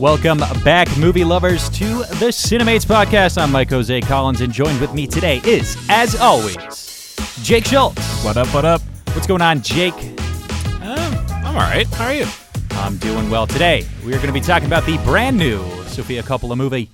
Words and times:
Welcome 0.00 0.38
back, 0.64 0.88
movie 0.96 1.24
lovers, 1.24 1.68
to 1.68 1.84
the 1.84 2.30
Cinemates 2.32 2.86
podcast. 2.86 3.36
I'm 3.36 3.52
Mike 3.52 3.68
Jose 3.68 4.00
Collins, 4.00 4.40
and 4.40 4.50
joined 4.50 4.80
with 4.80 4.94
me 4.94 5.06
today 5.06 5.42
is, 5.44 5.76
as 5.90 6.16
always, 6.16 6.56
Jake 7.42 7.66
Schulz. 7.66 7.98
What 8.24 8.38
up? 8.38 8.46
What 8.54 8.64
up? 8.64 8.80
What's 9.08 9.26
going 9.26 9.42
on, 9.42 9.60
Jake? 9.60 9.92
Um, 10.80 11.14
I'm 11.28 11.48
all 11.48 11.52
right. 11.56 11.86
How 11.88 12.06
are 12.06 12.14
you? 12.14 12.24
I'm 12.70 12.96
doing 12.96 13.28
well 13.28 13.46
today. 13.46 13.84
We 14.02 14.14
are 14.14 14.16
going 14.16 14.28
to 14.28 14.32
be 14.32 14.40
talking 14.40 14.64
about 14.64 14.86
the 14.86 14.96
brand 15.04 15.36
new 15.36 15.62
Sofia 15.88 16.22
Coppola 16.22 16.56
movie, 16.56 16.88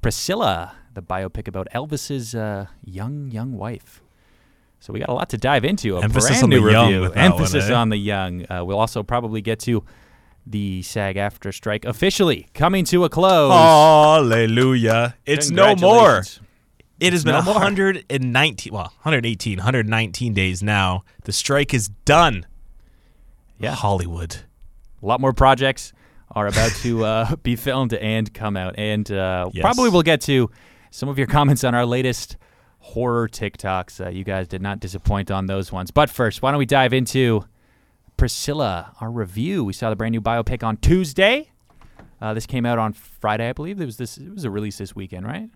Priscilla, 0.00 0.76
the 0.94 1.02
biopic 1.02 1.48
about 1.48 1.68
Elvis's 1.74 2.34
uh, 2.34 2.68
young, 2.82 3.30
young 3.30 3.52
wife. 3.58 4.00
So 4.80 4.94
we 4.94 5.00
got 5.00 5.10
a 5.10 5.12
lot 5.12 5.28
to 5.28 5.36
dive 5.36 5.66
into. 5.66 5.98
A 5.98 6.00
Emphasis 6.00 6.40
brand 6.40 6.44
on 6.44 6.48
new 6.48 6.64
the 6.64 6.72
young 6.72 6.86
review. 6.86 7.00
with 7.02 7.14
that 7.16 7.32
one, 7.32 7.32
Emphasis 7.32 7.68
eh? 7.68 7.74
on 7.74 7.90
the 7.90 7.98
young. 7.98 8.50
Uh, 8.50 8.64
we'll 8.64 8.78
also 8.78 9.02
probably 9.02 9.42
get 9.42 9.60
to 9.60 9.84
the 10.46 10.82
SAG 10.82 11.16
AFTRA 11.16 11.52
strike 11.52 11.84
officially 11.84 12.46
coming 12.54 12.84
to 12.86 13.04
a 13.04 13.08
close. 13.08 13.50
Hallelujah. 13.52 15.16
It's 15.26 15.50
no 15.50 15.74
more. 15.76 16.22
It 16.98 17.12
has 17.12 17.24
been 17.24 17.34
No 17.34 17.42
more. 17.42 17.54
119, 17.54 18.72
well, 18.72 18.84
118, 19.02 19.58
119 19.58 20.32
days 20.32 20.62
now. 20.62 21.04
The 21.24 21.32
strike 21.32 21.74
is 21.74 21.88
done. 22.04 22.46
Yeah. 23.58 23.74
Hollywood. 23.74 24.36
A 25.02 25.06
lot 25.06 25.20
more 25.20 25.32
projects 25.32 25.92
are 26.30 26.46
about 26.46 26.70
to 26.82 27.04
uh, 27.04 27.36
be 27.42 27.56
filmed 27.56 27.92
and 27.94 28.32
come 28.32 28.56
out. 28.56 28.74
And 28.78 29.10
uh, 29.10 29.50
Yes. 29.52 29.60
probably 29.62 29.90
we'll 29.90 30.02
get 30.02 30.20
to 30.22 30.50
some 30.90 31.08
of 31.08 31.18
your 31.18 31.26
comments 31.26 31.64
on 31.64 31.74
our 31.74 31.84
latest 31.84 32.36
horror 32.78 33.28
TikToks. 33.28 34.06
Uh, 34.06 34.08
you 34.10 34.24
guys 34.24 34.48
did 34.48 34.62
not 34.62 34.80
disappoint 34.80 35.30
on 35.30 35.46
those 35.46 35.70
ones. 35.72 35.90
But 35.90 36.08
first, 36.08 36.40
why 36.40 36.50
don't 36.50 36.58
we 36.58 36.66
dive 36.66 36.92
into 36.94 37.44
Priscilla, 38.16 38.92
our 39.00 39.10
review? 39.10 39.64
We 39.64 39.72
saw 39.72 39.90
the 39.90 39.96
brand 39.96 40.12
new 40.12 40.20
biopic 40.20 40.62
on 40.62 40.78
Tuesday. 40.78 41.50
Uh, 42.20 42.32
this 42.34 42.46
came 42.46 42.64
out 42.64 42.78
on 42.78 42.92
Friday, 42.92 43.48
I 43.48 43.52
believe. 43.52 43.80
It 43.80 43.86
was 43.86 43.98
this. 43.98 44.16
It 44.16 44.32
was 44.32 44.44
a 44.44 44.50
release 44.50 44.78
this 44.78 44.96
weekend, 44.96 45.26
right? 45.26 45.50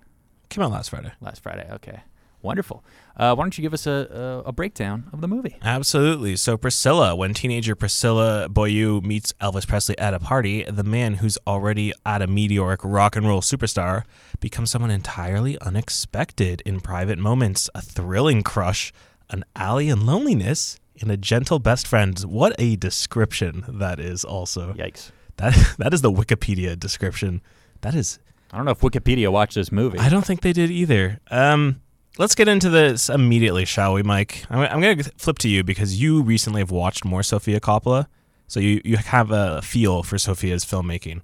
Came 0.50 0.64
out 0.64 0.70
last 0.70 0.90
Friday. 0.90 1.12
Last 1.20 1.42
Friday. 1.42 1.68
Okay, 1.72 2.00
wonderful. 2.42 2.84
Uh, 3.16 3.34
why 3.34 3.44
don't 3.44 3.56
you 3.56 3.62
give 3.62 3.72
us 3.72 3.86
a, 3.86 4.42
a, 4.44 4.48
a 4.48 4.52
breakdown 4.52 5.08
of 5.12 5.20
the 5.20 5.28
movie? 5.28 5.56
Absolutely. 5.62 6.36
So, 6.36 6.56
Priscilla, 6.56 7.14
when 7.14 7.32
teenager 7.32 7.74
Priscilla 7.74 8.48
Beaulieu 8.48 9.00
meets 9.00 9.32
Elvis 9.40 9.66
Presley 9.66 9.96
at 9.98 10.12
a 10.12 10.18
party, 10.18 10.64
the 10.64 10.84
man 10.84 11.14
who's 11.14 11.38
already 11.46 11.92
at 12.04 12.20
a 12.20 12.26
meteoric 12.26 12.80
rock 12.82 13.16
and 13.16 13.26
roll 13.26 13.40
superstar 13.40 14.04
becomes 14.40 14.70
someone 14.70 14.90
entirely 14.90 15.58
unexpected 15.60 16.62
in 16.66 16.80
private 16.80 17.18
moments, 17.18 17.70
a 17.74 17.80
thrilling 17.80 18.42
crush, 18.42 18.92
an 19.30 19.44
alley 19.54 19.84
alien 19.84 20.04
loneliness, 20.04 20.79
and 21.00 21.10
a 21.10 21.16
gentle 21.16 21.58
best 21.58 21.86
friend. 21.86 22.18
What 22.20 22.54
a 22.58 22.76
description 22.76 23.64
that 23.68 23.98
is, 24.00 24.24
also. 24.24 24.72
Yikes! 24.74 25.10
That 25.36 25.74
That 25.78 25.94
is 25.94 26.02
the 26.02 26.12
Wikipedia 26.12 26.78
description. 26.78 27.42
That 27.80 27.94
is 27.94 28.18
I 28.52 28.56
don't 28.56 28.66
know 28.66 28.72
if 28.72 28.80
Wikipedia 28.80 29.30
watched 29.30 29.54
this 29.54 29.70
movie. 29.70 29.98
I 29.98 30.08
don't 30.08 30.24
think 30.24 30.40
they 30.40 30.52
did 30.52 30.70
either. 30.70 31.20
Um, 31.30 31.80
let's 32.18 32.34
get 32.34 32.48
into 32.48 32.68
this 32.68 33.08
immediately, 33.08 33.64
shall 33.64 33.94
we, 33.94 34.02
Mike? 34.02 34.44
I'm, 34.50 34.60
I'm 34.60 34.80
going 34.80 34.98
to 34.98 35.10
flip 35.16 35.38
to 35.38 35.48
you 35.48 35.62
because 35.62 36.00
you 36.00 36.22
recently 36.22 36.60
have 36.60 36.72
watched 36.72 37.04
more 37.04 37.22
Sofia 37.22 37.60
Coppola, 37.60 38.06
so 38.48 38.58
you 38.60 38.80
you 38.84 38.96
have 38.96 39.30
a 39.30 39.62
feel 39.62 40.02
for 40.02 40.16
Sofia's 40.16 40.64
filmmaking, 40.64 41.22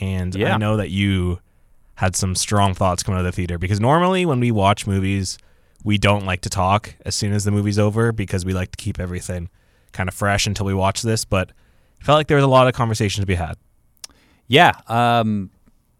and 0.00 0.34
Yeah. 0.34 0.54
I 0.54 0.58
know 0.58 0.76
that 0.76 0.90
you 0.90 1.40
had 1.94 2.14
some 2.14 2.34
strong 2.34 2.74
thoughts 2.74 3.02
coming 3.02 3.16
out 3.18 3.26
of 3.26 3.32
the 3.32 3.36
theater 3.36 3.58
because 3.58 3.80
normally 3.80 4.24
when 4.24 4.38
we 4.38 4.52
watch 4.52 4.86
movies, 4.86 5.36
we 5.84 5.98
don't 5.98 6.26
like 6.26 6.40
to 6.42 6.50
talk 6.50 6.94
as 7.04 7.14
soon 7.14 7.32
as 7.32 7.44
the 7.44 7.50
movie's 7.50 7.78
over 7.78 8.12
because 8.12 8.44
we 8.44 8.52
like 8.52 8.72
to 8.72 8.76
keep 8.76 8.98
everything 8.98 9.48
kind 9.92 10.08
of 10.08 10.14
fresh 10.14 10.46
until 10.46 10.66
we 10.66 10.74
watch 10.74 11.02
this, 11.02 11.24
but. 11.24 11.52
I 12.00 12.04
felt 12.04 12.16
like 12.16 12.28
there 12.28 12.36
was 12.36 12.44
a 12.44 12.48
lot 12.48 12.68
of 12.68 12.74
conversation 12.74 13.22
to 13.22 13.26
be 13.26 13.34
had. 13.34 13.56
Yeah. 14.46 14.72
Um, 14.86 15.50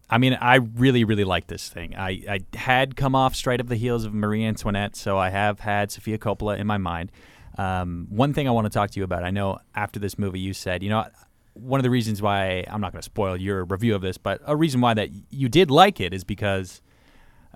I 0.09 0.17
mean, 0.17 0.37
I 0.41 0.55
really, 0.55 1.03
really 1.03 1.23
like 1.23 1.47
this 1.47 1.69
thing. 1.69 1.95
I, 1.95 2.23
I 2.27 2.57
had 2.57 2.95
come 2.95 3.15
off 3.15 3.35
straight 3.35 3.61
of 3.61 3.69
the 3.69 3.75
heels 3.75 4.05
of 4.05 4.13
Marie 4.13 4.43
Antoinette, 4.43 4.95
so 4.95 5.17
I 5.17 5.29
have 5.29 5.59
had 5.59 5.91
Sofia 5.91 6.17
Coppola 6.17 6.57
in 6.57 6.65
my 6.65 6.77
mind. 6.77 7.11
Um, 7.57 8.07
one 8.09 8.33
thing 8.33 8.47
I 8.47 8.51
want 8.51 8.65
to 8.65 8.69
talk 8.69 8.89
to 8.91 8.99
you 8.99 9.03
about, 9.03 9.23
I 9.23 9.29
know 9.29 9.59
after 9.75 9.99
this 9.99 10.17
movie 10.17 10.39
you 10.39 10.53
said, 10.53 10.81
you 10.81 10.89
know, 10.89 11.05
one 11.53 11.79
of 11.79 11.83
the 11.83 11.89
reasons 11.89 12.21
why 12.21 12.63
I'm 12.67 12.81
not 12.81 12.91
going 12.91 13.01
to 13.01 13.05
spoil 13.05 13.37
your 13.37 13.65
review 13.65 13.93
of 13.93 14.01
this, 14.01 14.17
but 14.17 14.41
a 14.45 14.55
reason 14.55 14.81
why 14.81 14.93
that 14.95 15.09
you 15.29 15.49
did 15.49 15.69
like 15.69 15.99
it 15.99 16.13
is 16.13 16.23
because 16.23 16.81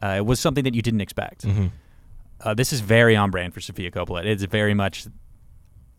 uh, 0.01 0.16
it 0.17 0.25
was 0.25 0.39
something 0.39 0.63
that 0.66 0.75
you 0.75 0.81
didn't 0.81 1.01
expect. 1.01 1.45
Uh, 2.43 2.53
this 2.53 2.73
is 2.73 2.81
very 2.81 3.15
on 3.15 3.31
brand 3.31 3.53
for 3.53 3.61
Sofia 3.61 3.89
Coppola. 3.89 4.25
It's 4.25 4.43
very 4.43 4.73
much 4.73 5.07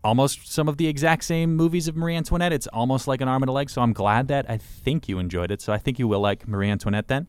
almost 0.03 0.51
some 0.51 0.67
of 0.69 0.77
the 0.77 0.87
exact 0.87 1.23
same 1.23 1.55
movies 1.55 1.87
of 1.87 1.95
Marie 1.95 2.15
Antoinette. 2.15 2.53
It's 2.53 2.67
almost 2.67 3.07
like 3.07 3.21
an 3.21 3.27
arm 3.27 3.41
and 3.41 3.49
a 3.49 3.51
leg. 3.51 3.69
So 3.69 3.81
I'm 3.81 3.93
glad 3.93 4.27
that 4.27 4.47
I 4.49 4.57
think 4.57 5.09
you 5.09 5.17
enjoyed 5.17 5.49
it. 5.51 5.61
So 5.61 5.73
I 5.73 5.77
think 5.79 5.97
you 5.97 6.07
will 6.07 6.19
like 6.19 6.47
Marie 6.47 6.69
Antoinette 6.69 7.07
then. 7.07 7.27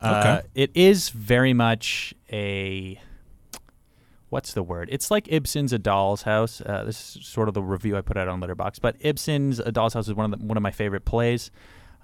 Uh, 0.00 0.38
Okay. 0.38 0.48
it 0.54 0.70
is 0.74 1.08
very 1.08 1.52
much 1.52 2.14
a 2.32 3.00
what's 4.28 4.52
the 4.52 4.62
word? 4.62 4.88
It's 4.92 5.10
like 5.10 5.26
Ibsen's 5.28 5.72
A 5.72 5.78
Doll's 5.78 6.22
House. 6.22 6.60
Uh, 6.60 6.84
this 6.84 7.16
is 7.16 7.26
sort 7.26 7.48
of 7.48 7.54
the 7.54 7.62
review 7.62 7.96
I 7.96 8.02
put 8.02 8.16
out 8.16 8.28
on 8.28 8.40
Letterboxd. 8.40 8.80
But 8.80 8.94
Ibsen's 9.00 9.58
A 9.58 9.72
Doll's 9.72 9.94
House 9.94 10.06
is 10.06 10.14
one 10.14 10.32
of 10.32 10.38
the, 10.38 10.46
one 10.46 10.56
of 10.56 10.62
my 10.62 10.70
favorite 10.70 11.04
plays. 11.04 11.50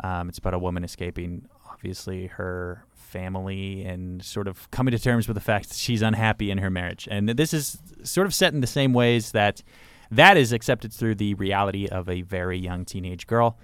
Um, 0.03 0.29
it's 0.29 0.39
about 0.39 0.55
a 0.55 0.59
woman 0.59 0.83
escaping, 0.83 1.47
obviously, 1.75 2.27
her 2.29 2.85
family 2.95 3.85
and 3.85 4.25
sort 4.25 4.49
of 4.49 4.71
coming 4.71 4.93
to 4.93 4.99
terms 4.99 5.29
with 5.29 5.35
the 5.35 5.41
fact 5.41 5.69
that 5.69 5.77
she's 5.77 6.03
unhappy 6.03 6.51
in 6.51 6.59
her 6.59 6.71
marriage. 6.71 7.07
And 7.11 7.29
this 7.29 7.53
is 7.53 7.79
sort 8.03 8.27
of 8.27 8.35
set 8.35 8.55
in 8.55 8.61
the 8.61 8.67
same 8.67 8.93
ways 8.93 9.33
that 9.33 9.63
that 10.11 10.37
is 10.37 10.53
accepted 10.53 10.93
through 10.93 11.17
the 11.17 11.35
reality 11.35 11.87
of 11.87 12.09
a 12.09 12.23
very 12.23 12.59
young 12.59 12.85
teenage 12.85 13.27
girl 13.27 13.59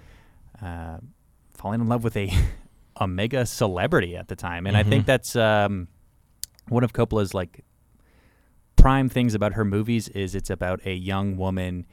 uh, 0.61 0.97
falling 1.53 1.81
in 1.81 1.87
love 1.87 2.03
with 2.03 2.15
a 2.17 2.31
a 2.97 3.07
mega 3.07 3.45
celebrity 3.45 4.15
at 4.15 4.27
the 4.27 4.35
time. 4.35 4.67
And 4.67 4.77
I 4.77 4.83
think 4.83 5.05
that's 5.05 5.35
um, 5.35 5.87
one 6.67 6.83
of 6.83 6.93
Coppola's 6.93 7.33
like 7.33 7.63
prime 8.75 9.09
things 9.09 9.33
about 9.33 9.53
her 9.53 9.65
movies 9.65 10.07
is 10.09 10.35
it's 10.35 10.49
about 10.49 10.85
a 10.85 10.93
young 10.93 11.35
woman 11.35 11.85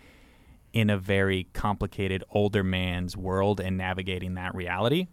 in 0.72 0.90
a 0.90 0.98
very 0.98 1.44
complicated 1.54 2.22
older 2.30 2.62
man's 2.62 3.16
world 3.16 3.58
and 3.58 3.78
navigating 3.78 4.34
that 4.34 4.54
reality. 4.54 5.06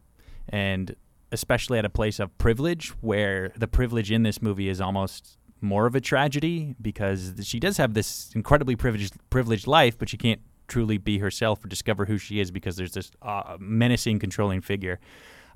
And 0.49 0.95
especially 1.31 1.79
at 1.79 1.85
a 1.85 1.89
place 1.89 2.19
of 2.19 2.35
privilege 2.37 2.89
where 3.01 3.51
the 3.57 3.67
privilege 3.67 4.11
in 4.11 4.23
this 4.23 4.41
movie 4.41 4.69
is 4.69 4.79
almost 4.79 5.37
more 5.61 5.85
of 5.85 5.95
a 5.95 6.01
tragedy 6.01 6.75
because 6.81 7.33
she 7.43 7.59
does 7.59 7.77
have 7.77 7.93
this 7.93 8.31
incredibly 8.35 8.75
privileged 8.75 9.15
privileged 9.29 9.67
life, 9.67 9.97
but 9.97 10.09
she 10.09 10.17
can't 10.17 10.41
truly 10.67 10.97
be 10.97 11.19
herself 11.19 11.63
or 11.63 11.67
discover 11.67 12.05
who 12.05 12.17
she 12.17 12.39
is 12.39 12.51
because 12.51 12.75
there's 12.75 12.93
this 12.93 13.11
uh, 13.21 13.57
menacing, 13.59 14.19
controlling 14.19 14.61
figure. 14.61 14.99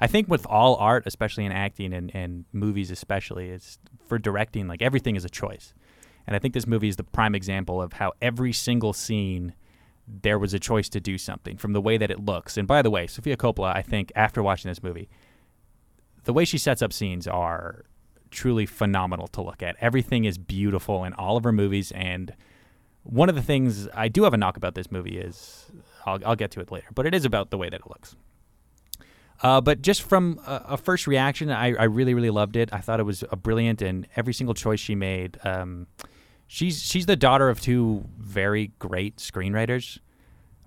I 0.02 0.08
think 0.08 0.28
with 0.30 0.46
all 0.46 0.76
art, 0.76 1.04
especially 1.06 1.46
in 1.46 1.52
acting 1.52 1.94
and, 1.94 2.14
and 2.16 2.46
movies, 2.54 2.90
especially, 2.90 3.50
it's 3.50 3.80
for 4.08 4.18
directing, 4.18 4.68
like 4.68 4.82
everything 4.82 5.16
is 5.16 5.26
a 5.26 5.30
choice. 5.30 5.74
And 6.26 6.36
I 6.36 6.40
think 6.40 6.54
this 6.54 6.68
movie 6.68 6.88
is 6.88 6.96
the 6.96 7.04
prime 7.04 7.36
example 7.36 7.82
of 7.82 7.94
how 7.94 8.14
every 8.22 8.54
single 8.54 8.94
scene 8.94 9.54
there 10.22 10.40
was 10.40 10.54
a 10.54 10.60
choice 10.60 10.90
to 10.90 11.00
do 11.00 11.18
something 11.18 11.58
from 11.58 11.74
the 11.74 11.82
way 11.82 11.98
that 11.98 12.10
it 12.10 12.24
looks. 12.24 12.58
And 12.58 12.68
by 12.68 12.82
the 12.82 12.90
way, 12.90 13.08
Sofia 13.08 13.38
Coppola, 13.38 13.76
I 13.76 13.82
think 13.82 14.12
after 14.16 14.42
watching 14.42 14.70
this 14.70 14.82
movie, 14.82 15.10
the 16.24 16.34
way 16.34 16.46
she 16.46 16.58
sets 16.58 16.82
up 16.82 16.92
scenes 16.92 17.28
are 17.28 17.86
truly 18.32 18.66
phenomenal 18.66 19.28
to 19.28 19.42
look 19.42 19.64
at. 19.64 19.76
Everything 19.80 20.26
is 20.26 20.38
beautiful 20.38 21.04
in 21.04 21.14
all 21.14 21.38
of 21.38 21.44
her 21.44 21.52
movies. 21.52 21.92
And 21.92 22.34
one 23.04 23.30
of 23.30 23.36
the 23.36 23.42
things 23.42 23.88
I 23.94 24.08
do 24.08 24.24
have 24.24 24.34
a 24.34 24.38
knock 24.38 24.58
about 24.58 24.76
this 24.76 24.92
movie 24.92 25.18
is 25.18 25.72
I'll, 26.06 26.20
I'll 26.26 26.36
get 26.36 26.52
to 26.52 26.60
it 26.60 26.72
later, 26.72 26.88
but 26.94 27.06
it 27.06 27.14
is 27.14 27.26
about 27.26 27.50
the 27.50 27.58
way 27.58 27.70
that 27.70 27.82
it 27.82 27.88
looks. 27.88 28.16
Uh, 29.42 29.62
but 29.62 29.82
just 29.82 30.02
from 30.02 30.40
a, 30.46 30.66
a 30.70 30.78
first 30.78 31.08
reaction, 31.08 31.50
I, 31.50 31.74
I 31.74 31.84
really, 31.84 32.14
really 32.14 32.30
loved 32.30 32.58
it. 32.58 32.70
I 32.74 32.80
thought 32.80 33.00
it 33.00 33.04
was 33.04 33.24
brilliant, 33.42 33.82
and 33.82 34.06
every 34.16 34.34
single 34.34 34.54
choice 34.54 34.82
she 34.82 34.96
made. 34.96 35.40
Um, 35.46 35.88
she's 36.52 36.82
she's 36.82 37.06
the 37.06 37.16
daughter 37.16 37.48
of 37.48 37.62
two 37.62 38.04
very 38.18 38.72
great 38.80 39.18
screenwriters, 39.18 40.00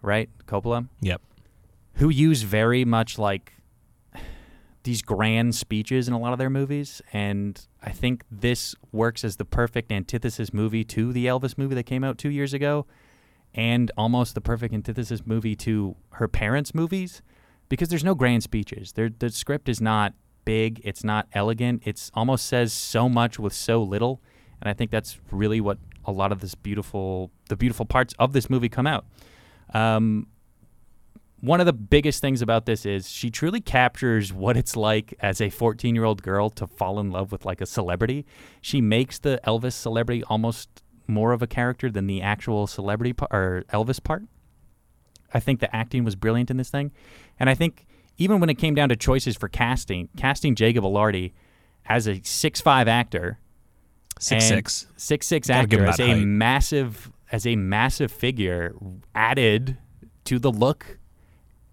right? 0.01 0.31
Coppola, 0.47 0.89
Yep. 1.03 1.21
who 1.95 2.09
use 2.09 2.43
very 2.43 2.85
much 2.87 3.19
like 3.19 3.53
these 4.85 5.03
grand 5.03 5.55
speeches 5.55 6.09
in 6.09 6.15
a 6.15 6.19
lot 6.19 6.33
of 6.33 6.39
their 6.39 6.51
movies, 6.51 7.01
and 7.13 7.67
I 7.83 7.91
think 7.91 8.25
this 8.31 8.75
works 8.91 9.23
as 9.25 9.37
the 9.37 9.45
perfect 9.45 9.93
antithesis 9.93 10.53
movie 10.53 10.85
to 10.85 11.13
the 11.13 11.27
Elvis 11.27 11.57
movie 11.59 11.75
that 11.77 11.85
came 11.85 12.03
out 12.03 12.19
two 12.19 12.31
years 12.31 12.53
ago, 12.53 12.87
and 13.55 13.93
almost 13.97 14.35
the 14.35 14.41
perfect 14.41 14.73
antithesis 14.75 15.25
movie 15.27 15.55
to 15.57 15.95
her 16.15 16.27
parents' 16.27 16.75
movies 16.75 17.23
because 17.69 17.89
there's 17.91 18.03
no 18.05 18.15
grand 18.15 18.43
speeches. 18.43 18.93
There, 18.93 19.09
the 19.09 19.31
script 19.31 19.69
is 19.69 19.81
not 19.81 20.15
big. 20.45 20.81
It's 20.85 21.05
not 21.05 21.29
elegant. 21.33 21.83
It's 21.85 22.11
almost 22.15 22.47
says 22.47 22.73
so 22.73 23.09
much 23.09 23.39
with 23.39 23.53
so 23.53 23.83
little, 23.85 24.21
and 24.63 24.71
I 24.71 24.73
think 24.75 24.93
that's 24.93 25.19
really 25.33 25.61
what 25.61 25.79
a 26.05 26.13
lot 26.13 26.31
of 26.31 26.41
this 26.41 26.55
beautiful, 26.55 27.33
the 27.49 27.57
beautiful 27.57 27.85
parts 27.85 28.15
of 28.19 28.33
this 28.33 28.49
movie 28.49 28.69
come 28.69 28.87
out. 28.87 29.05
Um, 29.75 30.29
one 31.41 31.59
of 31.59 31.67
the 31.67 31.73
biggest 31.73 32.21
things 32.21 32.41
about 32.41 32.67
this 32.67 32.87
is 32.87 33.11
she 33.11 33.29
truly 33.29 33.61
captures 33.61 34.33
what 34.33 34.57
it's 34.57 34.77
like 34.77 35.15
as 35.19 35.41
a 35.41 35.51
14 35.51 35.97
year 35.97 36.05
old 36.05 36.23
girl 36.23 36.49
to 36.51 36.69
fall 36.69 37.01
in 37.01 37.11
love 37.11 37.33
with 37.33 37.45
like 37.45 37.61
a 37.61 37.67
celebrity. 37.67 38.25
She 38.61 38.81
makes 38.81 39.19
the 39.19 39.41
Elvis 39.45 39.73
celebrity 39.73 40.23
almost 40.25 40.69
more 41.09 41.33
of 41.33 41.43
a 41.43 41.49
character 41.49 41.91
than 41.91 42.07
the 42.07 42.23
actual 42.23 42.69
celebrity 42.69 43.13
pa- 43.13 43.27
or 43.33 43.65
Elvis 43.73 44.03
part. 44.03 44.23
I 45.35 45.41
think 45.41 45.59
the 45.59 45.75
acting 45.75 46.05
was 46.05 46.15
brilliant 46.15 46.53
in 46.53 46.59
this 46.59 46.71
thing. 46.71 46.93
And 47.41 47.51
I 47.51 47.57
think 47.57 47.87
even 48.17 48.39
when 48.39 48.49
it 48.49 48.55
came 48.55 48.77
down 48.77 48.91
to 48.91 48.97
choices 48.97 49.37
for 49.37 49.49
casting, 49.49 50.11
casting 50.17 50.55
Jacob 50.55 50.85
Elordi 50.85 51.33
as 51.87 52.07
a 52.07 52.23
six 52.23 52.61
five 52.61 52.87
actor, 52.87 53.41
Six 54.23 54.45
and 54.45 54.57
six. 54.59 54.87
six 54.97 55.27
six 55.27 55.49
Gotta 55.49 55.67
give 55.67 55.81
actor 55.81 55.85
him 55.85 55.89
as 55.91 55.97
that 55.99 56.05
a 56.05 56.15
height. 56.19 56.25
massive 56.27 57.13
as 57.33 57.47
a 57.47 57.57
massive 57.57 58.13
figure 58.13 58.75
added 59.15 59.79
to 60.25 60.39
the 60.39 60.51
look 60.53 60.99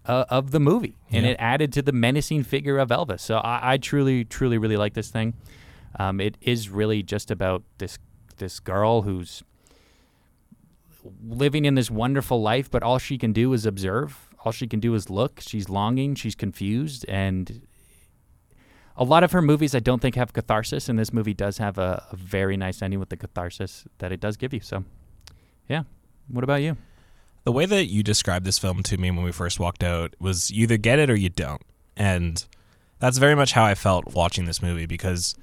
uh, 0.06 0.24
of 0.28 0.50
the 0.50 0.58
movie, 0.60 0.96
and 1.12 1.24
Yeah. 1.24 1.32
it 1.32 1.36
added 1.38 1.72
to 1.74 1.82
the 1.82 1.92
menacing 1.92 2.42
figure 2.42 2.78
of 2.78 2.88
Elvis. 2.88 3.20
So 3.20 3.36
I, 3.36 3.74
I 3.74 3.76
truly, 3.76 4.24
truly, 4.24 4.58
really 4.58 4.76
like 4.76 4.94
this 4.94 5.10
thing. 5.10 5.34
Um, 5.98 6.20
it 6.20 6.36
is 6.40 6.68
really 6.70 7.02
just 7.02 7.30
about 7.30 7.62
this 7.78 7.98
this 8.38 8.58
girl 8.58 9.02
who's 9.02 9.42
living 11.26 11.64
in 11.64 11.74
this 11.74 11.90
wonderful 11.90 12.42
life, 12.42 12.70
but 12.70 12.82
all 12.82 12.98
she 12.98 13.16
can 13.18 13.32
do 13.32 13.52
is 13.52 13.64
observe. 13.66 14.28
All 14.44 14.52
she 14.52 14.66
can 14.66 14.80
do 14.80 14.94
is 14.94 15.10
look. 15.10 15.40
She's 15.40 15.68
longing. 15.68 16.14
She's 16.14 16.34
confused, 16.34 17.04
and 17.08 17.62
a 19.00 19.04
lot 19.04 19.24
of 19.24 19.32
her 19.32 19.40
movies 19.40 19.74
I 19.74 19.80
don't 19.80 20.00
think 20.00 20.14
have 20.14 20.34
catharsis, 20.34 20.88
and 20.90 20.98
this 20.98 21.10
movie 21.10 21.32
does 21.32 21.56
have 21.56 21.78
a, 21.78 22.06
a 22.12 22.16
very 22.16 22.58
nice 22.58 22.82
ending 22.82 23.00
with 23.00 23.08
the 23.08 23.16
catharsis 23.16 23.86
that 23.98 24.12
it 24.12 24.20
does 24.20 24.36
give 24.36 24.52
you. 24.52 24.60
So, 24.60 24.84
yeah. 25.68 25.84
What 26.28 26.44
about 26.44 26.60
you? 26.60 26.76
The 27.44 27.52
way 27.52 27.64
that 27.64 27.86
you 27.86 28.02
described 28.02 28.44
this 28.44 28.58
film 28.58 28.82
to 28.84 28.98
me 28.98 29.10
when 29.10 29.24
we 29.24 29.32
first 29.32 29.58
walked 29.58 29.82
out 29.82 30.14
was 30.20 30.50
you 30.50 30.64
either 30.64 30.76
get 30.76 30.98
it 30.98 31.08
or 31.08 31.14
you 31.14 31.30
don't. 31.30 31.62
And 31.96 32.44
that's 32.98 33.16
very 33.16 33.34
much 33.34 33.52
how 33.52 33.64
I 33.64 33.74
felt 33.74 34.14
watching 34.14 34.44
this 34.44 34.62
movie 34.62 34.84
because 34.84 35.34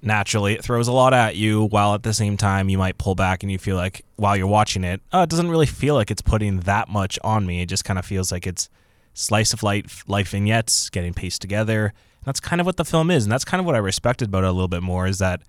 naturally 0.00 0.54
it 0.54 0.62
throws 0.62 0.86
a 0.86 0.92
lot 0.92 1.12
at 1.12 1.34
you 1.34 1.64
while 1.64 1.92
at 1.94 2.04
the 2.04 2.14
same 2.14 2.36
time 2.36 2.68
you 2.68 2.78
might 2.78 2.98
pull 2.98 3.16
back 3.16 3.42
and 3.42 3.50
you 3.50 3.58
feel 3.58 3.76
like 3.76 4.04
while 4.14 4.36
you're 4.36 4.46
watching 4.46 4.84
it, 4.84 5.02
oh, 5.12 5.22
it 5.22 5.28
doesn't 5.28 5.50
really 5.50 5.66
feel 5.66 5.96
like 5.96 6.12
it's 6.12 6.22
putting 6.22 6.60
that 6.60 6.88
much 6.88 7.18
on 7.24 7.44
me. 7.44 7.62
It 7.62 7.68
just 7.68 7.84
kind 7.84 7.98
of 7.98 8.06
feels 8.06 8.30
like 8.30 8.46
it's 8.46 8.70
slice 9.12 9.52
of 9.52 9.64
life, 9.64 10.04
life 10.06 10.28
vignettes 10.28 10.88
getting 10.88 11.12
paced 11.12 11.42
together. 11.42 11.92
That's 12.26 12.40
kind 12.40 12.60
of 12.60 12.66
what 12.66 12.76
the 12.76 12.84
film 12.84 13.10
is. 13.10 13.24
And 13.24 13.32
that's 13.32 13.44
kind 13.44 13.60
of 13.60 13.66
what 13.66 13.76
I 13.76 13.78
respected 13.78 14.28
about 14.28 14.44
it 14.44 14.48
a 14.48 14.52
little 14.52 14.68
bit 14.68 14.82
more 14.82 15.06
is 15.06 15.18
that 15.20 15.42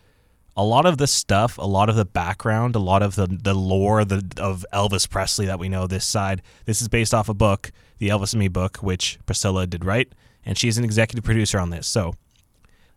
a 0.56 0.64
lot 0.64 0.86
of 0.86 1.00
the 1.00 1.08
stuff, 1.08 1.58
a 1.58 1.66
lot 1.66 1.90
of 1.90 1.96
the 1.96 2.06
background, 2.06 2.76
a 2.76 2.80
lot 2.80 3.02
of 3.02 3.16
the 3.16 3.28
the 3.28 3.54
lore 3.54 4.06
the, 4.06 4.24
of 4.38 4.66
Elvis 4.72 5.10
Presley 5.10 5.48
that 5.48 5.60
we 5.60 5.70
know 5.70 5.88
this 5.88 6.06
side. 6.06 6.42
This 6.66 6.82
is 6.82 6.88
based 6.88 7.14
off 7.14 7.30
a 7.30 7.34
book, 7.34 7.72
the 7.98 8.10
Elvis 8.10 8.34
and 8.34 8.40
Me 8.40 8.48
book, 8.48 8.78
which 8.78 9.20
Priscilla 9.26 9.68
did 9.68 9.84
write, 9.84 10.14
and 10.46 10.58
she's 10.58 10.78
an 10.78 10.84
executive 10.84 11.26
producer 11.26 11.60
on 11.60 11.72
this. 11.72 11.88
So 11.88 12.14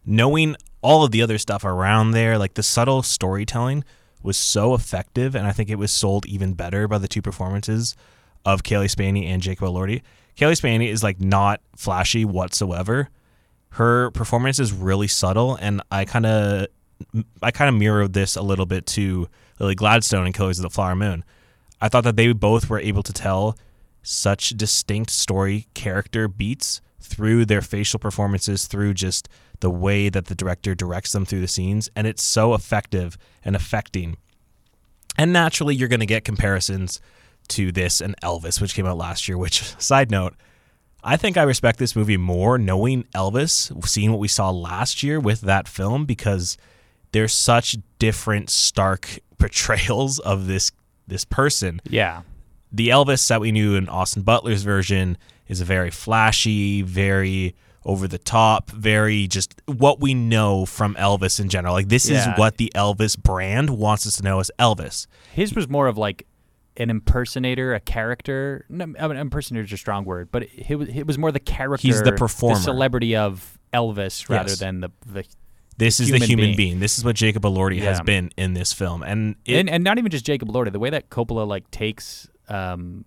knowing 0.04 0.56
all 0.82 1.02
of 1.02 1.10
the 1.10 1.22
other 1.22 1.38
stuff 1.38 1.64
around 1.64 2.12
there, 2.12 2.38
like 2.38 2.54
the 2.54 2.62
subtle 2.62 3.02
storytelling 3.02 3.84
was 4.22 4.36
so 4.36 4.74
effective, 4.74 5.34
and 5.34 5.46
I 5.46 5.52
think 5.52 5.70
it 5.70 5.78
was 5.78 5.90
sold 5.90 6.26
even 6.26 6.52
better 6.52 6.86
by 6.86 6.98
the 6.98 7.08
two 7.08 7.22
performances 7.22 7.96
of 8.44 8.62
Cailee 8.62 8.90
Spaeny 8.90 9.26
and 9.26 9.42
Jacob 9.42 9.68
Elordi. 9.68 10.02
Cailee 10.36 10.60
Spaeny 10.60 10.88
is 10.88 11.02
like 11.02 11.20
not 11.20 11.60
flashy 11.76 12.26
whatsoever. 12.26 13.08
Her 13.70 14.10
performance 14.10 14.58
is 14.58 14.72
really 14.72 15.08
subtle, 15.08 15.56
and 15.56 15.82
I 15.90 16.04
kind 16.04 16.26
of 16.26 16.66
I 17.42 17.50
kind 17.50 17.68
of 17.68 17.74
mirrored 17.74 18.12
this 18.12 18.36
a 18.36 18.42
little 18.42 18.66
bit 18.66 18.86
to 18.86 19.28
Lily 19.58 19.74
Gladstone 19.74 20.26
and 20.26 20.34
Killers 20.34 20.58
of 20.58 20.64
the 20.64 20.70
Flower 20.70 20.94
Moon. 20.94 21.24
I 21.80 21.88
thought 21.88 22.04
that 22.04 22.16
they 22.16 22.32
both 22.32 22.68
were 22.68 22.80
able 22.80 23.02
to 23.02 23.12
tell 23.12 23.56
such 24.02 24.50
distinct 24.50 25.10
story 25.10 25.66
character 25.74 26.28
beats 26.28 26.80
through 27.00 27.46
their 27.46 27.62
facial 27.62 27.98
performances, 27.98 28.66
through 28.66 28.94
just 28.94 29.28
the 29.60 29.70
way 29.70 30.08
that 30.08 30.26
the 30.26 30.34
director 30.34 30.74
directs 30.74 31.12
them 31.12 31.24
through 31.24 31.40
the 31.40 31.48
scenes, 31.48 31.88
and 31.96 32.06
it's 32.06 32.22
so 32.22 32.54
effective 32.54 33.16
and 33.44 33.56
affecting. 33.56 34.16
And 35.16 35.32
naturally, 35.32 35.74
you're 35.74 35.88
going 35.88 36.00
to 36.00 36.06
get 36.06 36.24
comparisons 36.24 37.00
to 37.48 37.72
this 37.72 38.00
and 38.00 38.14
Elvis, 38.22 38.60
which 38.60 38.74
came 38.74 38.86
out 38.86 38.96
last 38.96 39.28
year. 39.28 39.36
Which, 39.36 39.62
side 39.78 40.10
note, 40.10 40.34
I 41.02 41.16
think 41.16 41.36
I 41.36 41.42
respect 41.42 41.78
this 41.78 41.96
movie 41.96 42.16
more 42.16 42.58
knowing 42.58 43.04
Elvis, 43.14 43.86
seeing 43.86 44.10
what 44.10 44.20
we 44.20 44.28
saw 44.28 44.50
last 44.50 45.02
year 45.02 45.18
with 45.18 45.40
that 45.42 45.66
film, 45.68 46.04
because 46.04 46.56
there's 47.12 47.32
such 47.34 47.76
different, 47.98 48.50
stark 48.50 49.18
portrayals 49.38 50.18
of 50.18 50.46
this 50.46 50.70
this 51.06 51.24
person. 51.24 51.80
Yeah. 51.88 52.22
The 52.72 52.88
Elvis 52.90 53.26
that 53.28 53.40
we 53.40 53.50
knew 53.50 53.74
in 53.74 53.88
Austin 53.88 54.22
Butler's 54.22 54.62
version 54.62 55.18
is 55.48 55.60
a 55.60 55.64
very 55.64 55.90
flashy, 55.90 56.82
very 56.82 57.56
over 57.84 58.06
the 58.06 58.18
top, 58.18 58.70
very 58.70 59.26
just 59.26 59.60
what 59.66 60.00
we 60.00 60.14
know 60.14 60.66
from 60.66 60.94
Elvis 60.96 61.40
in 61.40 61.48
general. 61.48 61.72
Like 61.74 61.88
this 61.88 62.08
Yeah. 62.08 62.32
is 62.34 62.38
what 62.38 62.58
the 62.58 62.70
Elvis 62.76 63.18
brand 63.20 63.70
wants 63.70 64.06
us 64.06 64.18
to 64.18 64.22
know 64.22 64.38
as 64.38 64.50
Elvis. 64.58 65.06
His 65.32 65.54
was 65.54 65.68
more 65.68 65.88
of 65.88 65.98
like 65.98 66.26
an 66.80 66.90
impersonator, 66.90 67.74
a 67.74 67.80
character. 67.80 68.64
No, 68.68 68.92
I 68.98 69.08
mean, 69.08 69.16
impersonator 69.16 69.64
is 69.64 69.72
a 69.72 69.76
strong 69.76 70.04
word, 70.04 70.30
but 70.32 70.44
it, 70.54 70.76
was, 70.76 70.88
it 70.88 71.06
was 71.06 71.18
more 71.18 71.30
the 71.30 71.38
character. 71.40 71.86
He's 71.86 72.02
the 72.02 72.12
performer. 72.12 72.56
the 72.56 72.62
celebrity 72.62 73.14
of 73.16 73.58
Elvis, 73.72 74.28
rather 74.28 74.50
Yes. 74.50 74.58
than 74.58 74.80
the 74.80 74.90
the. 75.06 75.24
This 75.76 75.98
is 75.98 76.10
the 76.10 76.18
Human 76.18 76.46
being. 76.46 76.56
being. 76.56 76.80
This 76.80 76.98
is 76.98 77.04
what 77.04 77.16
Jacob 77.16 77.42
Elordi 77.42 77.78
has 77.80 78.00
been 78.02 78.30
in 78.36 78.52
this 78.52 78.72
film, 78.72 79.02
and 79.02 79.36
it, 79.46 79.56
and, 79.60 79.70
and 79.70 79.82
not 79.82 79.96
even 79.96 80.10
just 80.10 80.26
Jacob 80.26 80.48
Elordi. 80.48 80.70
The 80.72 80.78
way 80.78 80.90
that 80.90 81.08
Coppola 81.08 81.46
like 81.46 81.70
takes 81.70 82.28
um, 82.48 83.06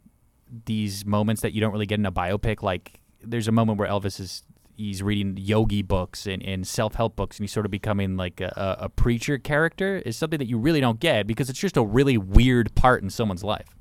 these 0.66 1.06
moments 1.06 1.42
that 1.44 1.54
you 1.54 1.62
don't 1.62 1.72
really 1.72 1.86
get 1.86 2.00
in 2.00 2.06
a 2.06 2.12
biopic. 2.12 2.64
Like 2.64 3.00
there's 3.22 3.48
a 3.48 3.52
moment 3.52 3.78
where 3.78 3.88
Elvis 3.88 4.20
is 4.20 4.44
he's 4.76 5.04
reading 5.04 5.38
yogi 5.38 5.82
books 5.82 6.26
and, 6.26 6.44
and 6.44 6.68
self 6.68 6.96
help 6.96 7.16
books, 7.16 7.38
and 7.38 7.44
he's 7.44 7.52
sort 7.52 7.66
of 7.66 7.72
becoming 7.72 8.18
like 8.18 8.42
a, 8.42 8.78
a, 8.80 8.90
preacher 8.90 9.38
character. 9.38 9.98
Is 10.06 10.18
something 10.18 10.40
that 10.40 10.48
you 10.48 10.58
really 10.58 10.82
don't 10.82 11.00
get 11.00 11.28
because 11.28 11.50
it's 11.50 11.60
just 11.60 11.78
a 11.78 11.84
really 11.84 12.18
weird 12.18 12.74
part 12.76 13.04
in 13.04 13.10
someone's 13.10 13.44
life. 13.44 13.76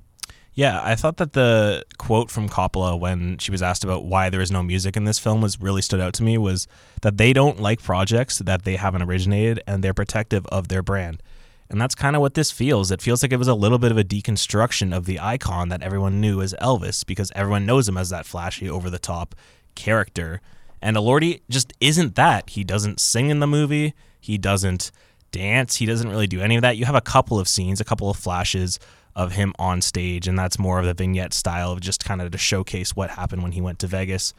Yeah, 0.54 0.82
I 0.84 0.96
thought 0.96 1.16
that 1.16 1.32
the 1.32 1.84
quote 1.96 2.30
from 2.30 2.48
Coppola 2.48 2.98
when 3.00 3.38
she 3.38 3.50
was 3.50 3.62
asked 3.62 3.84
about 3.84 4.04
why 4.04 4.28
there 4.28 4.42
is 4.42 4.50
no 4.50 4.62
music 4.62 4.98
in 4.98 5.04
this 5.04 5.18
film 5.18 5.40
was 5.40 5.58
really 5.58 5.80
stood 5.80 6.00
out 6.00 6.12
to 6.14 6.22
me 6.22 6.36
was 6.36 6.68
that 7.00 7.16
they 7.16 7.32
don't 7.32 7.58
like 7.58 7.82
projects 7.82 8.38
that 8.38 8.64
they 8.64 8.76
haven't 8.76 9.02
originated 9.02 9.62
and 9.66 9.82
they're 9.82 9.94
protective 9.94 10.44
of 10.46 10.68
their 10.68 10.82
brand. 10.82 11.22
And 11.70 11.80
that's 11.80 11.94
kind 11.94 12.14
of 12.14 12.20
what 12.20 12.34
this 12.34 12.50
feels. 12.50 12.90
It 12.90 13.00
feels 13.00 13.22
like 13.22 13.32
it 13.32 13.38
was 13.38 13.48
a 13.48 13.54
little 13.54 13.78
bit 13.78 13.90
of 13.90 13.96
a 13.96 14.04
deconstruction 14.04 14.94
of 14.94 15.06
the 15.06 15.18
icon 15.18 15.70
that 15.70 15.82
everyone 15.82 16.20
knew 16.20 16.42
as 16.42 16.52
Elvis 16.60 17.04
because 17.06 17.32
everyone 17.34 17.64
knows 17.64 17.88
him 17.88 17.96
as 17.96 18.10
that 18.10 18.26
flashy, 18.26 18.68
over 18.68 18.90
the 18.90 18.98
top 18.98 19.34
character. 19.74 20.42
And 20.82 20.96
Elordi 20.96 21.40
just 21.48 21.72
isn't 21.80 22.16
that. 22.16 22.50
He 22.50 22.64
doesn't 22.64 23.00
sing 23.00 23.30
in 23.30 23.38
the 23.40 23.46
movie. 23.46 23.94
He 24.20 24.36
doesn't 24.36 24.90
dance. 25.30 25.76
He 25.76 25.86
doesn't 25.86 26.08
really 26.08 26.26
do 26.26 26.40
any 26.40 26.56
of 26.56 26.62
that. 26.62 26.76
You 26.76 26.84
have 26.84 26.94
a 26.94 27.00
couple 27.00 27.38
of 27.38 27.48
scenes, 27.48 27.80
a 27.80 27.84
couple 27.84 28.10
of 28.10 28.16
flashes 28.16 28.78
of 29.14 29.32
him 29.32 29.52
on 29.58 29.80
stage, 29.80 30.26
and 30.26 30.38
that's 30.38 30.58
more 30.58 30.78
of 30.78 30.84
the 30.84 30.94
vignette 30.94 31.34
style 31.34 31.70
of 31.70 31.80
just 31.80 32.04
kind 32.04 32.20
of 32.20 32.30
to 32.30 32.38
showcase 32.38 32.96
what 32.96 33.10
happened 33.10 33.42
when 33.42 33.52
he 33.52 33.60
went 33.60 33.78
to 33.78 33.86
Vegas. 33.86 34.34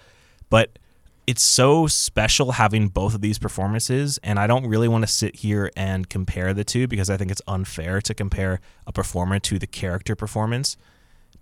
But 0.50 0.78
it's 1.26 1.44
so 1.44 1.88
special 1.88 2.54
having 2.54 2.90
both 2.90 3.16
of 3.16 3.22
these 3.22 3.40
performances, 3.40 4.20
and 4.24 4.40
I 4.40 4.48
don't 4.48 4.68
really 4.68 4.88
want 4.88 5.04
to 5.04 5.12
sit 5.12 5.38
here 5.38 5.72
and 5.78 6.10
compare 6.10 6.54
the 6.54 6.64
two 6.64 6.88
because 6.88 7.10
I 7.10 7.18
think 7.18 7.32
it's 7.32 7.42
unfair 7.48 8.02
to 8.02 8.14
compare 8.14 8.60
a 8.86 8.92
performer 8.92 9.40
to 9.40 9.60
the 9.60 9.68
character 9.68 10.16
performance. 10.16 10.76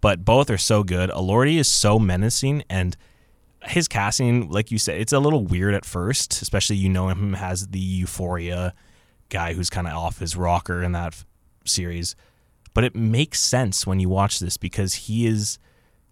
But 0.01 0.25
both 0.25 0.49
are 0.49 0.57
so 0.57 0.83
good. 0.83 1.09
Elordi 1.09 1.57
is 1.57 1.67
so 1.67 1.99
menacing, 1.99 2.63
and 2.69 2.97
his 3.63 3.87
casting, 3.87 4.49
like 4.49 4.71
you 4.71 4.77
said, 4.79 4.99
it's 4.99 5.13
a 5.13 5.19
little 5.19 5.43
weird 5.45 5.73
at 5.73 5.85
first, 5.85 6.41
especially 6.41 6.77
you 6.77 6.89
know 6.89 7.09
him 7.09 7.35
as 7.35 7.67
the 7.67 7.79
Euphoria 7.79 8.73
guy 9.29 9.53
who's 9.53 9.69
kind 9.69 9.87
of 9.87 9.93
off 9.93 10.19
his 10.19 10.35
rocker 10.35 10.81
in 10.81 10.91
that 10.93 11.13
f- 11.13 11.25
series. 11.65 12.15
But 12.73 12.83
it 12.83 12.95
makes 12.95 13.39
sense 13.39 13.85
when 13.85 13.99
you 13.99 14.09
watch 14.09 14.39
this 14.39 14.57
because 14.57 14.93
he 14.93 15.25
is 15.27 15.59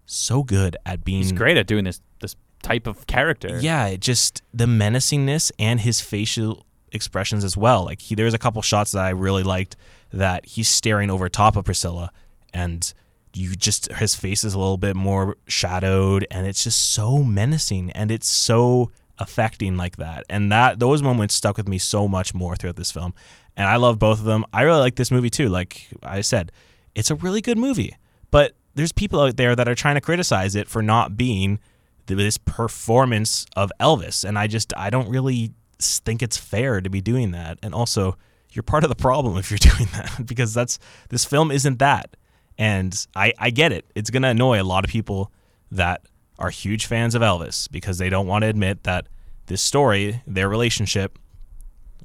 so 0.06 0.42
good 0.42 0.76
at 0.84 1.04
being 1.04 1.22
He's 1.22 1.32
great 1.32 1.56
at 1.56 1.66
doing 1.66 1.84
this 1.84 2.00
this 2.20 2.36
type 2.62 2.86
of 2.86 3.06
character. 3.06 3.58
yeah, 3.60 3.86
it 3.86 4.00
just 4.00 4.42
the 4.52 4.66
menacingness 4.66 5.50
and 5.58 5.80
his 5.80 6.00
facial 6.00 6.66
expressions 6.92 7.44
as 7.44 7.56
well. 7.56 7.84
Like 7.84 8.00
he, 8.00 8.14
there's 8.14 8.34
a 8.34 8.38
couple 8.38 8.60
shots 8.62 8.92
that 8.92 9.04
I 9.04 9.10
really 9.10 9.42
liked 9.42 9.76
that 10.12 10.44
he's 10.46 10.68
staring 10.68 11.10
over 11.10 11.28
top 11.28 11.56
of 11.56 11.64
Priscilla, 11.64 12.10
and 12.52 12.92
you 13.34 13.54
just 13.54 13.92
his 13.92 14.14
face 14.14 14.44
is 14.44 14.54
a 14.54 14.58
little 14.58 14.76
bit 14.76 14.96
more 14.96 15.36
shadowed, 15.46 16.26
and 16.30 16.46
it's 16.46 16.64
just 16.64 16.92
so 16.92 17.22
menacing 17.22 17.90
and 17.92 18.10
it's 18.10 18.28
so 18.28 18.90
affecting 19.18 19.76
like 19.76 19.96
that. 19.96 20.24
And 20.28 20.50
that 20.50 20.80
those 20.80 21.02
moments 21.02 21.34
stuck 21.34 21.56
with 21.56 21.68
me 21.68 21.78
so 21.78 22.08
much 22.08 22.34
more 22.34 22.56
throughout 22.56 22.76
this 22.76 22.90
film. 22.90 23.14
And 23.56 23.68
I 23.68 23.76
love 23.76 23.98
both 23.98 24.18
of 24.18 24.24
them. 24.24 24.44
I 24.52 24.62
really 24.62 24.80
like 24.80 24.96
this 24.96 25.10
movie 25.10 25.30
too. 25.30 25.48
Like 25.48 25.88
I 26.02 26.22
said, 26.22 26.50
it's 26.94 27.10
a 27.10 27.14
really 27.14 27.40
good 27.40 27.58
movie, 27.58 27.96
but 28.30 28.54
there's 28.74 28.92
people 28.92 29.20
out 29.20 29.36
there 29.36 29.54
that 29.54 29.68
are 29.68 29.74
trying 29.74 29.96
to 29.96 30.00
criticize 30.00 30.54
it 30.54 30.68
for 30.68 30.82
not 30.82 31.16
being 31.16 31.58
this 32.06 32.38
performance 32.38 33.46
of 33.56 33.70
Elvis, 33.78 34.24
and 34.24 34.38
I 34.38 34.46
just 34.46 34.72
I 34.76 34.90
don't 34.90 35.08
really 35.08 35.52
think 35.78 36.22
it's 36.22 36.36
fair 36.36 36.80
to 36.80 36.90
be 36.90 37.00
doing 37.00 37.30
that. 37.32 37.58
And 37.62 37.74
also, 37.74 38.16
you're 38.50 38.62
part 38.62 38.84
of 38.84 38.90
the 38.90 38.96
problem 38.96 39.36
if 39.38 39.50
you're 39.50 39.58
doing 39.76 39.88
that 39.92 40.26
because 40.26 40.54
that's 40.54 40.78
this 41.08 41.24
film 41.24 41.50
isn't 41.50 41.78
that. 41.78 42.16
And 42.60 42.94
I 43.16 43.32
I 43.38 43.50
get 43.50 43.72
it. 43.72 43.86
It's 43.96 44.10
gonna 44.10 44.28
annoy 44.28 44.60
a 44.60 44.64
lot 44.64 44.84
of 44.84 44.90
people 44.90 45.32
that 45.72 46.02
are 46.38 46.50
huge 46.50 46.86
fans 46.86 47.14
of 47.14 47.22
Elvis 47.22 47.68
because 47.70 47.98
they 47.98 48.08
don't 48.08 48.26
want 48.28 48.42
to 48.42 48.48
admit 48.48 48.84
that 48.84 49.08
this 49.46 49.62
story, 49.62 50.22
their 50.26 50.48
relationship, 50.48 51.18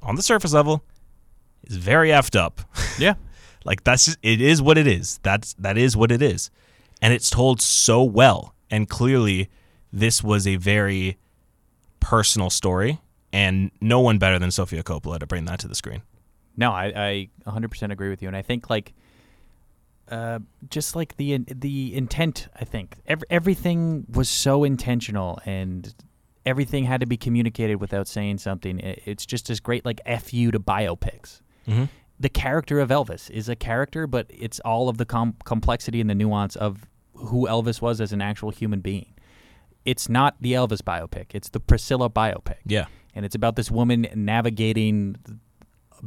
on 0.02 0.16
the 0.16 0.24
surface 0.24 0.54
level, 0.54 0.84
is 1.66 1.78
very 1.78 2.10
effed 2.10 2.36
up. 2.40 2.62
yeah. 2.98 3.16
Like 3.66 3.84
that's 3.84 4.06
just, 4.06 4.18
it 4.24 4.42
is 4.42 4.62
what 4.62 4.78
it 4.78 4.88
is. 4.88 5.20
That's 5.24 5.54
that 5.60 5.78
is 5.78 5.96
what 5.98 6.12
it 6.12 6.22
is, 6.22 6.50
and 7.02 7.14
it's 7.14 7.30
told 7.30 7.62
so 7.62 8.04
well 8.04 8.56
and 8.72 8.90
clearly. 8.90 9.50
this 9.94 10.22
was 10.22 10.46
a 10.46 10.58
very 10.58 11.18
personal 12.02 12.50
story, 12.50 13.00
and 13.32 13.72
no 13.80 14.00
one 14.00 14.18
better 14.18 14.38
than 14.38 14.52
Sofia 14.52 14.84
Coppola 14.84 15.20
to 15.20 15.26
bring 15.26 15.46
that 15.46 15.60
to 15.60 15.68
the 15.68 15.76
screen. 15.76 16.02
No, 16.58 16.72
I, 16.72 17.30
I 17.46 17.50
100% 17.50 17.92
agree 17.92 18.10
with 18.10 18.22
you, 18.22 18.28
and 18.28 18.36
I 18.36 18.42
think 18.42 18.70
like, 18.70 18.94
uh, 20.10 20.40
just 20.70 20.96
like 20.96 21.18
the 21.18 21.38
the 21.48 21.96
intent, 21.96 22.48
I 22.56 22.66
think 22.66 22.98
every, 23.08 23.28
everything 23.30 24.06
was 24.12 24.30
so 24.30 24.64
intentional, 24.64 25.40
and 25.46 25.94
everything 26.46 26.86
had 26.86 27.00
to 27.02 27.06
be 27.08 27.18
communicated 27.18 27.76
without 27.76 28.08
saying 28.08 28.38
something. 28.40 28.80
It, 28.80 29.02
it's 29.06 29.26
just 29.26 29.50
as 29.50 29.60
great 29.60 29.86
like 29.86 30.02
fu 30.06 30.52
to 30.52 30.60
biopics. 30.60 31.42
Mm-hmm. 31.68 31.86
The 32.20 32.30
character 32.30 32.80
of 32.80 32.90
Elvis 32.90 33.30
is 33.30 33.50
a 33.50 33.56
character, 33.56 34.08
but 34.08 34.28
it's 34.30 34.60
all 34.62 34.88
of 34.88 34.98
the 34.98 35.06
com- 35.06 35.36
complexity 35.44 36.00
and 36.00 36.10
the 36.10 36.16
nuance 36.16 36.56
of 36.56 36.88
who 37.14 37.48
Elvis 37.48 37.82
was 37.82 38.00
as 38.00 38.14
an 38.14 38.22
actual 38.22 38.52
human 38.52 38.80
being. 38.80 39.14
It's 39.84 40.08
not 40.08 40.36
the 40.40 40.54
Elvis 40.54 40.82
biopic; 40.82 41.28
it's 41.34 41.50
the 41.50 41.60
Priscilla 41.60 42.10
biopic. 42.10 42.58
Yeah. 42.66 42.86
and 43.16 43.26
it's 43.26 43.36
about 43.36 43.56
this 43.56 43.72
woman 43.72 44.08
navigating 44.14 45.16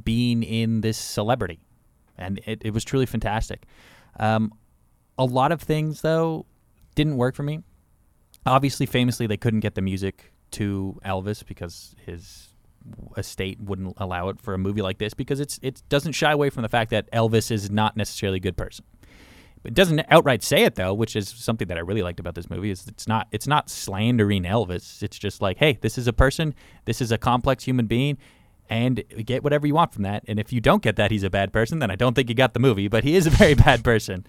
being 0.05 0.43
in 0.43 0.83
this 0.83 0.99
celebrity, 0.99 1.61
and 2.19 2.41
it, 2.47 2.63
it 2.65 2.75
was 2.75 2.85
truly 2.85 3.07
fantastic. 3.07 3.67
Um, 4.19 4.53
a 5.17 5.25
lot 5.25 5.53
of 5.53 5.61
things 5.61 6.01
though 6.01 6.47
didn't 6.95 7.17
work 7.17 7.35
for 7.35 7.43
me. 7.43 7.61
Obviously, 8.47 8.87
famously, 8.87 9.27
they 9.27 9.37
couldn't 9.37 9.61
get 9.61 9.75
the 9.75 9.83
music 9.83 10.33
to 10.53 10.99
Elvis 11.05 11.45
because 11.47 11.95
his 12.05 12.49
estate 13.17 13.61
wouldn't 13.61 13.95
allow 13.99 14.29
it 14.29 14.41
for 14.41 14.55
a 14.55 14.59
movie 14.59 14.81
like 14.81 14.99
this 14.99 15.13
because 15.13 15.41
it's 15.41 15.59
it 15.63 15.83
doesn't 15.89 16.13
shy 16.13 16.33
away 16.33 16.51
from 16.51 16.63
the 16.63 16.69
fact 16.69 16.91
that 16.91 17.11
Elvis 17.13 17.51
is 17.51 17.71
not 17.71 17.97
necessarily 17.97 18.37
a 18.37 18.41
good 18.41 18.57
person. 18.57 18.85
It 19.65 19.75
doesn't 19.75 20.01
outright 20.09 20.43
say 20.43 20.63
it 20.63 20.77
though, 20.77 20.95
which 20.95 21.17
is 21.17 21.29
something 21.29 21.69
that 21.69 21.77
I 21.77 21.81
really 21.81 22.03
liked 22.03 22.21
about 22.21 22.35
this 22.35 22.49
movie. 22.49 22.71
Is 22.71 22.87
it's 22.87 23.07
not 23.07 23.29
it's 23.33 23.47
not 23.47 23.69
slandering 23.69 24.45
Elvis. 24.45 25.03
It's 25.03 25.19
just 25.19 25.43
like, 25.43 25.59
hey, 25.59 25.79
this 25.81 25.99
is 25.99 26.07
a 26.07 26.13
person. 26.13 26.55
This 26.85 27.01
is 27.01 27.13
a 27.13 27.19
complex 27.19 27.65
human 27.65 27.87
being, 27.87 28.19
and 28.69 29.03
get 29.25 29.43
whatever 29.45 29.67
you 29.67 29.75
want 29.75 29.93
from 29.93 30.03
that. 30.05 30.25
And 30.29 30.39
if 30.39 30.53
you 30.53 30.61
don't 30.61 30.83
get 30.83 30.97
that, 30.97 31.11
he's 31.11 31.23
a 31.23 31.31
bad 31.31 31.53
person. 31.53 31.79
Then 31.79 31.91
I 31.91 31.97
don't 31.97 32.15
think 32.15 32.29
you 32.29 32.35
got 32.35 32.55
the 32.55 32.61
movie. 32.61 32.89
But 32.89 33.05
he 33.05 33.17
is 33.17 33.27
a 33.27 33.31
very 33.43 33.55
bad 33.55 33.83
person. 33.85 34.27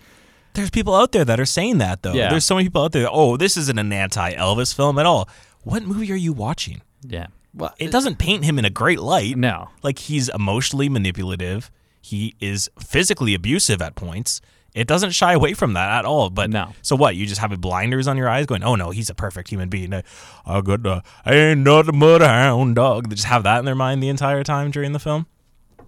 There's 0.54 0.70
people 0.70 0.96
out 0.96 1.12
there 1.12 1.26
that 1.26 1.40
are 1.40 1.46
saying 1.46 1.78
that 1.80 2.02
though. 2.02 2.14
Yeah. 2.14 2.30
There's 2.30 2.46
so 2.46 2.56
many 2.56 2.66
people 2.68 2.84
out 2.84 2.92
there. 2.92 3.08
Oh, 3.12 3.38
this 3.38 3.56
isn't 3.58 3.78
an 3.78 3.92
anti-Elvis 3.94 4.74
film 4.76 4.98
at 4.98 5.06
all. 5.06 5.30
What 5.64 5.84
movie 5.84 6.12
are 6.12 6.16
you 6.16 6.34
watching? 6.34 6.82
Yeah. 7.02 7.28
Well, 7.54 7.74
It 7.78 7.92
doesn't 7.92 8.18
paint 8.20 8.46
him 8.46 8.58
in 8.60 8.66
a 8.66 8.70
great 8.70 9.00
light. 9.00 9.36
no. 9.38 9.70
Like 9.84 10.00
he's 10.00 10.30
emotionally 10.30 10.90
manipulative. 10.90 11.70
He 12.02 12.36
is 12.40 12.70
physically 12.80 13.34
abusive 13.34 13.82
at 13.82 13.96
points. 13.96 14.42
It 14.80 14.88
doesn't 14.88 15.12
shy 15.12 15.34
away 15.34 15.54
from 15.54 15.74
that 15.74 15.92
at 16.00 16.06
all. 16.06 16.30
But 16.30 16.50
No. 16.50 16.74
So 16.82 16.96
what? 16.96 17.16
You 17.16 17.26
just 17.26 17.42
have 17.42 17.52
a 17.52 17.58
blinders 17.58 18.08
on 18.08 18.16
your 18.18 18.30
eyes, 18.30 18.46
going, 18.46 18.64
"Oh 18.64 18.76
no, 18.76 18.92
he's 18.92 19.10
a 19.10 19.14
perfect 19.14 19.50
human 19.50 19.70
being." 19.70 19.94
Uh, 19.94 20.02
Oh, 20.46 20.62
good. 20.62 20.88
Uh, 20.88 21.02
I 21.26 21.34
ain't 21.36 21.60
nothing 21.62 22.00
but 22.00 22.22
a 22.22 22.28
hound 22.28 22.76
dog. 22.76 23.10
They 23.10 23.16
just 23.16 23.28
have 23.28 23.44
that 23.44 23.60
in 23.60 23.66
their 23.66 23.76
mind 23.76 24.02
the 24.02 24.10
entire 24.10 24.44
time 24.44 24.72
during 24.72 24.94
the 24.94 25.00
film. 25.00 25.28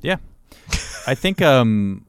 Yeah. 0.01 0.17
I 1.07 1.15
think 1.15 1.41
um 1.53 2.05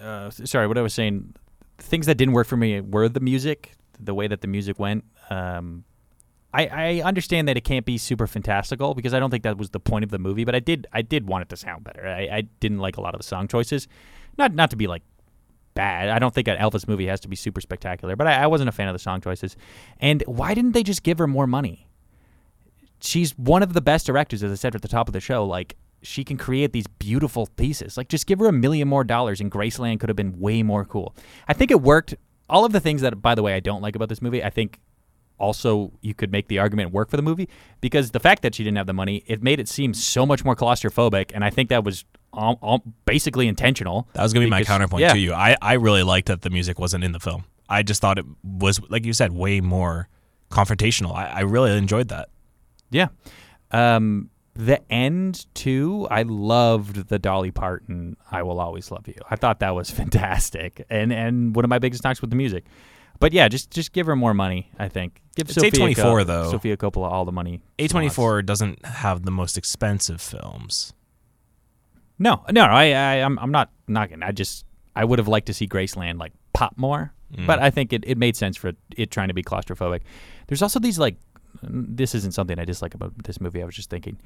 uh 0.00 0.30
sorry, 0.30 0.66
what 0.66 0.78
I 0.78 0.82
was 0.82 0.94
saying 0.94 1.34
things 1.78 2.06
that 2.06 2.16
didn't 2.16 2.34
work 2.34 2.46
for 2.46 2.56
me 2.56 2.80
were 2.80 3.08
the 3.08 3.20
music, 3.20 3.72
the 4.00 4.14
way 4.14 4.26
that 4.28 4.40
the 4.40 4.48
music 4.48 4.78
went. 4.78 5.04
Um 5.30 5.84
I, 6.54 6.66
I 6.66 7.02
understand 7.02 7.46
that 7.48 7.58
it 7.58 7.64
can't 7.64 7.84
be 7.84 7.98
super 7.98 8.26
fantastical 8.26 8.94
because 8.94 9.12
I 9.12 9.18
don't 9.20 9.30
think 9.30 9.42
that 9.42 9.58
was 9.58 9.68
the 9.70 9.80
point 9.80 10.02
of 10.02 10.10
the 10.10 10.18
movie, 10.18 10.44
but 10.44 10.54
I 10.54 10.60
did 10.60 10.86
I 10.92 11.02
did 11.02 11.28
want 11.28 11.42
it 11.42 11.48
to 11.50 11.56
sound 11.56 11.84
better. 11.84 12.08
I, 12.08 12.28
I 12.32 12.40
didn't 12.60 12.78
like 12.78 12.96
a 12.96 13.02
lot 13.02 13.14
of 13.14 13.20
the 13.20 13.26
song 13.26 13.48
choices. 13.48 13.86
Not 14.38 14.54
not 14.54 14.70
to 14.70 14.76
be 14.76 14.86
like 14.86 15.02
bad. 15.78 16.08
I 16.08 16.18
don't 16.18 16.34
think 16.34 16.48
an 16.48 16.56
Elvis 16.58 16.86
movie 16.86 17.06
has 17.06 17.20
to 17.20 17.28
be 17.28 17.36
super 17.36 17.60
spectacular, 17.60 18.16
but 18.16 18.26
I, 18.26 18.44
I 18.44 18.46
wasn't 18.46 18.68
a 18.68 18.72
fan 18.72 18.88
of 18.88 18.94
the 18.94 18.98
song 18.98 19.20
choices. 19.20 19.56
And 19.98 20.22
why 20.26 20.54
didn't 20.54 20.72
they 20.72 20.82
just 20.82 21.02
give 21.02 21.18
her 21.18 21.26
more 21.26 21.46
money? 21.46 21.88
she's 23.00 23.36
one 23.38 23.62
of 23.62 23.72
the 23.72 23.80
best 23.80 24.06
directors, 24.06 24.42
as 24.42 24.50
I 24.50 24.54
said 24.54 24.74
at 24.74 24.82
the 24.82 24.88
top 24.88 25.08
of 25.08 25.12
the 25.12 25.20
show. 25.20 25.44
Like 25.44 25.76
she 26.02 26.24
can 26.24 26.36
create 26.36 26.72
these 26.72 26.86
beautiful 26.86 27.46
pieces. 27.56 27.96
Like 27.96 28.08
just 28.08 28.26
give 28.26 28.38
her 28.38 28.46
a 28.46 28.52
million 28.52 28.88
more 28.88 29.04
dollars, 29.04 29.40
and 29.40 29.50
Graceland 29.50 30.00
could 30.00 30.08
have 30.08 30.16
been 30.16 30.38
way 30.38 30.62
more 30.62 30.84
cool. 30.84 31.14
I 31.46 31.52
think 31.52 31.70
it 31.70 31.80
worked. 31.80 32.14
All 32.48 32.64
of 32.64 32.72
the 32.72 32.80
things 32.80 33.02
that, 33.02 33.20
by 33.20 33.34
the 33.34 33.42
way, 33.42 33.54
I 33.54 33.60
don't 33.60 33.82
like 33.82 33.94
about 33.94 34.08
this 34.08 34.22
movie, 34.22 34.42
I 34.42 34.50
think 34.50 34.80
also 35.38 35.92
you 36.00 36.14
could 36.14 36.32
make 36.32 36.48
the 36.48 36.58
argument 36.58 36.92
work 36.92 37.10
for 37.10 37.16
the 37.16 37.22
movie 37.22 37.48
because 37.80 38.10
the 38.10 38.18
fact 38.18 38.42
that 38.42 38.54
she 38.54 38.64
didn't 38.64 38.78
have 38.78 38.86
the 38.86 38.94
money, 38.94 39.22
it 39.26 39.42
made 39.42 39.60
it 39.60 39.68
seem 39.68 39.94
so 39.94 40.24
much 40.24 40.44
more 40.44 40.56
claustrophobic, 40.56 41.30
and 41.34 41.44
I 41.44 41.50
think 41.50 41.68
that 41.68 41.84
was 41.84 42.04
all, 42.32 42.58
all 42.62 42.82
basically 43.04 43.48
intentional. 43.48 44.08
That 44.12 44.22
was 44.22 44.32
gonna 44.32 44.46
be 44.46 44.50
my 44.50 44.64
counterpoint 44.64 45.02
yeah. 45.02 45.12
to 45.12 45.18
you. 45.18 45.32
I, 45.32 45.56
I 45.60 45.74
really 45.74 46.02
liked 46.02 46.28
that 46.28 46.42
the 46.42 46.50
music 46.50 46.78
wasn't 46.78 47.04
in 47.04 47.12
the 47.12 47.20
film. 47.20 47.44
I 47.68 47.82
just 47.82 48.00
thought 48.00 48.18
it 48.18 48.26
was, 48.42 48.80
like 48.88 49.04
you 49.04 49.12
said, 49.12 49.32
way 49.32 49.60
more 49.60 50.08
confrontational. 50.50 51.14
I, 51.14 51.26
I 51.26 51.40
really 51.40 51.76
enjoyed 51.76 52.08
that. 52.08 52.30
Yeah. 52.90 53.08
Um, 53.70 54.30
the 54.54 54.80
end 54.92 55.46
too. 55.54 56.08
I 56.10 56.22
loved 56.22 57.08
the 57.08 57.18
Dolly 57.18 57.50
Parton 57.50 58.16
"I 58.30 58.42
Will 58.42 58.60
Always 58.60 58.90
Love 58.90 59.06
You." 59.06 59.14
I 59.30 59.36
thought 59.36 59.60
that 59.60 59.74
was 59.74 59.90
fantastic, 60.02 60.84
and 60.90 61.12
and 61.12 61.54
one 61.54 61.64
of 61.64 61.68
my 61.68 61.78
biggest 61.78 62.04
knocks 62.04 62.20
with 62.20 62.30
the 62.30 62.36
music. 62.36 62.64
But 63.20 63.32
yeah, 63.32 63.48
just 63.48 63.70
just 63.70 63.92
give 63.92 64.06
her 64.06 64.16
more 64.16 64.34
money. 64.34 64.70
I 64.78 64.88
think 64.88 65.22
give 65.36 65.48
It's 65.48 65.54
Sofia 65.54 65.70
A24 65.70 65.96
Co- 65.96 66.24
though. 66.24 66.50
Sofia 66.50 66.76
Coppola 66.76 67.10
all 67.10 67.24
the 67.24 67.32
money. 67.32 67.62
A24 67.78 68.18
wants. 68.18 68.46
doesn't 68.46 68.84
have 68.84 69.24
the 69.24 69.30
most 69.30 69.56
expensive 69.56 70.20
films. 70.20 70.92
No, 72.18 72.44
no, 72.50 72.62
I, 72.64 72.86
I 72.92 73.14
I'm 73.24 73.38
I'm 73.38 73.50
not 73.52 73.70
knocking. 73.86 74.22
I 74.22 74.32
just 74.32 74.64
I 74.96 75.04
would 75.04 75.18
have 75.18 75.28
liked 75.28 75.46
to 75.46 75.54
see 75.54 75.66
Graceland 75.68 76.18
like 76.18 76.32
pop 76.52 76.74
more, 76.76 77.12
Mm. 77.34 77.46
but 77.46 77.58
I 77.58 77.68
think 77.70 77.92
it, 77.92 78.04
it 78.06 78.16
made 78.16 78.36
sense 78.36 78.56
for 78.56 78.72
it 78.96 79.10
trying 79.10 79.28
to 79.28 79.34
be 79.34 79.42
claustrophobic. 79.42 80.00
There's 80.46 80.62
also 80.62 80.80
these 80.80 80.98
like 80.98 81.16
this 81.62 82.14
isn't 82.14 82.32
something 82.32 82.58
I 82.58 82.64
dislike 82.64 82.94
about 82.94 83.12
this 83.24 83.38
movie. 83.40 83.60
I 83.62 83.66
was 83.66 83.74
just 83.76 83.90
thinking 83.90 84.18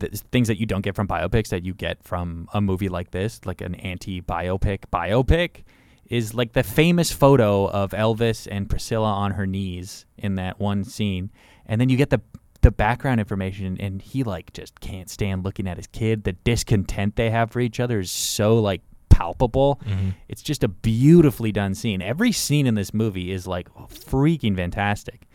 th- 0.00 0.12
things 0.32 0.48
that 0.48 0.58
you 0.60 0.66
don't 0.66 0.82
get 0.82 0.94
from 0.94 1.08
biopics 1.08 1.48
that 1.48 1.64
you 1.64 1.74
get 1.74 2.02
from 2.04 2.48
a 2.52 2.60
movie 2.60 2.88
like 2.90 3.10
this, 3.10 3.40
like 3.46 3.60
an 3.60 3.74
anti-biopic 3.76 4.80
biopic, 4.92 5.64
is 6.08 6.34
like 6.34 6.52
the 6.52 6.62
famous 6.62 7.10
photo 7.10 7.66
of 7.70 7.92
Elvis 7.92 8.46
and 8.50 8.68
Priscilla 8.68 9.10
on 9.10 9.32
her 9.32 9.46
knees 9.46 10.04
in 10.18 10.34
that 10.36 10.60
one 10.60 10.84
scene, 10.84 11.30
and 11.66 11.80
then 11.80 11.88
you 11.88 11.96
get 11.96 12.10
the 12.10 12.20
the 12.64 12.72
background 12.72 13.20
information, 13.20 13.76
and 13.78 14.02
he 14.02 14.24
like 14.24 14.52
just 14.52 14.80
can't 14.80 15.08
stand 15.08 15.44
looking 15.44 15.68
at 15.68 15.76
his 15.76 15.86
kid. 15.86 16.24
The 16.24 16.32
discontent 16.32 17.16
they 17.16 17.30
have 17.30 17.50
for 17.52 17.60
each 17.60 17.78
other 17.80 18.00
is 18.00 18.10
so 18.10 18.58
like 18.58 18.80
palpable. 19.08 19.80
Mm-hmm. 19.86 20.10
It's 20.28 20.42
just 20.42 20.64
a 20.64 20.68
beautifully 20.68 21.52
done 21.52 21.74
scene. 21.74 22.02
Every 22.02 22.32
scene 22.32 22.66
in 22.66 22.74
this 22.74 22.92
movie 22.92 23.30
is 23.30 23.46
like 23.46 23.68
freaking 23.88 24.56
fantastic. 24.56 25.28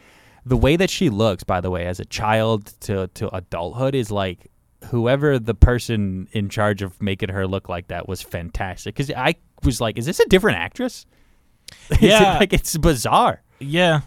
The 0.45 0.57
way 0.57 0.75
that 0.75 0.89
she 0.89 1.09
looks, 1.09 1.43
by 1.43 1.61
the 1.61 1.69
way, 1.69 1.85
as 1.85 1.99
a 1.99 2.05
child 2.05 2.73
to 2.81 3.07
to 3.13 3.33
adulthood 3.35 3.95
is 3.95 4.11
like 4.11 4.47
whoever 4.85 5.37
the 5.39 5.53
person 5.55 6.27
in 6.31 6.49
charge 6.49 6.81
of 6.81 7.01
making 7.01 7.29
her 7.29 7.45
look 7.47 7.67
like 7.69 7.87
that 7.89 8.07
was 8.07 8.21
fantastic. 8.21 8.95
Because 8.95 9.11
I 9.15 9.35
was 9.63 9.79
like, 9.81 9.97
is 9.97 10.05
this 10.05 10.19
a 10.19 10.25
different 10.27 10.57
actress? 10.57 11.05
Is 11.91 11.97
it, 11.97 12.01
Yeah. 12.01 12.37
like 12.39 12.51
it's 12.53 12.75
bizarre. 12.77 13.41
Yeah, 13.59 14.01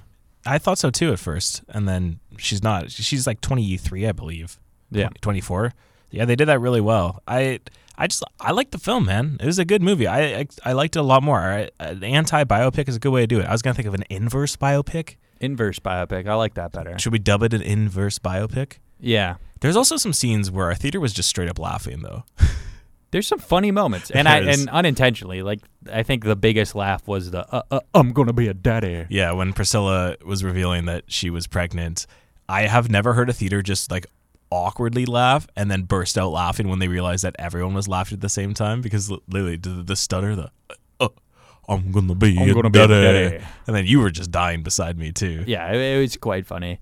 I 0.44 0.58
thought 0.58 0.78
so 0.78 0.90
too 0.90 1.12
at 1.12 1.18
first, 1.18 1.62
and 1.68 1.88
then 1.88 2.20
she's 2.36 2.62
not. 2.62 2.90
She's 2.90 3.26
like 3.26 3.40
twenty 3.40 3.76
three, 3.76 4.06
I 4.06 4.12
believe. 4.12 4.58
Yeah. 4.90 5.08
twenty 5.20 5.40
four. 5.40 5.72
Yeah, 6.10 6.24
they 6.24 6.36
did 6.36 6.46
that 6.48 6.60
really 6.60 6.80
well. 6.80 7.22
I 7.26 7.60
I 7.96 8.06
just 8.06 8.24
I 8.40 8.52
liked 8.52 8.72
the 8.72 8.78
film, 8.78 9.06
man. 9.06 9.36
It 9.40 9.46
was 9.46 9.58
a 9.58 9.64
good 9.64 9.82
movie. 9.82 10.06
I 10.06 10.40
I, 10.40 10.46
I 10.64 10.72
liked 10.72 10.96
it 10.96 11.00
a 11.00 11.02
lot 11.02 11.22
more. 11.22 11.38
I, 11.38 11.70
an 11.78 12.04
anti 12.04 12.44
biopic 12.44 12.88
is 12.88 12.96
a 12.96 12.98
good 12.98 13.10
way 13.12 13.22
to 13.22 13.26
do 13.26 13.40
it. 13.40 13.46
I 13.46 13.52
was 13.52 13.62
gonna 13.62 13.74
think 13.74 13.88
of 13.88 13.94
an 13.94 14.04
inverse 14.10 14.56
biopic. 14.56 15.16
Inverse 15.40 15.78
biopic. 15.78 16.26
I 16.28 16.34
like 16.34 16.54
that 16.54 16.72
better. 16.72 16.98
Should 16.98 17.12
we 17.12 17.18
dub 17.18 17.42
it 17.42 17.52
an 17.52 17.62
inverse 17.62 18.18
biopic? 18.18 18.74
Yeah. 19.00 19.36
There's 19.60 19.76
also 19.76 19.96
some 19.96 20.12
scenes 20.12 20.50
where 20.50 20.66
our 20.66 20.74
theater 20.74 21.00
was 21.00 21.12
just 21.12 21.28
straight 21.28 21.48
up 21.48 21.58
laughing 21.58 22.02
though. 22.02 22.24
There's 23.12 23.26
some 23.26 23.38
funny 23.38 23.70
moments, 23.70 24.10
and 24.10 24.26
I 24.26 24.40
is. 24.40 24.60
and 24.60 24.70
unintentionally, 24.70 25.42
like 25.42 25.60
I 25.92 26.02
think 26.02 26.24
the 26.24 26.34
biggest 26.34 26.74
laugh 26.74 27.06
was 27.06 27.30
the 27.30 27.46
uh, 27.54 27.62
uh, 27.70 27.80
"I'm 27.94 28.12
gonna 28.12 28.32
be 28.32 28.48
a 28.48 28.54
daddy." 28.54 29.06
Yeah, 29.10 29.32
when 29.32 29.52
Priscilla 29.52 30.16
was 30.24 30.42
revealing 30.42 30.86
that 30.86 31.04
she 31.08 31.28
was 31.28 31.46
pregnant, 31.46 32.06
I 32.48 32.62
have 32.62 32.90
never 32.90 33.12
heard 33.12 33.28
a 33.28 33.34
theater 33.34 33.60
just 33.60 33.90
like 33.90 34.06
awkwardly 34.50 35.06
laugh 35.06 35.46
and 35.56 35.70
then 35.70 35.82
burst 35.82 36.18
out 36.18 36.30
laughing 36.30 36.68
when 36.68 36.78
they 36.78 36.88
realized 36.88 37.24
that 37.24 37.36
everyone 37.38 37.74
was 37.74 37.86
laughing 37.86 38.16
at 38.16 38.20
the 38.20 38.28
same 38.28 38.52
time 38.54 38.80
because 38.80 39.10
literally 39.10 39.56
the, 39.56 39.82
the 39.82 39.96
stutter, 39.96 40.34
the 40.34 40.50
uh, 41.00 41.08
I'm 41.68 41.92
gonna 41.92 42.14
be, 42.14 42.38
I'm 42.38 42.50
a 42.50 42.54
gonna 42.54 42.70
be 42.70 42.78
a 42.78 42.88
daddy. 42.88 43.30
daddy. 43.30 43.44
and 43.66 43.76
then 43.76 43.86
you 43.86 44.00
were 44.00 44.10
just 44.10 44.30
dying 44.30 44.62
beside 44.62 44.98
me 44.98 45.12
too. 45.12 45.44
Yeah, 45.46 45.70
it, 45.70 45.76
it 45.76 46.00
was 46.00 46.16
quite 46.16 46.46
funny. 46.46 46.80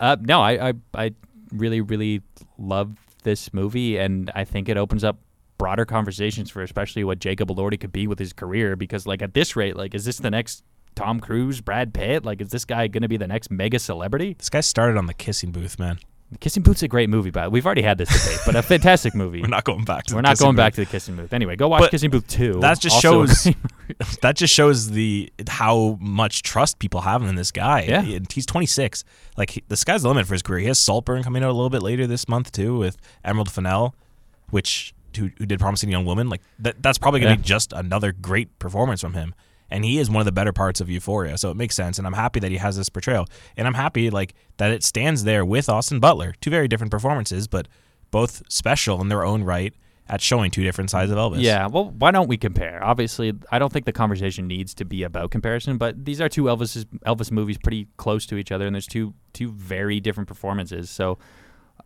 Uh, 0.00 0.16
no, 0.20 0.40
I, 0.40 0.70
I 0.70 0.72
I 0.94 1.14
really 1.52 1.80
really 1.80 2.22
love 2.58 2.96
this 3.22 3.54
movie, 3.54 3.96
and 3.98 4.28
I 4.34 4.44
think 4.44 4.68
it 4.68 4.76
opens 4.76 5.04
up 5.04 5.18
broader 5.62 5.84
conversations 5.84 6.50
for 6.50 6.60
especially 6.62 7.04
what 7.04 7.20
Jacob 7.20 7.48
Elordi 7.48 7.78
could 7.78 7.92
be 7.92 8.08
with 8.08 8.18
his 8.18 8.32
career. 8.32 8.74
Because 8.74 9.06
like 9.06 9.22
at 9.22 9.32
this 9.32 9.54
rate, 9.54 9.76
like 9.76 9.94
is 9.94 10.04
this 10.04 10.18
the 10.18 10.30
next 10.30 10.64
Tom 10.96 11.20
Cruise, 11.20 11.60
Brad 11.60 11.94
Pitt? 11.94 12.24
Like 12.24 12.40
is 12.40 12.48
this 12.50 12.64
guy 12.64 12.88
gonna 12.88 13.06
be 13.08 13.16
the 13.16 13.28
next 13.28 13.48
mega 13.48 13.78
celebrity? 13.78 14.34
This 14.36 14.50
guy 14.50 14.58
started 14.60 14.96
on 14.96 15.06
the 15.06 15.14
kissing 15.14 15.52
booth, 15.52 15.78
man. 15.78 16.00
Kissing 16.40 16.62
Booth's 16.62 16.82
a 16.82 16.88
great 16.88 17.10
movie, 17.10 17.30
but 17.30 17.52
we've 17.52 17.66
already 17.66 17.82
had 17.82 17.98
this 17.98 18.08
debate, 18.08 18.40
but 18.46 18.56
a 18.56 18.62
fantastic 18.74 19.14
movie. 19.14 19.42
We're 19.42 19.48
not 19.48 19.64
going 19.64 19.84
back 19.84 20.04
to. 20.06 20.14
We're 20.14 20.22
the 20.22 20.22
not 20.22 20.30
kissing 20.30 20.44
going 20.46 20.56
back 20.56 20.72
booth. 20.72 20.86
to 20.86 20.90
the 20.90 20.90
Kissing 20.90 21.16
Booth. 21.16 21.32
Anyway, 21.34 21.56
go 21.56 21.68
watch 21.68 21.80
But 21.82 21.90
Kissing 21.90 22.10
Booth 22.10 22.26
2. 22.26 22.60
that 22.60 22.80
just 22.80 23.02
shows- 23.02 23.48
that 24.22 24.34
just 24.36 24.54
shows 24.54 24.90
the 24.92 25.30
how 25.46 25.98
much 26.00 26.42
trust 26.42 26.78
people 26.78 27.02
have 27.02 27.22
in 27.22 27.34
this 27.34 27.50
guy. 27.52 27.82
Yeah. 27.82 28.00
He- 28.00 28.18
he's 28.32 28.46
26. 28.46 29.04
Like 29.36 29.50
he, 29.50 29.62
the 29.68 29.76
sky's 29.76 30.02
the 30.04 30.08
limit 30.08 30.26
for 30.26 30.32
his 30.32 30.40
career. 30.40 30.60
He 30.60 30.66
has 30.68 30.80
Saltburn 30.80 31.22
coming 31.22 31.44
out 31.44 31.50
a 31.50 31.52
little 31.52 31.68
bit 31.68 31.82
later 31.82 32.06
this 32.06 32.26
month 32.26 32.50
too 32.50 32.78
with 32.78 32.96
Emerald 33.22 33.50
Fennell, 33.52 33.94
which 34.48 34.94
who, 35.16 35.30
who 35.38 35.46
did 35.46 35.58
Promising 35.60 35.90
Young 35.90 36.04
Woman. 36.04 36.28
Like 36.28 36.42
that, 36.58 36.82
that's 36.82 36.98
probably 36.98 37.20
gonna 37.20 37.32
Yeah. 37.32 37.36
be 37.36 37.42
just 37.42 37.72
another 37.72 38.12
great 38.12 38.58
performance 38.58 39.00
from 39.00 39.14
him. 39.14 39.34
And 39.70 39.84
he 39.86 39.98
is 39.98 40.10
one 40.10 40.20
of 40.20 40.26
the 40.26 40.32
better 40.32 40.52
parts 40.52 40.82
of 40.82 40.90
Euphoria, 40.90 41.38
so 41.38 41.50
it 41.50 41.56
makes 41.56 41.74
sense. 41.74 41.96
And 41.96 42.06
I'm 42.06 42.12
happy 42.12 42.40
that 42.40 42.50
he 42.50 42.58
has 42.58 42.76
this 42.76 42.90
portrayal, 42.90 43.26
and 43.56 43.66
I'm 43.66 43.72
happy 43.74 44.10
like 44.10 44.34
that 44.58 44.70
it 44.70 44.84
stands 44.84 45.24
there 45.24 45.44
with 45.46 45.70
Austin 45.70 45.98
Butler. 45.98 46.34
Two 46.42 46.50
very 46.50 46.68
different 46.68 46.90
performances, 46.90 47.48
but 47.48 47.68
both 48.10 48.42
special 48.50 49.00
in 49.00 49.08
their 49.08 49.24
own 49.24 49.42
right 49.44 49.72
at 50.08 50.20
showing 50.20 50.50
two 50.50 50.62
different 50.62 50.90
sides 50.90 51.10
of 51.10 51.16
Elvis. 51.16 51.40
Yeah, 51.40 51.68
well, 51.68 51.86
why 51.90 52.10
don't 52.10 52.28
we 52.28 52.36
compare? 52.36 52.84
Obviously, 52.84 53.32
I 53.50 53.58
don't 53.58 53.72
think 53.72 53.86
the 53.86 53.92
conversation 53.92 54.46
needs 54.46 54.74
to 54.74 54.84
be 54.84 55.04
about 55.04 55.30
comparison, 55.30 55.78
but 55.78 56.04
these 56.04 56.20
are 56.20 56.28
two 56.28 56.42
Elvis 56.44 56.84
Elvis 57.06 57.30
movies 57.30 57.56
pretty 57.56 57.88
close 57.96 58.26
to 58.26 58.36
each 58.36 58.52
other, 58.52 58.66
and 58.66 58.74
there's 58.74 58.86
two 58.86 59.14
two 59.32 59.50
very 59.52 60.00
different 60.00 60.28
performances. 60.28 60.90
So, 60.90 61.18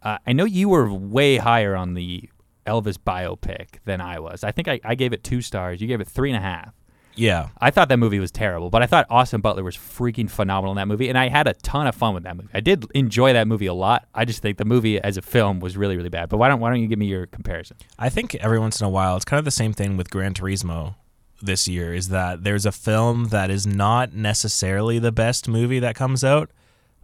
uh, 0.03 0.19
I 0.27 0.33
know 0.33 0.45
you 0.45 0.69
were 0.71 0.93
way 0.93 1.37
higher 1.37 1.77
on 1.77 1.95
the 1.95 2.29
Elvis 2.67 2.99
biopic 2.99 3.79
than 3.85 4.01
I 4.01 4.19
was. 4.19 4.45
I 4.45 4.53
think 4.53 4.69
I, 4.69 4.81
I 4.85 4.95
gave 4.95 5.13
it 5.13 5.25
two 5.25 5.41
stars. 5.41 5.81
You 5.81 5.87
gave 5.87 6.01
it 6.01 6.09
three 6.09 6.31
and 6.31 6.37
a 6.37 6.41
half. 6.41 6.75
yeah. 7.15 7.49
I 7.59 7.71
thought 7.71 7.89
that 7.89 7.99
movie 7.99 8.19
was 8.19 8.31
terrible, 8.31 8.69
but 8.69 8.83
I 8.83 8.87
thought 8.87 9.07
Austin 9.09 9.41
Butler 9.41 9.65
was 9.65 9.77
freaking 9.77 10.29
phenomenal 10.29 10.73
in 10.73 10.77
that 10.77 10.87
movie, 10.89 11.09
and 11.09 11.17
I 11.17 11.29
had 11.29 11.47
a 11.47 11.55
ton 11.55 11.87
of 11.87 11.95
fun 11.95 12.13
with 12.15 12.25
that 12.25 12.37
movie. 12.37 12.51
I 12.53 12.61
did 12.61 12.85
enjoy 12.95 13.33
that 13.33 13.49
movie 13.49 13.67
a 13.67 13.75
lot. 13.75 14.07
I 14.15 14.25
just 14.25 14.43
think 14.43 14.59
the 14.59 14.65
movie 14.67 15.01
as 15.01 15.17
a 15.17 15.23
film 15.23 15.61
was 15.61 15.77
really, 15.77 15.97
really 15.97 16.11
bad. 16.11 16.29
But 16.29 16.37
why 16.39 16.49
don't 16.49 16.61
why 16.61 16.71
don't 16.71 16.81
you 16.83 16.89
give 16.89 16.99
me 16.99 17.07
your 17.07 17.27
comparison? 17.27 17.77
I 17.99 18.09
think 18.11 18.35
every 18.37 18.59
once 18.59 18.81
in 18.81 18.87
a 18.87 18.91
while, 18.91 19.17
it's 19.17 19.25
kind 19.25 19.39
of 19.39 19.45
the 19.47 19.51
same 19.51 19.73
thing 19.73 19.97
with 19.97 20.11
Gran 20.11 20.35
Turismo 20.35 20.97
this 21.43 21.69
year 21.69 21.93
is 21.95 22.09
that 22.09 22.45
there's 22.45 22.65
a 22.67 22.73
film 22.73 23.27
that 23.27 23.51
is 23.51 23.67
not 23.67 24.13
necessarily 24.15 24.99
the 24.99 25.13
best 25.13 25.49
movie 25.49 25.79
that 25.79 25.95
comes 25.95 26.25
out, 26.25 26.51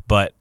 but 0.08 0.34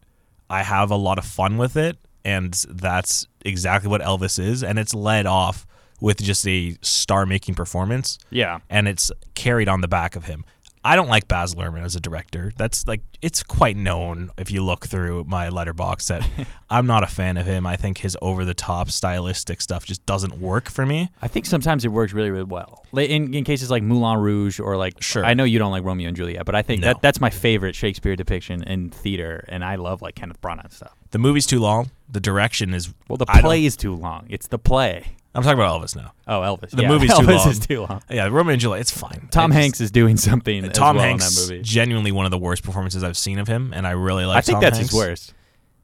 I 0.49 0.63
have 0.63 0.91
a 0.91 0.95
lot 0.95 1.17
of 1.17 1.25
fun 1.25 1.57
with 1.57 1.75
it. 1.77 1.97
And 2.23 2.53
that's 2.69 3.27
exactly 3.43 3.89
what 3.89 4.01
Elvis 4.01 4.37
is. 4.37 4.63
And 4.63 4.77
it's 4.77 4.93
led 4.93 5.25
off 5.25 5.65
with 6.01 6.21
just 6.21 6.47
a 6.47 6.75
star 6.81 7.25
making 7.25 7.53
performance 7.55 8.17
Yeah, 8.31 8.59
and 8.69 8.87
it's 8.87 9.11
carried 9.35 9.69
on 9.69 9.81
the 9.81 9.87
back 9.87 10.15
of 10.15 10.25
him. 10.25 10.43
I 10.83 10.95
don't 10.95 11.09
like 11.09 11.27
Baz 11.27 11.53
Luhrmann 11.53 11.83
as 11.83 11.95
a 11.95 11.99
director. 11.99 12.51
That's 12.57 12.87
like 12.87 13.01
it's 13.21 13.43
quite 13.43 13.77
known 13.77 14.31
if 14.37 14.49
you 14.49 14.63
look 14.63 14.87
through 14.87 15.25
my 15.25 15.47
Letterboxd 15.49 16.07
that 16.07 16.47
I'm 16.71 16.87
not 16.87 17.03
a 17.03 17.07
fan 17.07 17.37
of 17.37 17.45
him. 17.45 17.67
I 17.67 17.75
think 17.75 17.99
his 17.99 18.17
over 18.21 18.45
the 18.45 18.55
top 18.55 18.89
stylistic 18.89 19.61
stuff 19.61 19.85
just 19.85 20.03
doesn't 20.07 20.39
work 20.39 20.69
for 20.69 20.85
me. 20.85 21.09
I 21.21 21.27
think 21.27 21.45
sometimes 21.45 21.85
it 21.85 21.89
works 21.89 22.13
really, 22.13 22.31
really 22.31 22.45
well. 22.45 22.83
Like, 22.91 23.09
In, 23.11 23.33
in 23.33 23.43
cases 23.43 23.69
like 23.69 23.83
Moulin 23.83 24.17
Rouge 24.19 24.59
or 24.59 24.75
like, 24.75 25.01
Sure. 25.03 25.23
I 25.23 25.35
know 25.35 25.43
you 25.43 25.59
don't 25.59 25.71
like 25.71 25.83
Romeo 25.83 26.07
and 26.07 26.17
Juliet, 26.17 26.45
but 26.45 26.55
I 26.55 26.63
think 26.63 26.81
No. 26.81 26.87
that 26.87 27.01
that's 27.01 27.21
my 27.21 27.29
favorite 27.29 27.75
Shakespeare 27.75 28.15
depiction 28.15 28.63
in 28.63 28.89
theater, 28.89 29.45
and 29.49 29.63
I 29.63 29.75
love 29.75 30.01
like 30.01 30.15
Kenneth 30.15 30.41
Branagh 30.41 30.63
and 30.63 30.73
stuff. 30.73 30.95
The 31.11 31.19
movie's 31.19 31.45
too 31.45 31.59
long. 31.59 31.91
The 32.09 32.19
direction 32.19 32.73
is 32.73 32.93
Well, 33.07 33.17
the 33.17 33.25
play 33.27 33.65
is 33.65 33.77
too 33.77 33.93
long. 33.95 34.25
It's 34.29 34.47
the 34.47 34.57
play. 34.59 35.15
I'm 35.33 35.43
talking 35.43 35.59
about 35.59 35.81
Elvis 35.81 35.95
now. 35.95 36.13
Oh, 36.27 36.41
Elvis. 36.41 36.71
The 36.71 36.81
yeah, 36.81 36.87
movie's 36.89 37.09
too 37.17 37.25
Elvis 37.25 37.37
long. 37.37 37.49
is 37.49 37.59
too 37.59 37.79
long. 37.81 38.01
Yeah, 38.09 38.27
Romeo 38.27 38.51
and 38.53 38.61
Juliet. 38.61 38.81
It's 38.81 38.91
fine. 38.91 39.29
Tom 39.31 39.51
I 39.51 39.55
just- 39.55 39.61
Hanks 39.61 39.81
is 39.81 39.91
doing 39.91 40.17
something. 40.17 40.65
as 40.65 40.71
Tom 40.73 40.97
well 40.97 41.05
Hanks 41.05 41.25
in 41.29 41.47
that 41.47 41.53
movie. 41.53 41.63
genuinely 41.63 42.11
one 42.11 42.25
of 42.25 42.31
the 42.31 42.37
worst 42.37 42.63
performances 42.63 43.03
I've 43.03 43.17
seen 43.17 43.39
of 43.39 43.47
him, 43.47 43.71
and 43.73 43.87
I 43.87 43.91
really 43.91 44.25
like. 44.25 44.37
I 44.37 44.41
think 44.41 44.55
Tom 44.57 44.61
that's 44.61 44.77
Hanks. 44.77 44.91
his 44.91 44.97
worst. 44.99 45.33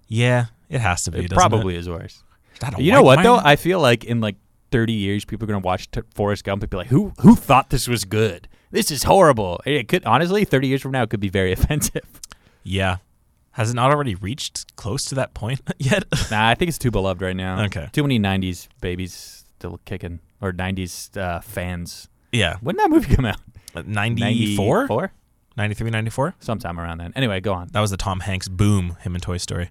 Yeah, 0.10 0.46
it 0.70 0.80
has 0.82 1.04
to 1.04 1.12
be. 1.12 1.25
It 1.25 1.32
probably 1.32 1.75
is 1.75 1.88
worse. 1.89 2.24
It? 2.56 2.63
I 2.66 2.70
don't 2.72 2.82
You 2.82 2.92
know 2.92 3.04
what 3.04 3.18
mine. 3.18 3.24
though? 3.24 3.38
I 3.38 3.56
feel 3.56 3.80
like 3.80 4.04
in 4.04 4.20
like 4.20 4.36
30 4.72 4.92
years, 4.94 5.24
people 5.25 5.46
are 5.46 5.48
gonna 5.48 5.60
watch 5.60 5.89
t- 5.92 6.01
Forrest 6.13 6.44
Gump 6.44 6.63
and 6.63 6.70
be 6.70 6.75
like, 6.77 6.88
"Who 6.88 7.13
who 7.20 7.36
thought 7.36 7.70
this 7.70 7.88
was 7.88 8.04
good? 8.04 8.48
This 8.72 8.92
is 8.92 9.04
horrible." 9.04 9.62
It 9.66 9.88
could 9.88 10.04
honestly, 10.06 10.44
30 10.44 10.68
years 10.68 10.82
from 10.82 10.92
now, 10.92 11.04
it 11.04 11.10
could 11.10 11.20
be 11.22 11.30
very 11.30 11.51
offensive. 11.54 12.20
yeah. 12.63 12.98
Has 13.51 13.72
it 13.72 13.74
not 13.74 13.90
already 13.92 14.14
reached 14.14 14.75
close 14.75 15.03
to 15.05 15.16
that 15.16 15.33
point 15.33 15.62
yet? 15.79 16.03
nah, 16.29 16.48
I 16.50 16.53
think 16.53 16.70
it's 16.70 16.77
too 16.77 16.92
beloved 16.92 17.24
right 17.24 17.36
now. 17.36 17.64
Okay. 17.64 17.90
Too 17.92 18.03
many 18.03 18.20
90s 18.20 18.68
babies 18.81 19.36
still 19.57 19.79
kicking 19.85 20.20
or 20.39 20.51
90s 20.53 21.17
uh, 21.17 21.39
fans. 21.41 22.07
yeah. 22.31 22.57
When 22.61 22.75
did 22.75 22.85
that 22.85 22.91
movie 22.91 23.15
come 23.15 23.25
out? 23.25 23.39
94? 23.75 24.81
94? 24.81 25.11
93, 25.57 25.89
94? 25.89 26.35
Sometime 26.39 26.79
around 26.79 27.00
then. 27.00 27.13
Anyway, 27.15 27.39
go 27.39 27.53
on. 27.53 27.70
That 27.72 27.81
was 27.81 27.91
the 27.91 27.98
Tom 27.98 28.20
Hanks 28.22 28.48
boom, 28.48 28.98
him 29.01 29.15
in 29.15 29.22
Toy 29.22 29.37
Story. 29.37 29.70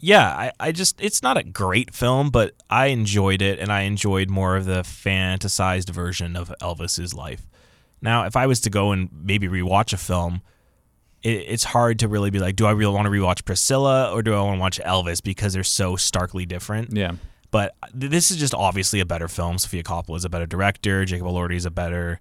Yeah, 0.00 0.26
I, 0.28 0.52
I 0.60 0.72
just, 0.72 1.00
it's 1.00 1.22
not 1.22 1.36
a 1.36 1.44
great 1.44 1.94
film, 1.94 2.30
but 2.30 2.52
I 2.68 2.86
enjoyed 2.86 3.40
it, 3.40 3.58
and 3.58 3.72
I 3.72 3.82
enjoyed 3.82 4.28
more 4.28 4.56
of 4.56 4.64
the 4.66 4.82
fantasized 4.82 5.90
version 5.90 6.36
of 6.36 6.52
Elvis's 6.60 7.14
life. 7.14 7.46
Now, 8.02 8.24
if 8.24 8.36
I 8.36 8.46
was 8.46 8.60
to 8.62 8.70
go 8.70 8.92
and 8.92 9.08
maybe 9.12 9.48
rewatch 9.48 9.92
a 9.92 9.96
film, 9.96 10.42
it, 11.22 11.44
it's 11.48 11.64
hard 11.64 12.00
to 12.00 12.08
really 12.08 12.30
be 12.30 12.40
like, 12.40 12.56
do 12.56 12.66
I 12.66 12.72
really 12.72 12.92
want 12.92 13.06
to 13.06 13.10
rewatch 13.10 13.44
Priscilla 13.44 14.12
or 14.12 14.22
do 14.22 14.34
I 14.34 14.42
want 14.42 14.56
to 14.56 14.60
watch 14.60 14.80
Elvis 14.80 15.22
because 15.22 15.54
they're 15.54 15.62
so 15.62 15.96
starkly 15.96 16.44
different? 16.44 16.94
Yeah. 16.94 17.12
But 17.54 17.76
th- 17.96 18.10
this 18.10 18.32
is 18.32 18.36
just 18.38 18.52
obviously 18.52 18.98
a 18.98 19.06
better 19.06 19.28
film. 19.28 19.58
Sofia 19.58 19.84
Coppola 19.84 20.16
is 20.16 20.24
a 20.24 20.28
better 20.28 20.44
director. 20.44 21.04
Jacob 21.04 21.28
Elordi 21.28 21.54
is 21.54 21.64
a 21.64 21.70
better. 21.70 22.18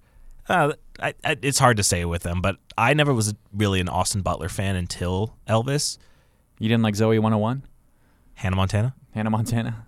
Uh, 0.48 0.74
I, 1.02 1.16
I, 1.26 1.38
it's 1.42 1.58
hard 1.58 1.78
to 1.78 1.84
say 1.84 2.06
with 2.06 2.22
them, 2.22 2.40
but 2.40 2.58
I 2.78 2.94
never 2.94 3.16
was 3.16 3.34
really 3.52 3.80
an 3.80 3.90
Austin 3.90 4.22
Butler 4.22 4.48
fan 4.48 4.76
until 4.76 5.36
Elvis, 5.48 5.98
You 6.60 6.70
didn't 6.70 6.84
like 6.84 6.94
Zoey 6.94 7.16
101? 7.18 7.64
Hannah 8.36 8.56
Montana. 8.56 8.94
Hannah 9.16 9.32
Montana? 9.32 9.88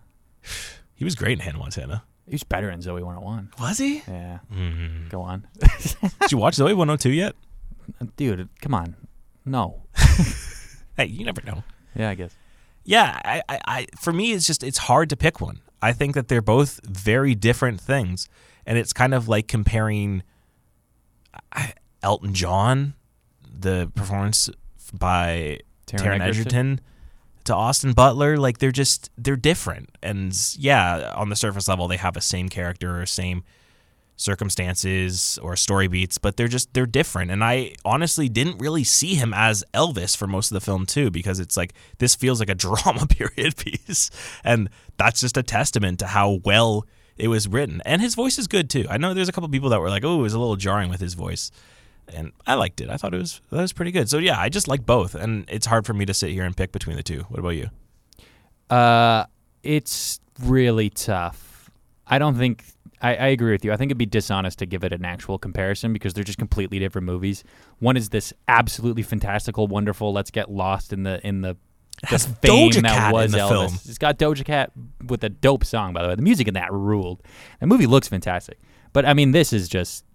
He 0.95 1.03
was 1.03 1.13
great 1.13 1.33
in 1.33 1.39
Hannah 1.45 1.59
Montana. 1.59 2.03
He 2.25 2.31
was 2.31 2.43
better 2.43 2.71
in 2.71 2.79
Zoey 2.79 3.03
101. 3.03 3.51
Was 3.59 3.77
he? 3.77 3.97
Yeah. 4.07 4.39
Mm. 4.51 5.09
Go 5.09 5.21
on. 5.21 5.45
Did 6.21 6.31
you 6.31 6.39
watch 6.39 6.55
Zoey 6.55 6.73
102 6.75 7.11
yet? 7.11 7.35
Dude, 8.17 8.49
come 8.61 8.73
on. 8.73 8.95
No. 9.45 9.83
Hey, 10.97 11.07
you 11.07 11.25
never 11.25 11.41
know. 11.41 11.61
Yeah, 11.93 12.09
I 12.09 12.15
guess. 12.15 12.33
Yeah, 12.85 13.19
I, 13.25 13.41
I, 13.49 13.59
I, 13.65 13.87
for 13.99 14.13
me, 14.13 14.31
it's 14.31 14.45
just 14.47 14.63
it's 14.63 14.77
hard 14.77 15.09
to 15.09 15.17
pick 15.17 15.41
one. 15.41 15.59
I 15.81 15.91
think 15.91 16.15
that 16.15 16.27
they're 16.27 16.41
both 16.41 16.79
very 16.83 17.35
different 17.35 17.81
things, 17.81 18.29
and 18.65 18.77
it's 18.77 18.93
kind 18.93 19.13
of 19.13 19.27
like 19.27 19.47
comparing 19.47 20.23
Elton 22.03 22.33
John, 22.33 22.93
the 23.51 23.91
performance 23.95 24.49
by 24.93 25.59
Taron, 25.87 26.21
Egerton, 26.21 26.79
to 27.45 27.55
Austin 27.55 27.93
Butler. 27.93 28.37
Like 28.37 28.59
they're 28.59 28.71
just 28.71 29.09
they're 29.17 29.35
different, 29.35 29.89
and 30.03 30.35
yeah, 30.57 31.11
on 31.15 31.29
the 31.29 31.35
surface 31.35 31.67
level, 31.67 31.87
they 31.87 31.97
have 31.97 32.15
a 32.15 32.21
same 32.21 32.49
character 32.49 33.01
or 33.01 33.05
same 33.07 33.43
circumstances 34.17 35.37
or 35.41 35.55
story 35.55 35.87
beats, 35.87 36.17
but 36.17 36.37
they're 36.37 36.47
just 36.47 36.73
they're 36.73 36.85
different. 36.85 37.31
And 37.31 37.43
I 37.43 37.75
honestly 37.83 38.29
didn't 38.29 38.59
really 38.59 38.83
see 38.83 39.15
him 39.15 39.33
as 39.33 39.63
Elvis 39.73 40.15
for 40.15 40.27
most 40.27 40.51
of 40.51 40.55
the 40.55 40.61
film 40.61 40.85
too, 40.85 41.11
because 41.11 41.39
it's 41.39 41.57
like 41.57 41.73
this 41.97 42.15
feels 42.15 42.39
like 42.39 42.49
a 42.49 42.55
drama 42.65 43.07
period 43.07 43.57
piece, 43.57 44.09
and 44.43 44.69
that's 44.97 45.21
just 45.21 45.37
a 45.37 45.43
testament 45.43 45.99
to 45.99 46.07
how 46.07 46.39
well 46.43 46.85
it 47.17 47.27
was 47.27 47.47
written. 47.47 47.81
And 47.85 48.01
his 48.01 48.15
voice 48.15 48.37
is 48.37 48.47
good 48.47 48.69
too. 48.69 48.85
I 48.89 48.97
know 48.97 49.13
there's 49.13 49.29
a 49.29 49.31
couple 49.31 49.49
people 49.49 49.69
that 49.69 49.79
were 49.79 49.89
like, 49.89 50.03
"Oh, 50.03 50.19
it 50.19 50.23
was 50.23 50.33
a 50.33 50.39
little 50.39 50.55
jarring 50.55 50.89
with 50.89 51.01
his 51.01 51.13
voice." 51.13 51.51
And 52.13 52.33
I 52.45 52.53
liked 52.53 52.81
it. 52.81 52.89
I 52.89 52.97
thought 52.97 53.15
it 53.15 53.19
was 53.19 53.41
that 53.51 53.61
was 53.61 53.73
pretty 53.73 53.91
good. 53.91 54.09
So 54.09 54.17
yeah, 54.19 54.39
I 54.39 54.49
just 54.49 54.67
like 54.67 54.85
both, 54.85 55.15
and 55.15 55.45
it's 55.49 55.65
hard 55.65 55.85
for 55.85 55.93
me 55.93 56.05
to 56.05 56.13
sit 56.13 56.31
here 56.31 56.43
and 56.43 56.55
pick 56.55 56.71
between 56.71 56.95
the 56.95 57.03
two. 57.03 57.25
What 57.29 57.39
about 57.39 57.49
you? 57.49 57.69
Uh, 58.69 59.25
it's 59.63 60.19
really 60.43 60.89
tough. 60.89 61.69
I 62.07 62.19
don't 62.19 62.35
think 62.35 62.63
I, 63.01 63.15
I 63.15 63.27
agree 63.27 63.51
with 63.51 63.65
you. 63.65 63.71
I 63.71 63.77
think 63.77 63.89
it'd 63.89 63.97
be 63.97 64.05
dishonest 64.05 64.59
to 64.59 64.65
give 64.65 64.83
it 64.83 64.93
an 64.93 65.05
actual 65.05 65.37
comparison 65.37 65.93
because 65.93 66.13
they're 66.13 66.23
just 66.23 66.37
completely 66.37 66.79
different 66.79 67.05
movies. 67.05 67.43
One 67.79 67.97
is 67.97 68.09
this 68.09 68.33
absolutely 68.47 69.03
fantastical, 69.03 69.67
wonderful. 69.67 70.13
Let's 70.13 70.31
get 70.31 70.49
lost 70.49 70.93
in 70.93 71.03
the 71.03 71.25
in 71.25 71.41
the, 71.41 71.57
the 72.09 72.19
fame 72.19 72.71
Doja 72.71 72.81
that 72.81 72.97
Cat 72.97 73.13
was 73.13 73.33
Elvis. 73.33 73.49
film. 73.49 73.73
It's 73.85 73.97
got 73.97 74.17
Doja 74.17 74.45
Cat 74.45 74.71
with 75.05 75.23
a 75.23 75.29
dope 75.29 75.65
song, 75.65 75.93
by 75.93 76.03
the 76.03 76.09
way. 76.09 76.15
The 76.15 76.21
music 76.21 76.47
in 76.47 76.53
that 76.53 76.71
ruled. 76.71 77.21
The 77.59 77.67
movie 77.67 77.87
looks 77.87 78.07
fantastic, 78.07 78.59
but 78.93 79.05
I 79.05 79.13
mean, 79.13 79.31
this 79.31 79.53
is 79.53 79.67
just. 79.67 80.05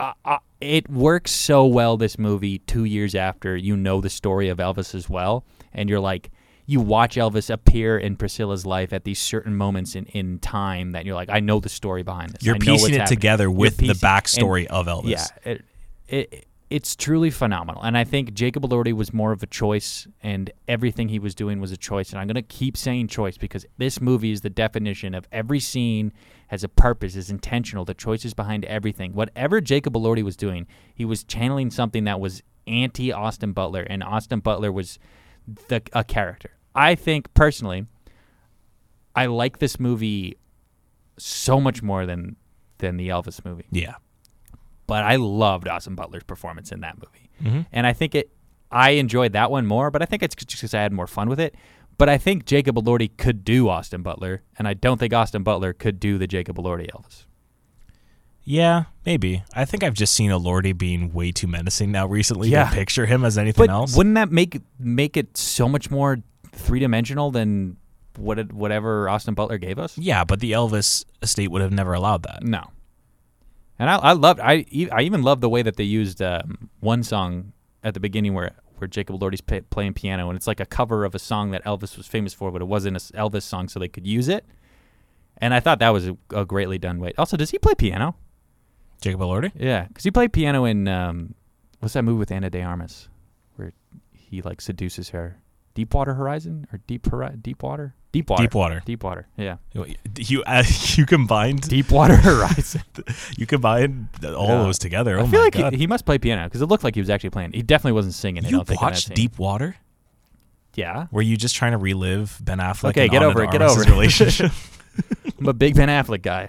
Uh, 0.00 0.12
uh, 0.24 0.38
it 0.60 0.88
works 0.88 1.32
so 1.32 1.66
well. 1.66 1.96
This 1.96 2.18
movie, 2.18 2.58
two 2.60 2.84
years 2.84 3.16
after 3.16 3.56
you 3.56 3.76
know 3.76 4.00
the 4.00 4.10
story 4.10 4.48
of 4.48 4.58
Elvis 4.58 4.94
as 4.94 5.08
well, 5.08 5.44
and 5.72 5.88
you're 5.88 5.98
like, 6.00 6.30
you 6.68 6.82
watch 6.82 7.16
Elvis 7.16 7.48
appear 7.48 7.96
in 7.98 8.14
Priscilla's 8.14 8.66
life 8.66 8.92
at 8.92 9.04
these 9.04 9.18
certain 9.18 9.56
moments 9.56 9.94
in, 9.94 10.04
in 10.04 10.38
time 10.38 10.92
that 10.92 11.06
you're 11.06 11.14
like, 11.14 11.30
I 11.30 11.40
know 11.40 11.60
the 11.60 11.70
story 11.70 12.02
behind 12.02 12.32
this. 12.34 12.44
You're 12.44 12.56
I 12.56 12.58
piecing 12.58 12.92
it 12.92 13.00
happening. 13.00 13.16
together 13.16 13.50
with 13.50 13.78
the 13.78 13.94
backstory 13.94 14.66
and- 14.68 14.68
of 14.68 14.86
Elvis. 14.86 15.08
Yeah, 15.08 15.26
it, 15.50 15.64
it 16.08 16.44
it's 16.68 16.94
truly 16.94 17.30
phenomenal, 17.30 17.82
and 17.82 17.96
I 17.96 18.04
think 18.04 18.34
Jacob 18.34 18.62
Elordi 18.64 18.92
was 18.92 19.14
more 19.14 19.32
of 19.32 19.42
a 19.42 19.46
choice, 19.46 20.06
and 20.22 20.50
everything 20.68 21.08
he 21.08 21.18
was 21.18 21.34
doing 21.34 21.58
was 21.58 21.72
a 21.72 21.78
choice. 21.78 22.10
And 22.10 22.20
I'm 22.20 22.26
gonna 22.26 22.42
keep 22.42 22.76
saying 22.76 23.08
choice 23.08 23.38
because 23.38 23.64
this 23.78 24.02
movie 24.02 24.30
is 24.32 24.42
the 24.42 24.50
definition 24.50 25.14
of 25.14 25.26
every 25.32 25.60
scene 25.60 26.12
has 26.48 26.62
a 26.62 26.68
purpose, 26.68 27.16
is 27.16 27.30
intentional. 27.30 27.86
The 27.86 27.94
choices 27.94 28.34
behind 28.34 28.66
everything. 28.66 29.14
Whatever 29.14 29.62
Jacob 29.62 29.94
Elordi 29.94 30.22
was 30.22 30.36
doing, 30.36 30.66
he 30.94 31.06
was 31.06 31.24
channeling 31.24 31.70
something 31.70 32.04
that 32.04 32.20
was 32.20 32.42
anti 32.66 33.10
Austin 33.10 33.52
Butler, 33.54 33.84
and 33.84 34.02
Austin 34.02 34.40
Butler 34.40 34.70
was 34.70 34.98
the 35.68 35.80
a 35.94 36.04
character. 36.04 36.50
I 36.78 36.94
think 36.94 37.32
personally, 37.34 37.86
I 39.14 39.26
like 39.26 39.58
this 39.58 39.80
movie 39.80 40.36
so 41.18 41.60
much 41.60 41.82
more 41.82 42.06
than 42.06 42.36
than 42.78 42.96
the 42.96 43.08
Elvis 43.08 43.44
movie. 43.44 43.66
Yeah. 43.70 43.94
But 44.86 45.02
I 45.04 45.16
loved 45.16 45.66
Austin 45.68 45.94
Butler's 45.96 46.22
performance 46.22 46.70
in 46.72 46.80
that 46.80 46.96
movie, 46.96 47.30
Mm-hmm. 47.42 47.60
and 47.72 47.86
I 47.86 47.92
think 47.92 48.14
it. 48.14 48.30
I 48.70 48.90
enjoyed 48.90 49.32
that 49.32 49.50
one 49.50 49.66
more, 49.66 49.90
but 49.90 50.02
I 50.02 50.04
think 50.04 50.22
it's 50.22 50.34
just 50.34 50.50
because 50.60 50.74
I 50.74 50.82
had 50.82 50.92
more 50.92 51.06
fun 51.06 51.28
with 51.28 51.40
it. 51.40 51.54
But 51.96 52.08
I 52.08 52.18
think 52.18 52.44
Jacob 52.44 52.76
Elordi 52.76 53.10
could 53.16 53.42
do 53.44 53.68
Austin 53.68 54.02
Butler, 54.02 54.42
and 54.58 54.68
I 54.68 54.74
don't 54.74 54.98
think 54.98 55.12
Austin 55.14 55.42
Butler 55.42 55.72
could 55.72 55.98
do 55.98 56.18
the 56.18 56.26
Jacob 56.26 56.56
Elordi 56.58 56.88
Elvis. 56.90 57.24
Yeah, 58.44 58.84
maybe. 59.04 59.42
I 59.54 59.64
think 59.64 59.82
I've 59.82 59.94
just 59.94 60.14
seen 60.14 60.30
Elordi 60.30 60.76
being 60.76 61.12
way 61.12 61.32
too 61.32 61.46
menacing 61.46 61.92
now 61.92 62.06
recently 62.06 62.48
Yeah. 62.50 62.68
to 62.68 62.74
picture 62.74 63.04
him 63.06 63.24
as 63.24 63.36
anything 63.36 63.66
But 63.66 63.70
else. 63.72 63.96
wouldn't 63.96 64.14
that 64.14 64.30
make 64.30 64.60
make 64.78 65.16
it 65.16 65.36
so 65.36 65.68
much 65.68 65.90
more 65.90 66.18
three 66.58 66.80
dimensional 66.80 67.30
than 67.30 67.76
what 68.16 68.38
it, 68.38 68.52
whatever 68.52 69.08
Austin 69.08 69.34
Butler 69.34 69.58
gave 69.58 69.78
us? 69.78 69.96
yeah, 69.96 70.24
but 70.24 70.40
the 70.40 70.52
Elvis 70.52 71.04
estate 71.22 71.48
would 71.50 71.62
have 71.62 71.72
never 71.72 71.94
allowed 71.94 72.22
that. 72.24 72.42
No. 72.42 72.64
And 73.78 73.88
I, 73.88 73.96
I 73.96 74.12
loved 74.12 74.40
I 74.40 74.64
I 74.92 75.02
even 75.02 75.22
loved 75.22 75.40
the 75.40 75.48
way 75.48 75.62
that 75.62 75.76
they 75.76 75.84
used 75.84 76.20
um, 76.20 76.68
one 76.80 77.02
song 77.04 77.52
at 77.84 77.94
the 77.94 78.00
beginning 78.00 78.34
where 78.34 78.52
where 78.78 78.88
Jacob 78.88 79.16
Elordi's 79.18 79.40
pa 79.40 79.60
playing 79.70 79.94
piano 79.94 80.28
and 80.28 80.36
it's 80.36 80.46
like 80.48 80.60
a 80.60 80.66
cover 80.66 81.04
of 81.04 81.14
a 81.14 81.18
song 81.18 81.50
that 81.52 81.64
Elvis 81.64 81.96
was 81.96 82.06
famous 82.06 82.34
for, 82.34 82.50
but 82.50 82.60
it 82.60 82.66
wasn't 82.66 82.96
a 82.96 83.00
s- 83.00 83.12
Elvis 83.12 83.42
song, 83.42 83.68
so 83.68 83.78
they 83.78 83.88
could 83.88 84.06
use 84.06 84.28
it. 84.28 84.44
And 85.40 85.54
I 85.54 85.60
thought 85.60 85.78
that 85.78 85.90
was 85.90 86.08
a, 86.08 86.16
a 86.34 86.44
greatly 86.44 86.78
done 86.78 86.98
way. 86.98 87.12
Also, 87.16 87.36
does 87.36 87.50
he 87.50 87.58
play 87.58 87.74
piano? 87.74 88.16
Jacob 89.00 89.20
Elordi? 89.20 89.52
Yeah, 89.54 89.84
because 89.86 90.02
he 90.02 90.10
played 90.10 90.32
piano 90.32 90.64
in 90.64 90.88
um, 90.88 91.34
what's 91.78 91.94
that 91.94 92.02
movie 92.02 92.18
with 92.18 92.32
Ana 92.32 92.50
de 92.50 92.60
Armas, 92.62 93.08
where 93.54 93.72
he 94.12 94.42
like 94.42 94.60
seduces 94.60 95.10
her, 95.10 95.38
Deepwater 95.78 96.14
Horizon 96.14 96.66
or 96.72 96.80
Deep 96.88 97.08
Hori- 97.08 97.36
Deepwater, 97.40 97.94
Deepwater, 98.10 98.42
Deepwater. 98.42 98.82
Deepwater, 98.84 99.28
yeah, 99.36 99.58
You 100.16 100.42
uh, 100.42 100.64
you 100.96 101.06
combined 101.06 101.60
Deepwater 101.68 102.16
Horizon. 102.16 102.82
you 103.38 103.46
combined 103.46 104.08
all 104.24 104.48
Yeah. 104.48 104.62
those 104.64 104.76
together. 104.80 105.20
Oh 105.20 105.24
I 105.24 105.28
feel 105.28 105.40
like. 105.40 105.54
He, 105.54 105.76
he 105.78 105.86
must 105.86 106.04
play 106.04 106.18
piano 106.18 106.42
because 106.44 106.62
it 106.62 106.66
looked 106.66 106.82
like 106.82 106.96
he 106.96 107.00
was 107.00 107.10
actually 107.10 107.30
playing. 107.30 107.52
He 107.52 107.62
definitely 107.62 107.92
wasn't 107.92 108.14
singing. 108.14 108.44
I 108.44 108.48
you 108.48 108.56
don't 108.56 108.66
think 108.66 108.80
in 108.80 108.84
that 108.86 108.90
watched 108.90 109.06
scene. 109.06 109.14
Deep 109.14 109.38
Water? 109.38 109.76
Yeah, 110.74 111.06
Were 111.12 111.22
you 111.22 111.36
just 111.36 111.54
trying 111.54 111.72
to 111.72 111.78
relive 111.78 112.38
Ben 112.42 112.58
Affleck 112.58 112.90
Okay, 112.90 113.02
and 113.02 113.10
get 113.12 113.22
over 113.22 113.44
it, 113.44 113.52
get 113.52 113.62
over 113.62 113.82
it. 113.82 113.88
relationship? 113.88 114.50
I'm 115.38 115.46
a 115.46 115.52
big 115.52 115.76
Ben 115.76 115.88
Affleck 115.88 116.22
guy. 116.22 116.48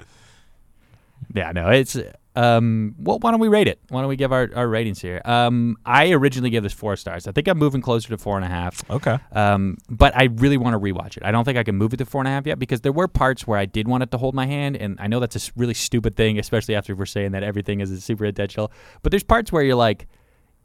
Yeah, 1.36 1.52
no, 1.52 1.70
it's 1.70 1.96
um. 2.40 2.96
Well, 2.98 3.20
why 3.20 3.32
don't 3.32 3.40
we 3.40 3.48
rate 3.48 3.68
it? 3.68 3.80
Why 3.90 4.02
don't 4.02 4.10
we 4.10 4.16
give 4.16 4.32
our, 4.32 4.50
our 4.56 4.68
ratings 4.68 5.02
here? 5.02 5.22
Um, 5.26 5.78
I 5.86 6.12
originally 6.12 6.50
gave 6.50 6.64
this 6.64 6.74
four 6.74 6.96
stars. 6.96 7.28
I 7.28 7.32
think 7.32 7.48
I'm 7.48 7.58
moving 7.58 7.82
closer 7.82 8.10
to 8.10 8.18
four 8.18 8.36
and 8.38 8.46
a 8.46 8.50
half. 8.50 8.90
okay. 8.90 9.18
Um, 9.32 9.78
but 9.90 10.16
I 10.16 10.26
really 10.36 10.58
want 10.58 10.74
to 10.74 10.80
rewatch 10.80 11.18
it. 11.18 11.24
I 11.24 11.32
don't 11.32 11.44
think 11.44 11.58
I 11.58 11.64
can 11.64 11.76
move 11.76 11.94
it 11.94 11.98
to 11.98 12.06
four 12.06 12.22
and 12.22 12.28
a 12.28 12.32
half 12.32 12.46
yet 12.46 12.60
because 12.60 12.82
there 12.82 12.92
were 12.92 13.08
parts 13.08 13.46
where 13.48 13.60
I 13.60 13.66
did 13.66 13.88
want 13.88 14.04
it 14.04 14.12
to 14.12 14.18
hold 14.18 14.36
my 14.36 14.46
hand, 14.46 14.76
and 14.78 14.98
I 15.00 15.08
know 15.08 15.20
that's 15.20 15.36
a 15.36 15.52
really 15.56 15.74
stupid 15.74 16.16
thing, 16.16 16.40
especially 16.40 16.76
after 16.76 16.96
we're 16.96 17.06
saying 17.06 17.32
that 17.32 17.44
everything 17.44 17.82
is 17.82 18.04
super 18.04 18.26
intentional. 18.26 18.72
But 19.02 19.12
there's 19.12 19.24
parts 19.24 19.52
where 19.52 19.64
you're 19.64 19.76
like, 19.76 20.08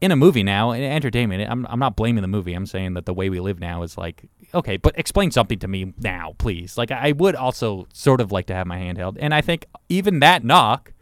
in 0.01 0.11
a 0.13 0.17
movie 0.17 0.43
now, 0.43 0.73
in 0.73 0.83
entertainment. 0.83 1.51
I'm 1.51 1.67
I'm 1.67 1.79
not 1.79 1.97
blaming 1.97 2.23
the 2.23 2.29
movie. 2.29 2.53
I'm 2.53 2.67
saying 2.67 2.95
that 2.95 3.07
the 3.07 3.15
way 3.15 3.31
we 3.31 3.41
live 3.41 3.59
now 3.59 3.83
is 3.83 3.97
like, 3.97 4.29
okay, 4.53 4.77
but 4.77 4.99
explain 4.99 5.31
something 5.31 5.59
to 5.61 5.69
me 5.69 5.95
now, 5.99 6.35
please. 6.39 6.77
Like 6.77 6.91
I 6.91 7.13
would 7.13 7.35
also 7.35 7.87
sort 7.93 8.21
of 8.21 8.31
like 8.31 8.47
to 8.47 8.55
have 8.55 8.67
my 8.67 8.77
hand 8.79 8.99
held, 8.99 9.17
and 9.19 9.33
I 9.35 9.41
think 9.41 9.67
even 9.89 10.21
that 10.21 10.45
knock. 10.45 10.93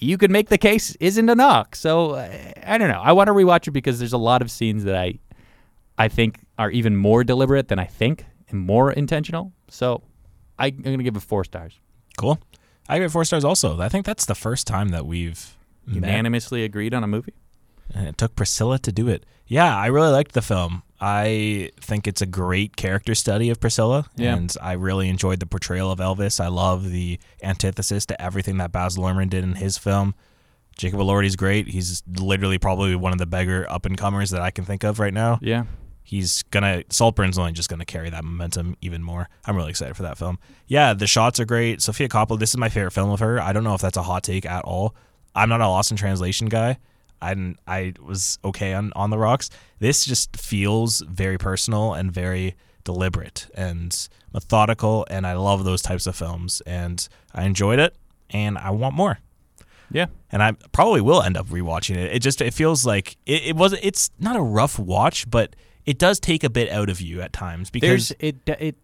You 0.00 0.16
could 0.16 0.30
make 0.30 0.48
the 0.48 0.58
case 0.58 0.96
isn't 1.00 1.28
a 1.28 1.34
knock, 1.34 1.74
so 1.74 2.12
uh, 2.12 2.32
I 2.64 2.78
don't 2.78 2.88
know. 2.88 3.00
I 3.00 3.12
want 3.12 3.26
to 3.26 3.32
rewatch 3.32 3.66
it 3.66 3.72
because 3.72 3.98
there's 3.98 4.12
a 4.12 4.18
lot 4.18 4.42
of 4.42 4.50
scenes 4.50 4.84
that 4.84 4.94
I 4.96 5.18
I 5.98 6.08
think 6.08 6.38
are 6.56 6.70
even 6.70 6.96
more 6.96 7.24
deliberate 7.24 7.66
than 7.68 7.80
I 7.80 7.84
think 7.84 8.24
and 8.48 8.60
more 8.60 8.92
intentional. 8.92 9.52
So 9.68 10.02
I, 10.58 10.66
I'm 10.66 10.82
going 10.82 10.98
to 10.98 11.04
give 11.04 11.16
it 11.16 11.22
four 11.22 11.44
stars. 11.44 11.78
Cool. 12.16 12.38
I 12.88 12.98
give 12.98 13.06
it 13.06 13.10
four 13.10 13.24
stars 13.24 13.44
also. 13.44 13.80
I 13.80 13.88
think 13.88 14.06
that's 14.06 14.24
the 14.24 14.36
first 14.36 14.66
time 14.66 14.90
that 14.90 15.04
we've 15.04 15.56
met. 15.86 15.96
Unanimously 15.96 16.62
agreed 16.64 16.94
on 16.94 17.02
a 17.02 17.08
movie. 17.08 17.34
And 17.94 18.06
it 18.08 18.18
took 18.18 18.36
Priscilla 18.36 18.78
to 18.80 18.92
do 18.92 19.08
it. 19.08 19.24
Yeah, 19.46 19.74
I 19.76 19.86
really 19.86 20.10
liked 20.10 20.32
the 20.32 20.42
film. 20.42 20.82
I 21.00 21.70
think 21.80 22.06
it's 22.08 22.20
a 22.20 22.26
great 22.26 22.76
character 22.76 23.14
study 23.14 23.50
of 23.50 23.60
Priscilla, 23.60 24.06
Yeah. 24.16 24.34
and 24.34 24.54
I 24.60 24.72
really 24.72 25.08
enjoyed 25.08 25.38
the 25.40 25.46
portrayal 25.46 25.90
of 25.92 26.00
Elvis. 26.00 26.40
I 26.40 26.48
love 26.48 26.90
the 26.90 27.18
antithesis 27.42 28.04
to 28.06 28.20
everything 28.20 28.56
that 28.58 28.72
Baz 28.72 28.96
Luhrmann 28.96 29.30
did 29.30 29.44
in 29.44 29.54
his 29.54 29.78
film. 29.78 30.14
Jacob 30.76 31.00
Elordi's 31.00 31.36
great. 31.36 31.68
He's 31.68 32.02
literally 32.18 32.58
probably 32.58 32.94
one 32.96 33.12
of 33.12 33.18
the 33.18 33.26
beggar 33.26 33.66
up 33.70 33.86
and 33.86 33.96
comers 33.96 34.30
that 34.30 34.42
I 34.42 34.50
can 34.50 34.64
think 34.64 34.84
of 34.84 34.98
right 34.98 35.14
now. 35.14 35.38
Yeah. 35.40 35.64
He's 36.02 36.42
gonna 36.44 36.84
Saltburn's 36.88 37.38
only 37.38 37.52
just 37.52 37.68
gonna 37.68 37.84
carry 37.84 38.10
that 38.10 38.24
momentum 38.24 38.76
even 38.80 39.02
more. 39.02 39.28
I'm 39.44 39.56
really 39.56 39.70
excited 39.70 39.94
for 39.96 40.04
that 40.04 40.16
film. 40.18 40.38
Yeah, 40.66 40.94
the 40.94 41.06
shots 41.06 41.38
are 41.38 41.44
great. 41.44 41.82
Sofia 41.82 42.08
Coppola, 42.08 42.38
this 42.38 42.50
is 42.50 42.56
my 42.56 42.68
favorite 42.70 42.92
film 42.92 43.10
of 43.10 43.20
her. 43.20 43.40
I 43.40 43.52
don't 43.52 43.64
know 43.64 43.74
if 43.74 43.80
that's 43.80 43.96
a 43.96 44.02
hot 44.02 44.22
take 44.22 44.46
at 44.46 44.64
all. 44.64 44.94
I'm 45.34 45.48
not 45.48 45.60
a 45.60 45.68
Lost 45.68 45.90
in 45.90 45.96
Translation 45.96 46.48
guy. 46.48 46.78
I 47.20 47.54
I 47.66 47.94
was 48.00 48.38
okay 48.44 48.74
on 48.74 48.92
on 48.94 49.10
the 49.10 49.18
rocks. 49.18 49.50
This 49.78 50.04
just 50.04 50.36
feels 50.36 51.00
very 51.00 51.38
personal 51.38 51.94
and 51.94 52.12
very 52.12 52.54
deliberate 52.84 53.48
and 53.54 54.08
methodical, 54.32 55.06
and 55.10 55.26
I 55.26 55.34
love 55.34 55.64
those 55.64 55.82
types 55.82 56.06
of 56.06 56.16
films. 56.16 56.62
And 56.66 57.06
I 57.34 57.44
enjoyed 57.44 57.78
it, 57.78 57.96
and 58.30 58.56
I 58.58 58.70
want 58.70 58.94
more 58.94 59.18
Yeah. 59.90 60.06
and 60.30 60.42
I 60.42 60.52
probably 60.72 61.00
will 61.00 61.22
end 61.22 61.36
up 61.36 61.46
rewatching 61.48 61.96
it. 61.96 62.12
It 62.12 62.20
just 62.20 62.40
it 62.40 62.54
feels 62.54 62.84
like 62.86 63.16
it, 63.26 63.48
it 63.48 63.56
was 63.56 63.72
it's 63.82 64.10
not 64.18 64.36
a 64.36 64.42
rough 64.42 64.78
watch, 64.78 65.28
but 65.30 65.54
it 65.86 65.98
does 65.98 66.20
take 66.20 66.44
a 66.44 66.50
bit 66.50 66.70
out 66.70 66.90
of 66.90 67.00
you 67.00 67.20
at 67.22 67.32
times 67.32 67.70
because 67.70 68.08
There's 68.08 68.12
it 68.20 68.36
it 68.60 68.76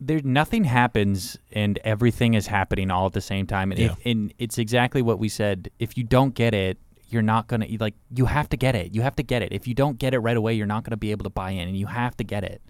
there 0.00 0.20
nothing 0.22 0.64
happens 0.64 1.36
and 1.52 1.78
everything 1.84 2.34
is 2.34 2.46
happening 2.46 2.90
all 2.90 3.06
at 3.06 3.12
the 3.14 3.20
same 3.20 3.46
time 3.46 3.72
and, 3.72 3.80
if, 3.80 3.96
and 4.04 4.32
it's 4.38 4.56
exactly 4.56 5.02
what 5.02 5.18
we 5.18 5.28
said 5.28 5.70
if 5.80 5.98
you 5.98 6.04
don't 6.04 6.34
get 6.34 6.54
it 6.54 6.78
you're 7.08 7.22
not 7.22 7.46
going 7.46 7.60
to 7.60 7.76
like 7.78 7.94
you 8.14 8.26
have 8.26 8.48
to 8.50 8.56
get 8.56 8.74
it. 8.74 8.94
You 8.94 9.02
have 9.02 9.16
to 9.16 9.22
get 9.22 9.42
it. 9.42 9.52
If 9.52 9.66
you 9.66 9.74
don't 9.74 9.98
get 9.98 10.14
it 10.14 10.18
right 10.18 10.36
away 10.36 10.54
you're 10.54 10.66
not 10.66 10.84
going 10.84 10.92
to 10.92 10.96
be 10.96 11.10
able 11.10 11.24
to 11.24 11.30
buy 11.30 11.50
in 11.50 11.68
and 11.68 11.76
you 11.76 11.86
have 11.86 12.16
to 12.18 12.24
get 12.24 12.44
it. 12.44 12.62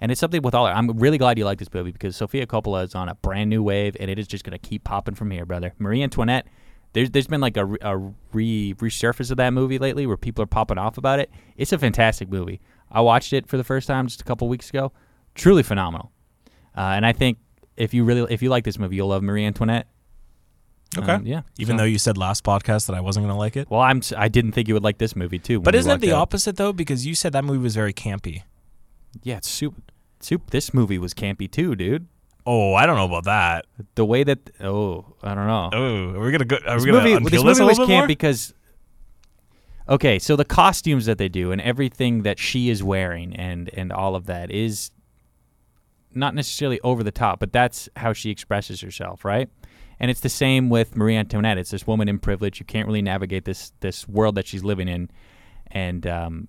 And 0.00 0.12
it's 0.12 0.20
something 0.20 0.42
with 0.42 0.54
all 0.54 0.66
i'm 0.66 0.88
really 0.98 1.18
glad 1.18 1.38
you 1.38 1.44
like 1.44 1.58
this 1.58 1.72
movie 1.72 1.92
because 1.92 2.16
Sofia 2.16 2.46
Coppola 2.46 2.84
is 2.84 2.94
on 2.94 3.08
a 3.08 3.14
brand 3.16 3.50
new 3.50 3.62
wave 3.62 3.96
and 3.98 4.10
it 4.10 4.18
is 4.18 4.26
just 4.26 4.44
going 4.44 4.58
to 4.58 4.68
keep 4.68 4.84
popping 4.84 5.14
from 5.14 5.30
here 5.30 5.46
brother. 5.46 5.74
Marie 5.78 6.02
antoinette 6.02 6.46
there's, 6.92 7.10
there's 7.10 7.26
been 7.26 7.40
like 7.40 7.56
a, 7.56 7.66
a 7.82 8.12
re 8.32 8.74
resurface 8.74 9.30
of 9.30 9.36
that 9.36 9.52
movie 9.52 9.78
lately 9.78 10.06
where 10.06 10.16
people 10.16 10.42
are 10.42 10.46
popping 10.46 10.78
off 10.78 10.96
about 10.96 11.18
it. 11.18 11.30
It's 11.56 11.72
a 11.72 11.78
fantastic 11.78 12.30
movie. 12.30 12.60
I 12.90 13.02
watched 13.02 13.34
it 13.34 13.46
for 13.46 13.58
the 13.58 13.64
first 13.64 13.86
time 13.86 14.06
just 14.06 14.22
a 14.22 14.24
couple 14.24 14.48
weeks 14.48 14.70
ago. 14.70 14.92
Truly 15.34 15.62
phenomenal. 15.62 16.12
Uh, 16.76 16.92
and 16.94 17.04
i 17.04 17.12
think 17.12 17.38
if 17.76 17.92
you 17.92 18.04
really 18.04 18.32
if 18.32 18.40
you 18.40 18.48
like 18.48 18.62
this 18.62 18.78
movie 18.78 18.94
you'll 18.94 19.08
love 19.08 19.22
marie 19.22 19.44
antoinette 19.44 19.88
okay. 20.96 21.12
Um, 21.12 21.26
yeah 21.26 21.42
Even 21.58 21.74
so- 21.76 21.78
though 21.82 21.86
you 21.86 21.98
said 21.98 22.16
last 22.16 22.44
podcast 22.44 22.86
that 22.86 22.94
I 22.96 23.00
wasn't 23.00 23.24
going 23.26 23.34
to 23.34 23.38
like 23.38 23.56
it. 23.56 23.68
well 23.70 23.80
i'm 23.80 24.00
i 24.16 24.28
didn't 24.28 24.52
think 24.52 24.68
you 24.68 24.74
would 24.74 24.82
like 24.84 24.98
this 24.98 25.14
movie 25.14 25.38
too 25.38 25.60
But 25.60 25.74
isn't 25.74 25.90
it 25.90 26.00
the 26.00 26.12
out. 26.12 26.22
opposite 26.22 26.56
though? 26.56 26.72
Because 26.72 27.04
you 27.06 27.14
said 27.14 27.32
that 27.34 27.44
movie 27.44 27.58
was 27.58 27.74
very 27.74 27.92
campy. 27.92 28.42
Yeah, 29.22 29.38
it's 29.38 29.48
soup. 29.48 29.74
Soup. 30.20 30.48
This 30.50 30.72
movie 30.72 30.98
was 30.98 31.12
campy 31.14 31.50
too, 31.50 31.74
dude. 31.74 32.06
Oh, 32.46 32.74
I 32.74 32.86
don't 32.86 32.96
know 32.96 33.04
about 33.04 33.24
that. 33.24 33.66
The 33.94 34.04
way 34.04 34.24
that 34.24 34.50
oh, 34.60 35.04
I 35.22 35.34
don't 35.34 35.46
know. 35.46 35.70
Oh, 35.72 36.18
are 36.18 36.24
we 36.24 36.32
gonna 36.32 36.44
go? 36.44 36.56
Are 36.66 36.76
this 36.76 36.84
we 36.84 36.90
gonna 36.92 37.04
movie, 37.04 37.24
this 37.30 37.42
this 37.42 37.58
movie 37.58 37.60
a 37.62 37.66
was 37.66 37.78
bit 37.78 37.86
camp 37.88 38.06
because 38.08 38.54
okay, 39.88 40.18
so 40.18 40.36
the 40.36 40.44
costumes 40.44 41.06
that 41.06 41.18
they 41.18 41.28
do 41.28 41.52
and 41.52 41.60
everything 41.60 42.22
that 42.22 42.38
she 42.38 42.68
is 42.70 42.82
wearing 42.82 43.34
and 43.36 43.70
and 43.74 43.92
all 43.92 44.14
of 44.14 44.26
that 44.26 44.50
is 44.50 44.90
not 46.14 46.34
necessarily 46.34 46.80
over 46.80 47.02
the 47.02 47.12
top, 47.12 47.38
but 47.38 47.52
that's 47.52 47.88
how 47.96 48.12
she 48.12 48.30
expresses 48.30 48.80
herself, 48.80 49.24
right? 49.24 49.48
And 50.00 50.10
it's 50.10 50.20
the 50.20 50.28
same 50.28 50.68
with 50.70 50.96
Marie 50.96 51.16
Antoinette. 51.16 51.58
It's 51.58 51.70
this 51.70 51.86
woman 51.86 52.08
in 52.08 52.18
privilege. 52.18 52.60
You 52.60 52.66
can't 52.66 52.86
really 52.86 53.02
navigate 53.02 53.44
this 53.44 53.72
this 53.80 54.08
world 54.08 54.36
that 54.36 54.46
she's 54.46 54.62
living 54.62 54.88
in, 54.88 55.10
and 55.68 56.06
um, 56.06 56.48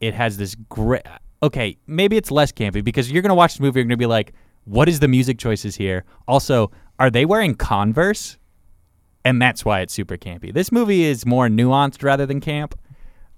it 0.00 0.14
has 0.14 0.36
this 0.36 0.54
great. 0.68 1.02
Okay, 1.42 1.76
maybe 1.86 2.16
it's 2.16 2.30
less 2.30 2.52
campy 2.52 2.82
because 2.82 3.10
you're 3.10 3.22
gonna 3.22 3.34
watch 3.34 3.56
the 3.56 3.62
movie. 3.62 3.80
You're 3.80 3.84
gonna 3.84 3.96
be 3.96 4.06
like, 4.06 4.32
"What 4.64 4.88
is 4.88 5.00
the 5.00 5.08
music 5.08 5.38
choices 5.38 5.76
here?" 5.76 6.04
Also, 6.26 6.70
are 6.98 7.10
they 7.10 7.24
wearing 7.24 7.54
Converse? 7.54 8.36
And 9.24 9.40
that's 9.40 9.64
why 9.64 9.80
it's 9.80 9.92
super 9.92 10.16
campy. 10.16 10.52
This 10.52 10.72
movie 10.72 11.04
is 11.04 11.26
more 11.26 11.46
nuanced 11.48 12.02
rather 12.02 12.24
than 12.24 12.40
camp. 12.40 12.78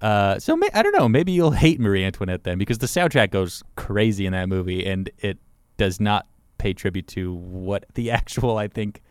Uh, 0.00 0.38
so 0.38 0.56
may, 0.56 0.68
I 0.74 0.82
don't 0.82 0.96
know. 0.96 1.08
Maybe 1.08 1.32
you'll 1.32 1.50
hate 1.66 1.80
Marie 1.80 2.04
Antoinette 2.04 2.44
then 2.44 2.58
because 2.58 2.78
the 2.78 2.86
soundtrack 2.86 3.30
goes 3.30 3.62
crazy 3.76 4.26
in 4.26 4.32
that 4.32 4.48
movie, 4.48 4.86
and 4.86 5.10
it 5.18 5.38
does 5.76 6.00
not 6.00 6.26
pay 6.58 6.72
tribute 6.72 7.06
to 7.08 7.34
what 7.34 7.84
the 7.94 8.10
actual 8.18 8.56
I 8.56 8.68
think 8.68 9.02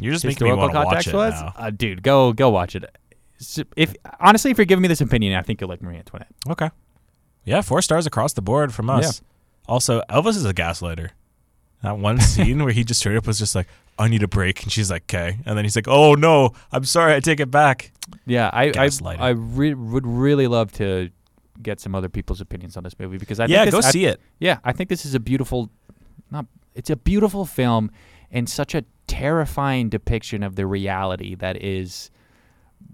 You're 0.00 0.12
just 0.12 0.24
making 0.24 0.46
me 0.46 0.52
want 0.52 0.72
to 0.72 0.80
watch 0.84 1.06
it 1.08 1.14
was. 1.14 1.32
now. 1.34 1.52
Uh, 1.56 1.70
dude, 1.70 2.02
go 2.02 2.32
go 2.32 2.50
watch 2.50 2.74
it. 2.76 2.84
If 3.76 3.94
honestly, 4.20 4.50
if 4.50 4.58
you're 4.58 4.64
giving 4.64 4.82
me 4.82 4.88
this 4.88 5.00
opinion, 5.00 5.34
I 5.36 5.42
think 5.42 5.60
you'll 5.60 5.70
like 5.70 5.82
Marie 5.82 5.96
Antoinette. 5.96 6.28
Okay. 6.48 6.70
Yeah, 7.44 7.60
four 7.60 7.82
stars 7.82 8.06
across 8.06 8.32
the 8.32 8.42
board 8.42 8.72
from 8.72 8.88
us. 8.88 9.20
Also, 9.68 10.02
Elvis 10.08 10.30
is 10.36 10.44
a 10.46 10.54
gaslighter. 10.54 11.10
That 11.82 11.98
one 11.98 12.18
scene 12.32 12.62
where 12.64 12.72
he 12.72 12.84
just 12.84 13.00
straight 13.00 13.16
up 13.16 13.26
was 13.26 13.38
just 13.38 13.54
like, 13.54 13.66
"I 13.98 14.08
need 14.08 14.22
a 14.22 14.28
break," 14.28 14.62
and 14.62 14.72
she's 14.72 14.90
like, 14.90 15.02
"Okay," 15.04 15.38
and 15.44 15.56
then 15.56 15.64
he's 15.64 15.76
like, 15.76 15.88
"Oh 15.88 16.14
no, 16.14 16.52
I'm 16.72 16.84
sorry, 16.84 17.14
I 17.14 17.20
take 17.20 17.40
it 17.40 17.50
back." 17.50 17.92
Yeah, 18.26 18.48
I 18.52 18.64
I, 18.64 18.70
Gaslighting. 18.70 19.20
I 19.20 19.28
re- 19.30 19.74
would 19.74 20.06
really 20.06 20.46
love 20.46 20.72
to 20.72 21.10
get 21.62 21.80
some 21.80 21.94
other 21.94 22.08
people's 22.08 22.40
opinions 22.40 22.76
on 22.76 22.82
this 22.82 22.98
movie 22.98 23.18
because 23.18 23.38
I 23.40 23.46
yeah, 23.46 23.62
think 23.62 23.72
go 23.72 23.78
this, 23.78 23.86
I- 23.86 23.90
see 23.90 24.06
it. 24.06 24.20
yeah, 24.38 24.58
I 24.64 24.72
think 24.72 24.88
this 24.88 25.04
is 25.04 25.14
a 25.14 25.20
beautiful, 25.20 25.70
not 26.30 26.46
it's 26.74 26.90
a 26.90 26.96
beautiful 26.96 27.44
film 27.44 27.90
and 28.30 28.48
such 28.48 28.74
a 28.74 28.84
terrifying 29.06 29.88
depiction 29.88 30.42
of 30.42 30.56
the 30.56 30.66
reality 30.66 31.34
that 31.36 31.62
is 31.62 32.10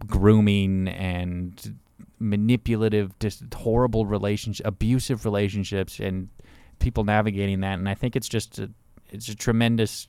grooming 0.06 0.88
and 0.88 1.78
manipulative, 2.18 3.18
just 3.18 3.42
horrible 3.54 4.06
relationship, 4.06 4.66
abusive 4.66 5.24
relationships, 5.24 5.98
and 5.98 6.28
people 6.78 7.04
navigating 7.04 7.60
that. 7.60 7.78
And 7.78 7.88
I 7.88 7.94
think 7.94 8.16
it's 8.16 8.28
just 8.28 8.58
a, 8.58 8.70
it's 9.10 9.28
a 9.28 9.34
tremendous. 9.34 10.08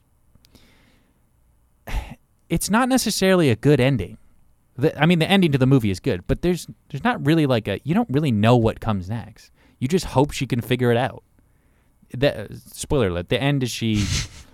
It's 2.49 2.69
not 2.69 2.89
necessarily 2.89 3.49
a 3.49 3.55
good 3.55 3.79
ending. 3.79 4.17
The, 4.77 4.99
I 5.01 5.05
mean, 5.05 5.19
the 5.19 5.29
ending 5.29 5.51
to 5.53 5.57
the 5.57 5.65
movie 5.65 5.91
is 5.91 5.99
good, 5.99 6.25
but 6.27 6.41
there's 6.41 6.67
there's 6.89 7.03
not 7.03 7.25
really 7.25 7.45
like 7.45 7.67
a 7.67 7.79
you 7.83 7.93
don't 7.93 8.09
really 8.09 8.31
know 8.31 8.57
what 8.57 8.79
comes 8.79 9.09
next. 9.09 9.51
You 9.79 9.87
just 9.87 10.05
hope 10.05 10.31
she 10.31 10.45
can 10.45 10.61
figure 10.61 10.91
it 10.91 10.97
out. 10.97 11.23
The, 12.13 12.47
spoiler 12.65 13.07
alert: 13.07 13.29
the 13.29 13.41
end 13.41 13.63
is 13.63 13.71
she 13.71 14.05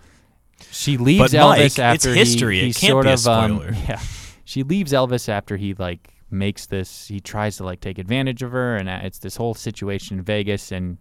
she 0.72 0.98
leaves 0.98 1.32
But, 1.32 1.40
Elvis 1.40 1.50
Mike, 1.50 1.62
it's 1.62 1.80
after 1.80 2.14
he- 2.14 2.20
history. 2.20 2.60
It 2.60 2.76
can't 2.76 2.92
sort 2.92 3.06
be 3.06 3.12
a 3.12 3.14
of 3.14 3.28
um, 3.28 3.62
yeah. 3.88 4.00
She 4.46 4.64
leaves 4.64 4.94
Elvis 4.94 5.30
after 5.30 5.58
he 5.58 5.74
like 5.74 6.14
makes 6.30 6.66
this 6.66 7.08
he 7.08 7.20
tries 7.20 7.58
to 7.58 7.64
like 7.64 7.80
take 7.80 7.98
advantage 7.98 8.44
of 8.44 8.52
her 8.52 8.76
and 8.76 8.90
uh, 8.90 9.00
it's 9.04 9.20
this 9.20 9.38
whole 9.38 9.54
situation 9.54 10.18
in 10.20 10.24
Vegas 10.26 10.72
and 10.74 10.98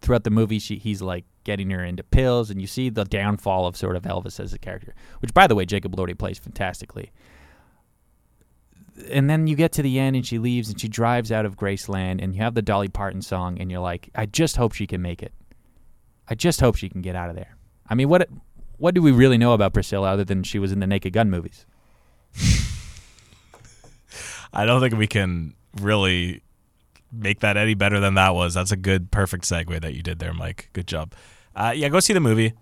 throughout 0.00 0.24
the 0.24 0.30
movie 0.30 0.58
she 0.58 0.76
he's 0.76 1.02
like 1.02 1.24
getting 1.44 1.68
her 1.70 1.84
into 1.84 2.02
pills 2.02 2.48
and 2.50 2.58
you 2.60 2.66
see 2.66 2.88
the 2.88 3.04
downfall 3.04 3.66
of 3.66 3.76
sort 3.76 3.94
of 3.94 4.04
Elvis 4.04 4.40
as 4.40 4.54
a 4.54 4.58
character 4.58 4.94
which 5.20 5.34
by 5.34 5.46
the 5.46 5.54
way 5.54 5.66
Jacob 5.66 5.94
Elordi 5.94 6.16
plays 6.16 6.38
fantastically. 6.38 7.10
And 9.10 9.28
then 9.28 9.46
you 9.46 9.56
get 9.56 9.72
to 9.72 9.82
the 9.82 9.98
end 9.98 10.16
and 10.16 10.26
she 10.26 10.38
leaves 10.38 10.68
and 10.68 10.80
she 10.80 10.88
drives 10.88 11.32
out 11.32 11.46
of 11.46 11.56
Graceland 11.56 12.22
and 12.22 12.34
you 12.34 12.42
have 12.42 12.54
the 12.54 12.62
Dolly 12.62 12.88
Parton 12.88 13.22
song 13.22 13.58
and 13.58 13.70
you're 13.70 13.80
like 13.80 14.10
I 14.14 14.26
just 14.26 14.56
hope 14.56 14.72
she 14.72 14.86
can 14.86 15.02
make 15.02 15.22
it. 15.22 15.32
I 16.28 16.34
just 16.34 16.60
hope 16.60 16.76
she 16.76 16.88
can 16.88 17.00
get 17.02 17.16
out 17.16 17.28
of 17.30 17.36
there. 17.36 17.56
I 17.88 17.94
mean 17.94 18.08
what 18.08 18.28
what 18.82 18.94
do 18.94 19.00
we 19.00 19.12
really 19.12 19.38
know 19.38 19.52
about 19.52 19.72
Priscilla 19.72 20.10
other 20.10 20.24
than 20.24 20.42
she 20.42 20.58
was 20.58 20.72
in 20.72 20.80
the 20.80 20.86
Naked 20.86 21.12
Gun 21.12 21.30
movies 21.30 21.64
I 24.52 24.64
don't 24.66 24.80
think 24.80 24.94
we 24.94 25.06
can 25.06 25.54
really 25.80 26.42
make 27.10 27.40
that 27.40 27.56
any 27.56 27.74
better 27.74 28.00
than 28.00 28.14
that 28.14 28.34
was. 28.34 28.54
That's 28.54 28.72
a 28.72 28.76
good, 28.76 29.10
perfect 29.10 29.44
segue 29.44 29.80
that 29.80 29.94
you 29.94 30.02
did 30.02 30.18
there, 30.18 30.32
Mike. 30.34 30.68
Good 30.72 30.86
job. 30.86 31.12
Uh, 31.54 31.72
yeah, 31.74 31.88
go 31.88 32.00
see 32.00 32.12
the 32.12 32.20
movie. 32.20 32.54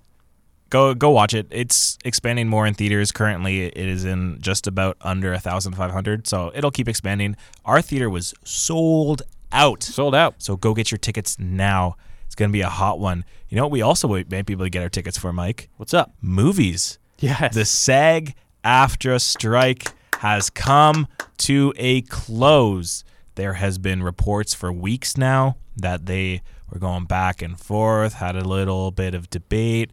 Go 0.70 0.94
go 0.94 1.10
watch 1.10 1.34
it. 1.34 1.48
It's 1.50 1.98
expanding 2.04 2.48
more 2.48 2.64
in 2.64 2.74
theaters. 2.74 3.10
Currently, 3.10 3.64
it 3.66 3.76
is 3.76 4.04
in 4.04 4.38
just 4.40 4.68
about 4.68 4.96
under 5.00 5.32
a 5.32 5.40
thousand 5.40 5.72
five 5.72 5.90
hundred. 5.90 6.28
So 6.28 6.52
it'll 6.54 6.70
keep 6.70 6.88
expanding. 6.88 7.36
Our 7.64 7.82
theater 7.82 8.08
was 8.08 8.34
sold 8.44 9.22
out. 9.50 9.82
sold 9.82 10.14
out 10.14 10.36
So 10.38 10.56
go 10.56 10.74
get 10.74 10.92
your 10.92 10.98
tickets 10.98 11.38
now. 11.40 11.96
It's 12.30 12.36
gonna 12.36 12.52
be 12.52 12.60
a 12.60 12.68
hot 12.68 13.00
one. 13.00 13.24
You 13.48 13.56
know 13.56 13.64
what? 13.64 13.72
We 13.72 13.82
also 13.82 14.06
might 14.06 14.28
be 14.28 14.36
able 14.36 14.64
to 14.64 14.70
get 14.70 14.84
our 14.84 14.88
tickets 14.88 15.18
for 15.18 15.32
Mike. 15.32 15.68
what's 15.78 15.92
up 15.92 16.14
Movies. 16.20 17.00
yes 17.18 17.52
The 17.52 17.64
SAG 17.64 18.36
AFTRA 18.64 19.20
strike 19.20 19.88
has 20.18 20.48
come 20.48 21.08
to 21.38 21.74
a 21.76 22.02
close. 22.02 23.02
There 23.34 23.54
has 23.54 23.78
been 23.78 24.04
reports 24.04 24.54
for 24.54 24.72
weeks 24.72 25.16
now 25.16 25.56
that 25.76 26.06
they 26.06 26.42
were 26.70 26.78
going 26.78 27.06
back 27.06 27.42
and 27.42 27.58
forth, 27.58 28.12
had 28.12 28.36
a 28.36 28.44
little 28.44 28.92
bit 28.92 29.12
of 29.12 29.28
debate. 29.28 29.90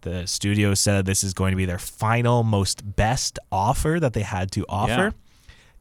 The 0.00 0.26
studio 0.26 0.72
said 0.72 1.04
this 1.04 1.22
is 1.22 1.34
going 1.34 1.50
to 1.50 1.58
be 1.58 1.66
their 1.66 1.78
final, 1.78 2.42
most 2.42 2.96
best 2.96 3.38
offer 3.52 3.98
that 4.00 4.14
they 4.14 4.22
had 4.22 4.50
to 4.52 4.64
offer. 4.66 5.12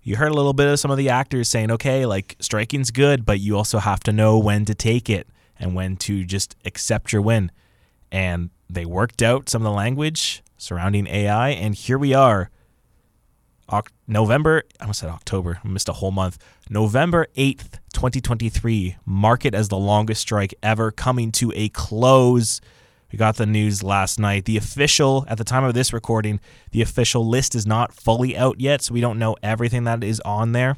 You 0.04 0.18
heard 0.18 0.32
a 0.32 0.36
little 0.36 0.52
bit 0.52 0.68
of 0.68 0.78
some 0.78 0.92
of 0.92 0.98
the 0.98 1.08
actors 1.08 1.48
saying, 1.48 1.72
okay, 1.72 2.06
like 2.06 2.36
striking's 2.42 2.92
good, 2.92 3.26
but 3.26 3.40
you 3.40 3.56
also 3.56 3.80
have 3.80 4.02
to 4.02 4.12
know 4.12 4.38
when 4.38 4.66
to 4.66 4.76
take 4.76 5.10
it 5.10 5.30
and 5.60 5.76
when 5.76 5.98
to 5.98 6.24
just 6.24 6.56
accept 6.66 7.14
your 7.14 7.22
win. 7.22 7.52
And 8.12 8.50
they 8.70 8.86
worked 8.86 9.22
out 9.22 9.50
some 9.50 9.62
of 9.62 9.66
the 9.66 9.72
language 9.72 10.44
surrounding 10.58 11.08
AI, 11.08 11.50
and 11.50 11.76
here 11.76 11.98
we 11.98 12.14
are. 12.14 12.50
November, 14.08 14.64
I 14.80 14.84
almost 14.84 15.00
said 15.00 15.10
October, 15.10 15.60
I 15.64 15.68
missed 15.68 15.90
a 15.90 15.94
whole 15.94 16.12
month. 16.12 16.38
November 16.70 17.28
8th, 17.36 17.80
2023, 17.94 18.98
mark 19.06 19.44
it 19.46 19.56
as 19.56 19.70
the 19.70 19.78
longest 19.78 20.22
strike 20.22 20.54
ever, 20.62 20.92
coming 20.92 21.32
to 21.34 21.52
a 21.56 21.70
close. 21.70 22.62
We 23.12 23.18
got 23.18 23.38
the 23.38 23.46
news 23.46 23.82
last 23.82 24.20
night. 24.20 24.46
The 24.46 24.58
official, 24.58 25.26
at 25.28 25.38
the 25.38 25.44
time 25.44 25.64
of 25.64 25.74
this 25.74 25.94
recording, 25.94 26.40
the 26.72 26.82
official 26.82 27.28
list 27.28 27.56
is 27.56 27.66
not 27.66 27.94
fully 27.94 28.38
out 28.38 28.60
yet, 28.60 28.84
so 28.84 28.94
we 28.94 29.02
don't 29.02 29.20
know 29.20 29.36
everything 29.42 29.84
that 29.86 30.04
is 30.04 30.20
on 30.22 30.52
there. 30.52 30.78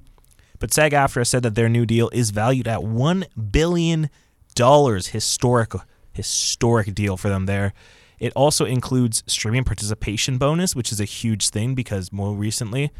But 0.59 0.73
SAG 0.73 0.93
AFTRA 0.93 1.27
said 1.27 1.43
that 1.43 1.55
their 1.55 1.69
new 1.69 1.85
deal 1.85 2.09
is 2.13 2.31
valued 2.31 2.67
at 2.67 2.79
$1 2.79 3.51
billion. 3.51 4.09
Dollars 4.57 5.07
historic, 5.07 5.73
historic 6.13 6.93
deal 6.93 7.15
for 7.17 7.29
them 7.29 7.45
there. 7.45 7.73
It 8.19 8.33
also 8.35 8.65
includes 8.65 9.23
streaming 9.27 9.63
participation 9.63 10.37
bonus, 10.37 10.75
which 10.75 10.91
is 10.91 10.99
a 10.99 11.05
huge 11.05 11.49
thing 11.49 11.75
because 11.75 12.11
more 12.11 12.33
recently, 12.33 12.91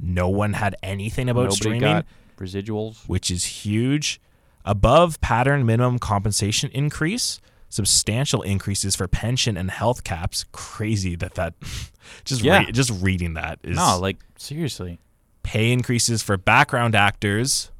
no 0.00 0.28
one 0.28 0.54
had 0.54 0.74
anything 0.82 1.28
about 1.28 1.42
Nobody 1.42 1.56
streaming 1.56 1.80
got 1.82 2.06
residuals 2.38 3.06
which 3.08 3.30
is 3.30 3.44
huge. 3.44 4.20
Above 4.64 5.20
pattern 5.20 5.66
minimum 5.66 5.98
compensation 5.98 6.70
increase, 6.72 7.40
substantial 7.68 8.42
increases 8.42 8.94
for 8.96 9.06
pension 9.08 9.56
and 9.56 9.70
health 9.70 10.04
caps. 10.04 10.44
Crazy 10.52 11.14
that 11.16 11.34
that 11.34 11.54
just 12.24 12.42
Yeah. 12.42 12.64
re- 12.64 12.72
just 12.72 12.90
reading 13.02 13.34
that 13.34 13.58
is 13.62 13.76
no 13.76 13.98
like 14.00 14.16
seriously 14.36 14.98
pay 15.42 15.72
increases 15.72 16.22
for 16.22 16.36
background 16.36 16.94
actors, 16.94 17.70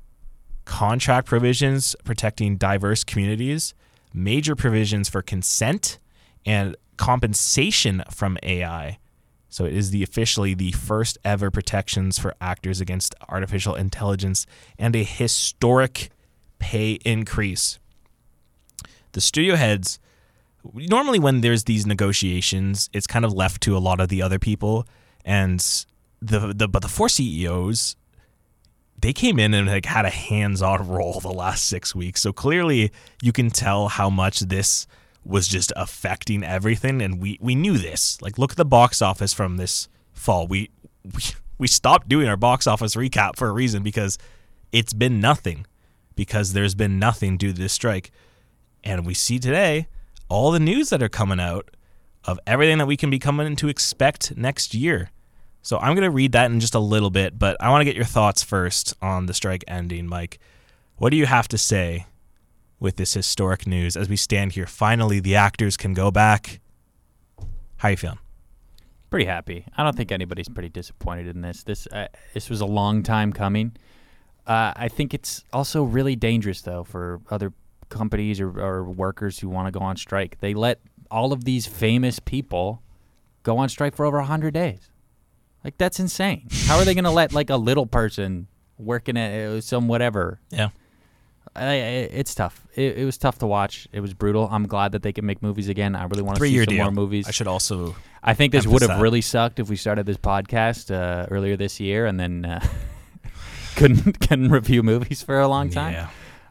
contract 0.65 1.27
provisions 1.27 1.97
protecting 2.05 2.57
diverse 2.57 3.05
communities, 3.05 3.75
major 4.13 4.55
provisions 4.55 5.09
for 5.09 5.23
consent 5.23 5.99
and 6.45 6.77
compensation 6.97 8.03
from 8.11 8.39
AI. 8.43 8.99
So 9.49 9.65
it 9.65 9.75
is 9.75 9.91
the 9.91 10.03
officially 10.03 10.55
the 10.55 10.73
first 10.73 11.19
ever 11.25 11.51
protections 11.51 12.19
for 12.19 12.35
actors 12.41 12.81
against 12.81 13.15
artificial 13.29 13.75
intelligence 13.75 14.47
and 14.79 14.97
a 14.97 15.03
historic 15.03 16.11
pay 16.59 16.93
increase. 17.05 17.79
The 19.13 19.21
studio 19.21 19.57
heads 19.57 19.99
normally 20.75 21.19
when 21.19 21.41
there's 21.41 21.65
these 21.65 21.87
negotiations, 21.87 22.89
it's 22.93 23.07
kind 23.07 23.25
of 23.25 23.33
left 23.33 23.63
to 23.63 23.77
a 23.77 23.81
lot 23.81 24.01
of 24.01 24.09
the 24.09 24.23
other 24.23 24.39
people 24.39 24.87
and 25.25 25.61
the 26.21 26.53
the 26.55 26.69
but 26.69 26.83
the 26.83 26.89
four 26.89 27.09
CEOs 27.09 27.97
they 29.03 29.13
came 29.13 29.39
in 29.39 29.53
and 29.53 29.69
like 29.69 29.85
had 29.85 30.05
a 30.05 30.11
hands-on 30.11 30.89
role 30.89 31.21
the 31.21 31.33
last 31.33 31.67
6 31.67 31.95
weeks. 31.95 32.23
So 32.23 32.33
clearly 32.33 32.91
you 33.21 33.33
can 33.33 33.51
tell 33.51 33.89
how 33.89 34.09
much 34.09 34.41
this 34.41 34.87
was 35.25 35.47
just 35.47 35.73
affecting 35.77 36.43
everything 36.43 37.01
and 37.03 37.21
we 37.21 37.39
we 37.41 37.55
knew 37.55 37.79
this. 37.79 38.21
Like 38.23 38.39
look 38.39 38.53
at 38.53 38.57
the 38.57 38.65
box 38.65 39.03
office 39.03 39.33
from 39.33 39.57
this 39.57 39.89
fall. 40.13 40.47
We 40.47 40.71
we, 41.05 41.23
we 41.59 41.69
stopped 41.69 42.09
doing 42.09 42.27
our 42.27 42.37
box 42.37 42.67
office 42.67 42.97
recap 42.97 43.37
for 43.37 43.49
a 43.49 43.53
reason 43.53 43.83
because 43.83 44.19
it's 44.73 44.93
been 44.93 45.21
nothing 45.21 45.67
because 46.15 46.53
there's 46.53 46.75
been 46.75 46.99
nothing 46.99 47.37
due 47.37 47.53
to 47.53 47.59
this 47.59 47.73
strike. 47.73 48.11
And 48.85 49.07
we 49.07 49.15
see 49.15 49.39
today 49.39 49.87
all 50.29 50.51
the 50.51 50.61
news 50.61 50.91
that 50.91 51.03
are 51.03 51.09
coming 51.09 51.41
out 51.41 51.71
of 52.25 52.39
everything 52.47 52.79
that 52.79 52.87
we 52.87 52.97
can 52.97 53.11
be 53.11 53.19
coming 53.19 53.57
to 53.57 53.69
expect 53.69 54.37
next 54.37 54.75
year. 54.75 55.11
So 55.63 55.79
I'm 55.79 55.95
going 55.95 56.03
to 56.03 56.11
read 56.11 56.33
that 56.33 56.51
in 56.51 56.61
just 56.61 56.75
a 56.75 56.81
little 56.81 57.11
bit, 57.11 57.39
but 57.39 57.57
I 57.61 57.71
want 57.71 57.81
to 57.81 57.85
get 57.85 57.97
your 57.97 58.05
thoughts 58.05 58.43
first 58.43 58.95
on 59.01 59.27
the 59.27 59.35
strike 59.35 59.65
ending, 59.69 60.07
Mike. 60.07 60.39
What 60.97 61.11
do 61.11 61.17
you 61.17 61.27
have 61.27 61.49
to 61.49 61.59
say 61.59 62.07
with 62.81 62.97
this 62.97 63.15
historic 63.15 63.67
news 63.67 63.97
as 63.97 64.09
we 64.09 64.17
stand 64.17 64.53
here? 64.53 64.67
Finally, 64.67 65.21
the 65.21 65.37
actors 65.37 65.77
can 65.77 65.95
go 65.95 66.11
back. 66.11 66.61
How 67.77 67.89
you 67.89 67.97
feeling? 67.97 68.19
pretty 69.13 69.27
happy. 69.27 69.67
I 69.77 69.85
don't 69.85 69.95
think 69.95 70.11
anybody's 70.11 70.49
pretty 70.49 70.71
disappointed 70.71 71.29
in 71.29 71.43
this. 71.43 71.63
This 71.63 71.87
uh, 71.89 72.09
this 72.33 72.49
was 72.49 72.63
a 72.63 72.67
long 72.67 73.03
time 73.03 73.33
coming. 73.33 73.77
Uh, 74.47 74.73
I 74.75 74.89
think 74.89 75.13
it's 75.15 75.45
also 75.53 75.85
really 75.85 76.17
dangerous 76.17 76.63
though 76.63 76.83
for 76.83 77.21
other 77.31 77.53
companies 77.91 78.41
or, 78.41 78.59
or 78.59 78.85
workers 78.85 79.39
who 79.39 79.51
want 79.51 79.69
to 79.69 79.79
go 79.79 79.85
on 79.85 79.97
strike. 79.99 80.41
They 80.41 80.55
let 80.55 80.81
all 81.11 81.33
of 81.33 81.45
these 81.45 81.67
famous 81.67 82.19
people 82.19 82.83
go 83.43 83.59
on 83.59 83.69
strike 83.69 83.95
for 83.95 84.07
over 84.07 84.23
hundred 84.23 84.55
days. 84.55 84.91
Like 85.65 85.79
that's 85.79 86.01
insane. 86.01 86.49
How 86.67 86.79
are 86.79 86.85
they 86.85 86.95
going 86.95 87.05
to 87.05 87.11
let 87.11 87.33
like 87.33 87.51
a 87.51 87.57
little 87.57 87.87
person 87.87 88.49
working 88.79 89.17
at 89.17 89.33
uh, 89.33 89.61
some 89.61 89.89
whatever? 89.89 90.41
Yeah. 90.51 90.71
I, 91.55 91.65
I, 91.65 91.75
it's 92.13 92.35
tough. 92.35 92.67
It, 92.75 92.99
it 92.99 93.05
was 93.05 93.19
tough 93.19 93.39
to 93.41 93.47
watch. 93.47 93.87
It 93.93 94.01
was 94.01 94.15
brutal. 94.15 94.49
I'm 94.51 94.67
glad 94.67 94.93
that 94.93 95.03
they 95.03 95.13
can 95.13 95.27
make 95.27 95.43
movies 95.43 95.69
again. 95.69 95.95
I 95.95 96.05
really 96.05 96.23
want 96.23 96.39
to 96.39 96.45
see 96.45 96.57
some 96.57 96.67
deal. 96.67 96.85
more 96.85 96.93
movies. 96.93 97.29
I 97.29 97.31
should 97.31 97.47
also 97.47 97.95
I 98.23 98.35
think 98.35 98.53
this 98.53 98.67
would 98.67 98.83
have 98.83 99.01
really 99.01 99.21
sucked 99.21 99.59
if 99.59 99.69
we 99.69 99.77
started 99.77 100.07
this 100.07 100.17
podcast 100.17 100.95
uh, 100.95 101.27
earlier 101.31 101.57
this 101.57 101.81
year 101.81 102.07
and 102.07 102.19
then 102.19 102.45
uh, 102.45 102.65
couldn't 103.77 104.21
couldn't 104.21 104.51
review 104.51 104.83
movies 104.83 105.23
for 105.23 105.41
a 105.41 105.49
long 105.49 105.71
time. 105.71 105.93
Yeah. 105.93 106.09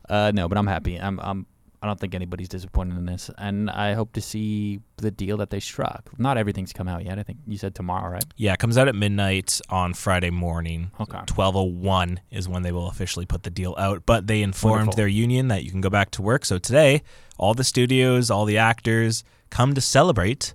Uh, 0.10 0.32
no, 0.34 0.48
but 0.50 0.58
I'm 0.58 0.68
happy. 0.68 0.98
I'm 0.98 1.20
I'm 1.20 1.46
I 1.84 1.88
don't 1.88 2.00
think 2.00 2.14
anybody's 2.14 2.48
disappointed 2.48 2.96
in 2.96 3.08
this, 3.08 3.32
and 3.40 3.68
I 3.70 3.94
hope 3.94 4.14
to 4.14 4.22
see 4.22 4.82
the 4.98 5.10
deal 5.10 5.38
that 5.38 5.50
they 5.50 5.60
struck. 5.60 6.12
Not 6.20 6.38
everything's 6.38 6.74
come 6.74 6.88
out 6.88 7.04
yet. 7.04 7.18
I 7.18 7.24
think 7.24 7.40
you 7.48 7.58
said 7.58 7.74
tomorrow, 7.74 8.12
right? 8.12 8.24
Yeah, 8.38 8.54
it 8.54 8.60
comes 8.60 8.78
out 8.78 8.88
at 8.88 8.94
midnight 8.94 9.60
on 9.68 9.96
Friday 9.96 10.30
morning. 10.30 10.92
Okay. 11.00 11.18
1201 11.18 12.20
is 12.30 12.48
when 12.48 12.62
they 12.62 12.72
will 12.72 12.88
officially 12.88 13.26
put 13.26 13.42
the 13.42 13.50
deal 13.50 13.74
out. 13.80 14.04
But 14.06 14.28
they 14.28 14.44
informed 14.44 14.78
Wonderful. 14.78 14.98
their 14.98 15.08
union 15.08 15.48
that 15.48 15.64
you 15.64 15.72
can 15.72 15.82
go 15.82 15.90
back 15.90 16.12
to 16.12 16.22
work. 16.22 16.46
So 16.46 16.60
today, 16.60 17.02
all 17.40 17.56
the 17.56 17.64
studios, 17.64 18.30
all 18.30 18.46
the 18.46 18.60
actors 18.60 19.24
come 19.50 19.74
to 19.74 19.82
celebrate 19.82 20.54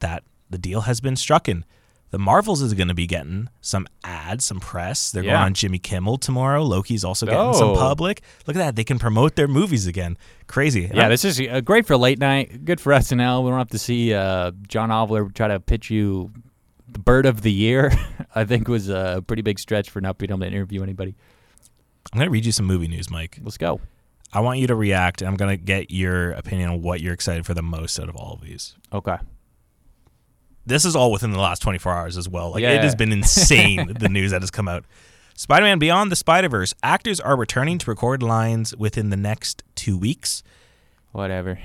that 0.00 0.24
the 0.48 0.56
deal 0.58 0.82
has 0.82 1.00
been 1.00 1.14
strucken. 1.14 1.64
The 2.14 2.18
Marvels 2.20 2.62
is 2.62 2.74
going 2.74 2.86
to 2.86 2.94
be 2.94 3.08
getting 3.08 3.48
some 3.60 3.88
ads, 4.04 4.44
some 4.44 4.60
press. 4.60 5.10
They're 5.10 5.24
Yeah. 5.24 5.32
going 5.32 5.42
on 5.46 5.54
Jimmy 5.54 5.80
Kimmel 5.80 6.16
tomorrow. 6.16 6.62
Loki's 6.62 7.02
also 7.02 7.26
getting 7.26 7.54
some 7.54 7.70
Oh. 7.70 7.74
public. 7.74 8.22
Look 8.46 8.54
at 8.54 8.60
that. 8.60 8.76
They 8.76 8.84
can 8.84 9.00
promote 9.00 9.34
their 9.34 9.48
movies 9.48 9.88
again. 9.88 10.16
Crazy. 10.46 10.88
Yeah, 10.94 11.08
this 11.08 11.24
is 11.24 11.40
uh, 11.40 11.60
great 11.60 11.86
for 11.86 11.96
late 11.96 12.20
night. 12.20 12.64
Good 12.64 12.80
for 12.80 12.92
SNL. 12.92 13.42
We 13.42 13.50
don't 13.50 13.58
have 13.58 13.70
to 13.70 13.80
see 13.80 14.14
uh, 14.14 14.52
John 14.68 14.92
Oliver 14.92 15.28
try 15.34 15.48
to 15.48 15.58
pitch 15.58 15.90
you 15.90 16.30
the 16.88 17.00
bird 17.00 17.26
of 17.26 17.42
the 17.42 17.50
year. 17.50 17.90
I 18.36 18.44
think 18.44 18.68
was 18.68 18.88
a 18.88 19.24
pretty 19.26 19.42
big 19.42 19.58
stretch 19.58 19.90
for 19.90 20.00
not 20.00 20.16
being 20.16 20.30
able 20.30 20.38
to 20.42 20.46
interview 20.46 20.84
anybody. 20.84 21.16
I'm 22.12 22.18
going 22.18 22.28
to 22.28 22.30
read 22.30 22.46
you 22.46 22.52
some 22.52 22.66
movie 22.66 22.86
news, 22.86 23.10
Mike. 23.10 23.40
Let's 23.42 23.58
go. 23.58 23.80
I 24.32 24.38
want 24.38 24.60
you 24.60 24.68
to 24.68 24.76
react, 24.76 25.20
and 25.20 25.28
I'm 25.28 25.36
going 25.36 25.50
to 25.50 25.62
get 25.62 25.90
your 25.90 26.30
opinion 26.30 26.68
on 26.70 26.82
what 26.82 27.00
you're 27.00 27.12
excited 27.14 27.44
for 27.44 27.54
the 27.54 27.62
most 27.62 27.98
out 27.98 28.08
of 28.08 28.14
all 28.14 28.34
of 28.34 28.40
these. 28.42 28.76
Okay. 28.92 29.16
This 30.66 30.84
is 30.84 30.94
all 30.96 31.12
within 31.12 31.30
the 31.32 31.38
last 31.38 31.60
24 31.62 31.92
hours 31.92 32.16
as 32.16 32.28
well. 32.28 32.50
Like 32.52 32.62
Yeah. 32.62 32.72
it 32.72 32.82
has 32.82 32.94
been 32.94 33.12
insane 33.12 33.92
the 33.98 34.08
news 34.08 34.30
that 34.32 34.42
has 34.42 34.50
come 34.50 34.68
out. 34.68 34.84
Spider-Man 35.36 35.78
Beyond 35.78 36.12
the 36.12 36.16
Spider-Verse 36.16 36.74
actors 36.82 37.18
are 37.20 37.36
returning 37.36 37.78
to 37.78 37.90
record 37.90 38.22
lines 38.22 38.76
within 38.76 39.10
the 39.10 39.16
next 39.16 39.62
2 39.74 39.98
weeks. 39.98 40.42
Whatever. 41.12 41.58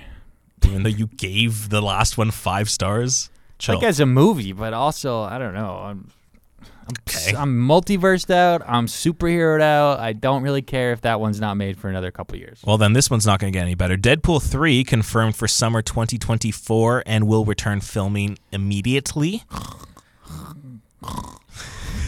Even 0.65 0.83
though 0.83 0.89
you 0.89 1.07
gave 1.07 1.69
the 1.69 1.81
last 1.81 2.17
one 2.17 2.31
5 2.31 2.69
stars. 2.69 3.29
Chill. 3.59 3.75
Like 3.75 3.83
as 3.83 3.99
a 3.99 4.05
movie, 4.05 4.53
but 4.53 4.73
also 4.73 5.21
I 5.21 5.37
don't 5.37 5.53
know. 5.53 5.75
I'm 5.75 6.11
I'm, 6.61 6.95
Okay. 7.07 7.35
I'm 7.35 7.67
multiversed 7.67 8.31
out. 8.33 8.63
I'm 8.67 8.87
superheroed 8.87 9.61
out. 9.61 9.99
I 9.99 10.13
don't 10.13 10.41
really 10.41 10.61
care 10.63 10.91
if 10.91 11.01
that 11.01 11.19
one's 11.19 11.39
not 11.39 11.55
made 11.55 11.77
for 11.77 11.87
another 11.87 12.09
couple 12.09 12.35
years. 12.37 12.61
well, 12.65 12.77
then 12.79 12.93
this 12.93 13.09
one's 13.11 13.25
not 13.27 13.39
going 13.39 13.53
to 13.53 13.57
get 13.57 13.63
any 13.63 13.75
better. 13.75 13.95
Deadpool 13.95 14.41
3 14.41 14.83
confirmed 14.83 15.35
for 15.35 15.47
summer 15.47 15.81
2024 15.83 17.03
and 17.05 17.27
will 17.27 17.45
return 17.45 17.79
filming 17.79 18.39
immediately. 18.51 19.43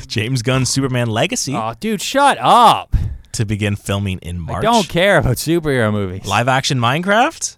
James 0.08 0.42
Gunn's 0.42 0.70
Superman 0.70 1.08
Legacy 1.10 1.54
Oh, 1.56 1.74
dude, 1.80 2.02
shut 2.02 2.38
up! 2.40 2.96
to 3.34 3.46
begin 3.46 3.78
filming 3.78 4.18
in 4.20 4.38
March. 4.40 4.58
I 4.58 4.62
don't 4.62 4.90
care 4.90 5.18
about 5.18 5.38
superhero 5.38 5.90
movies. 5.92 6.26
live 6.26 6.50
action 6.50 6.80
Minecraft 6.80 7.56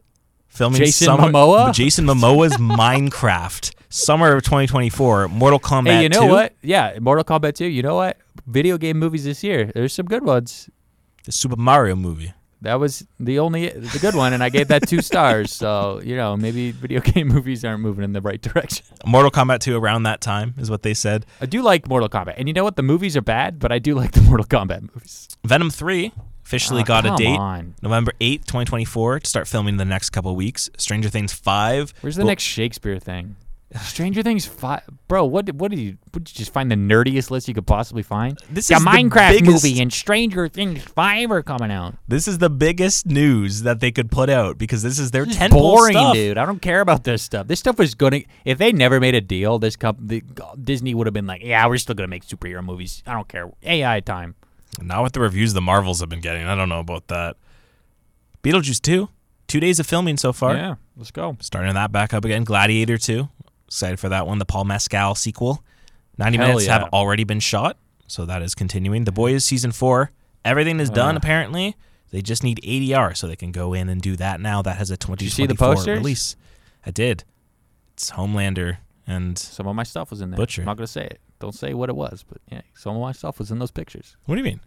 filming 0.48 0.78
Jason 0.80 1.06
summer, 1.08 1.30
Momoa? 1.32 1.74
Jason 1.74 2.06
Momoa's 2.06 2.54
Minecraft 2.58 3.74
summer 3.94 4.34
of 4.36 4.44
2024 4.44 5.28
Mortal 5.30 5.60
Kombat 5.60 5.88
Hey, 5.88 6.04
you 6.04 6.10
know 6.10 6.22
2 6.22 6.28
what? 6.28 6.54
Yeah, 6.62 6.98
Mortal 7.00 7.24
Kombat 7.24 7.54
2. 7.56 7.66
You 7.66 7.84
know 7.84 7.96
what? 7.96 8.18
Video 8.48 8.78
game 8.78 8.98
movies 8.98 9.24
this 9.24 9.44
year. 9.44 9.72
There's 9.74 9.94
some 9.94 10.06
good 10.08 10.24
ones. 10.26 10.70
the 11.26 11.32
Super 11.32 11.56
Mario 11.56 11.96
movie 11.96 12.34
That 12.62 12.80
was 12.80 13.06
the 13.20 13.40
only 13.40 13.70
the 13.70 14.00
good 14.00 14.16
one, 14.16 14.34
and 14.34 14.42
I 14.44 14.50
gave 14.50 14.68
that 14.70 14.88
two 14.88 15.02
stars. 15.10 15.52
So 15.54 16.02
you 16.04 16.16
know, 16.16 16.36
maybe 16.36 16.72
video 16.72 17.00
game 17.14 17.28
movies 17.28 17.64
aren't 17.64 17.82
moving 17.82 18.04
in 18.04 18.14
the 18.14 18.22
right 18.22 18.42
direction. 18.42 18.86
Mortal 19.06 19.32
Kombat 19.32 19.60
2 19.60 19.78
around 19.78 20.04
that 20.04 20.22
time 20.22 20.56
is 20.58 20.70
what 20.72 20.82
they 20.82 20.94
said 20.94 21.26
I 21.40 21.46
do 21.46 21.62
like 21.62 21.88
Mortal 21.88 22.10
Kombat, 22.10 22.34
and 22.38 22.48
you 22.48 22.54
know 22.54 22.64
what? 22.64 22.76
The 22.76 22.84
movies 22.84 23.16
are 23.16 23.22
bad, 23.22 23.60
but 23.60 23.72
I 23.72 23.80
do 23.80 23.94
like 23.96 24.12
the 24.14 24.22
Mortal 24.30 24.46
Kombat 24.48 24.82
movies. 24.94 25.28
Venom 25.46 25.70
3 25.70 26.12
officially 26.46 26.82
Ah, 26.82 26.86
got 26.86 27.06
a 27.06 27.16
date 27.16 27.38
on. 27.40 27.76
November 27.82 28.12
8th 28.20 28.46
2024 28.46 29.20
to 29.22 29.30
start 29.30 29.48
filming 29.48 29.78
the 29.78 29.86
next 29.86 30.10
couple 30.10 30.36
weeks 30.36 30.70
Stranger 30.78 31.08
Things 31.10 31.32
5 31.34 31.94
Where's 32.02 32.16
the 32.18 32.24
next 32.26 32.44
Shakespeare 32.44 33.00
thing? 33.00 33.36
Stranger 33.82 34.22
Things 34.24 34.46
five, 34.46 34.82
bro. 35.08 35.26
What 35.26 35.46
did, 35.46 35.60
what 35.60 35.72
did 35.72 35.80
you? 35.80 35.98
Would 36.14 36.30
you 36.30 36.36
just 36.36 36.54
find 36.54 36.72
the 36.72 36.76
nerdiest 36.76 37.32
list 37.32 37.48
you 37.48 37.54
could 37.54 37.66
possibly 37.66 38.04
find? 38.04 38.38
This 38.50 38.68
the 38.68 38.76
is 38.76 38.84
the 38.84 38.90
Minecraft 38.90 39.30
biggest- 39.32 39.64
movie 39.64 39.82
and 39.82 39.92
Stranger 39.92 40.48
Things 40.48 40.84
five 40.84 41.32
are 41.32 41.42
coming 41.42 41.72
out. 41.72 41.96
this 42.08 42.28
is 42.28 42.38
the 42.38 42.50
biggest 42.50 43.06
news 43.08 43.64
that 43.64 43.80
they 43.80 43.92
could 43.92 44.12
put 44.12 44.30
out 44.30 44.58
because 44.58 44.84
this 44.84 45.00
is 45.00 45.12
their 45.12 45.26
10 45.26 45.50
boring, 45.52 45.94
stuff. 45.94 46.14
dude. 46.14 46.38
I 46.38 46.46
don't 46.46 46.62
care 46.62 46.82
about 46.82 47.04
this 47.04 47.24
stuff. 47.24 47.48
This 47.48 47.60
stuff 47.60 47.78
was 47.80 47.96
gonna. 47.96 48.22
If 48.46 48.58
they 48.58 48.72
never 48.72 49.00
made 49.00 49.16
a 49.16 49.22
deal, 49.22 49.58
this 49.60 49.76
company, 49.76 50.22
Disney 50.62 50.94
would 50.94 51.08
have 51.08 51.14
been 51.14 51.28
like, 51.28 51.42
"Yeah, 51.44 51.66
we're 51.68 51.78
still 51.78 51.96
gonna 51.96 52.08
make 52.08 52.26
superhero 52.26 52.64
movies. 52.64 53.02
I 53.08 53.14
don't 53.14 53.28
care. 53.28 53.52
AI 53.64 54.00
time." 54.02 54.36
Not 54.82 55.04
with 55.04 55.14
the 55.14 55.20
reviews 55.20 55.54
the 55.54 55.62
Marvels 55.62 56.00
have 56.00 56.10
been 56.10 56.22
getting 56.22 56.46
I 56.48 56.56
don't 56.56 56.68
know 56.70 56.80
about 56.80 57.08
that 57.10 57.38
Beetlejuice 58.44 58.82
2 58.82 59.08
two 59.48 59.60
days 59.60 59.80
of 59.80 59.86
filming 59.86 60.18
so 60.18 60.34
far 60.34 60.56
Yeah, 60.56 60.76
let's 60.98 61.12
go. 61.12 61.38
starting 61.42 61.74
that 61.76 61.92
back 61.92 62.14
up 62.14 62.26
again. 62.26 62.44
Gladiator 62.44 62.98
2. 62.98 63.30
Excited 63.68 64.00
for 64.00 64.10
that 64.10 64.28
one. 64.28 64.38
The 64.40 64.46
Paul 64.46 64.66
Mescal 64.66 65.16
sequel. 65.16 65.64
90 66.18 66.38
Hell 66.38 66.48
minutes 66.48 66.66
yeah. 66.68 66.80
have 66.80 66.90
already 66.94 67.24
been 67.24 67.40
shot, 67.40 67.78
so 68.08 68.26
that 68.26 68.42
is 68.44 68.54
continuing. 68.54 69.06
The 69.06 69.12
Boys 69.12 69.44
season 69.46 69.72
4. 69.72 70.12
Everything 70.46 70.80
is 70.80 70.90
done 70.90 71.16
Uh. 71.16 71.18
apparently. 71.18 71.76
They 72.12 72.22
just 72.22 72.44
need 72.44 72.60
ADR 72.64 73.18
so 73.18 73.28
they 73.28 73.36
can 73.36 73.52
go 73.52 73.74
in 73.74 73.90
and 73.90 74.00
do 74.00 74.16
that 74.18 74.40
now. 74.40 74.62
That 74.62 74.78
has 74.78 74.92
a 74.92 74.98
2024 74.98 75.26
you 75.26 75.30
see 75.32 75.48
the 75.48 75.56
posters? 75.56 75.98
release. 75.98 76.36
I 76.86 76.92
did. 76.92 77.24
It's 77.94 78.12
Homelander 78.12 78.78
and 79.08 79.38
Some 79.40 79.68
of 79.68 79.76
my 79.76 79.84
stuff 79.84 80.12
was 80.12 80.22
in 80.22 80.30
there. 80.30 80.38
Butcher. 80.38 80.62
I'm 80.62 80.66
not 80.68 80.78
gonna 80.78 80.86
say 80.88 81.06
it. 81.06 81.20
Don't 81.40 81.56
say 81.56 81.74
what 81.74 81.90
it 81.90 81.96
was, 81.96 82.24
but 82.28 82.38
yeah, 82.52 82.62
some 82.76 82.96
of 82.96 83.02
my 83.02 83.12
stuff 83.14 83.40
was 83.40 83.50
in 83.52 83.58
those 83.60 83.72
pictures. 83.72 84.16
what 84.26 84.36
do 84.36 84.40
you 84.40 84.46
mean? 84.46 84.60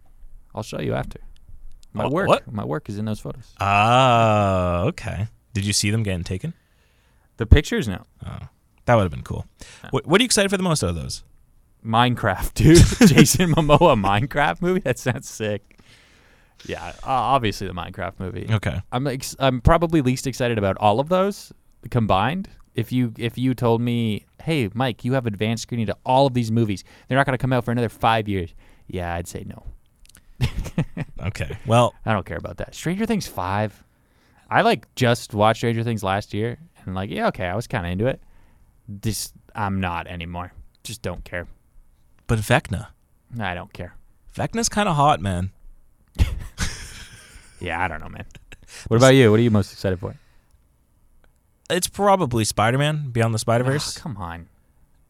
I'll 0.53 0.63
show 0.63 0.81
you 0.81 0.93
after. 0.93 1.19
My 1.93 2.03
Oh, 2.05 2.09
work. 2.09 2.27
what? 2.27 2.51
My 2.51 2.65
work 2.65 2.89
is 2.89 2.97
in 2.97 3.05
those 3.05 3.19
photos. 3.21 3.53
Ah, 3.59 4.81
okay. 4.81 5.27
Did 5.53 5.65
you 5.65 5.73
see 5.73 5.89
them 5.89 6.03
getting 6.03 6.23
taken? 6.25 6.53
The 7.37 7.45
pictures 7.45 7.87
now. 7.87 8.05
Oh, 8.25 8.39
that 8.87 8.95
would 8.95 9.03
have 9.03 9.11
been 9.11 9.23
cool. 9.23 9.45
What, 9.91 10.07
what 10.07 10.19
are 10.19 10.23
you 10.23 10.25
excited 10.25 10.49
for 10.49 10.57
the 10.57 10.63
most 10.63 10.83
out 10.83 10.89
of 10.89 10.95
those? 10.95 11.23
Minecraft, 11.85 12.53
dude. 12.55 12.77
Jason 13.09 13.53
Momoa 13.53 13.95
Minecraft 14.01 14.61
movie. 14.61 14.79
That 14.79 14.97
sounds 14.97 15.29
sick. 15.29 15.79
Yeah, 16.65 16.93
obviously 17.03 17.67
the 17.67 17.73
Minecraft 17.73 18.19
movie. 18.19 18.47
Okay. 18.49 18.81
I'm 18.91 19.05
ex- 19.07 19.35
I'm 19.39 19.61
probably 19.61 20.01
least 20.01 20.25
excited 20.25 20.57
about 20.57 20.75
all 20.79 20.99
of 20.99 21.09
those 21.09 21.53
combined. 21.91 22.49
If 22.73 22.91
you 22.91 23.13
if 23.17 23.37
you 23.37 23.53
told 23.53 23.81
me, 23.81 24.25
hey 24.43 24.69
Mike, 24.73 25.05
you 25.05 25.13
have 25.13 25.27
advanced 25.27 25.63
screening 25.63 25.85
to 25.87 25.97
all 26.05 26.25
of 26.25 26.33
these 26.33 26.51
movies, 26.51 26.83
they're 27.07 27.17
not 27.17 27.25
going 27.25 27.37
to 27.37 27.41
come 27.41 27.53
out 27.53 27.63
for 27.63 27.71
another 27.71 27.89
five 27.89 28.27
years. 28.27 28.53
Yeah, 28.87 29.13
I'd 29.13 29.27
say 29.27 29.45
no. 29.45 29.63
Okay. 31.19 31.57
Well, 31.65 31.93
I 32.05 32.13
don't 32.13 32.25
care 32.25 32.37
about 32.37 32.57
that. 32.57 32.73
Stranger 32.75 33.05
Things 33.05 33.27
five. 33.27 33.83
I 34.49 34.61
like 34.61 34.93
just 34.95 35.33
watched 35.33 35.57
Stranger 35.57 35.83
Things 35.83 36.03
last 36.03 36.33
year, 36.33 36.57
and 36.85 36.95
like 36.95 37.09
yeah, 37.09 37.27
okay, 37.27 37.45
I 37.45 37.55
was 37.55 37.67
kind 37.67 37.85
of 37.85 37.91
into 37.91 38.07
it. 38.07 38.21
This 38.87 39.33
I'm 39.55 39.79
not 39.81 40.07
anymore. 40.07 40.53
Just 40.83 41.01
don't 41.01 41.23
care. 41.23 41.47
but 42.27 42.39
Vecna. 42.39 42.87
I 43.39 43.53
don't 43.55 43.73
care. 43.73 43.93
Vecna's 44.35 44.69
kind 44.69 44.87
of 44.87 44.95
hot, 44.95 45.19
man. 45.21 45.51
Yeah, 47.59 47.83
I 47.83 47.87
don't 47.87 48.01
know, 48.01 48.09
man. 48.09 48.25
What 48.89 48.97
about 48.97 49.15
you? 49.15 49.31
What 49.31 49.39
are 49.39 49.43
you 49.43 49.49
most 49.49 49.71
excited 49.73 49.99
for? 49.99 50.15
It's 51.69 51.87
probably 51.87 52.43
Spider-Man 52.45 53.09
Beyond 53.11 53.33
the 53.33 53.39
Spider-Verse. 53.39 53.97
Ah, 53.97 54.01
come 54.01 54.17
on. 54.17 54.47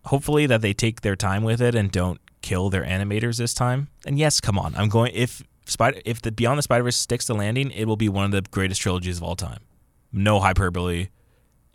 hopefully 0.06 0.46
that 0.46 0.62
they 0.62 0.74
take 0.74 1.02
their 1.02 1.16
time 1.16 1.44
with 1.44 1.62
it 1.62 1.76
and 1.76 1.92
don't 1.92 2.22
kill 2.42 2.70
their 2.70 2.84
animators 2.86 3.38
this 3.38 3.54
time. 3.54 3.90
And 4.06 4.18
yes, 4.18 4.40
come 4.40 4.58
on, 4.58 4.74
I'm 4.76 4.88
going 4.90 5.12
if 5.14 5.44
Spider 5.66 6.00
if 6.06 6.22
the 6.22 6.32
Beyond 6.32 6.60
the 6.60 6.62
Spider 6.64 6.84
Verse 6.86 6.96
sticks 6.96 7.26
to 7.26 7.34
landing, 7.34 7.72
it 7.72 7.86
will 7.86 7.98
be 7.98 8.08
one 8.10 8.24
of 8.26 8.32
the 8.32 8.42
greatest 8.50 8.80
trilogies 8.82 9.18
of 9.18 9.24
all 9.24 9.36
time. 9.36 9.60
No 10.14 10.40
hyperbole. 10.40 11.08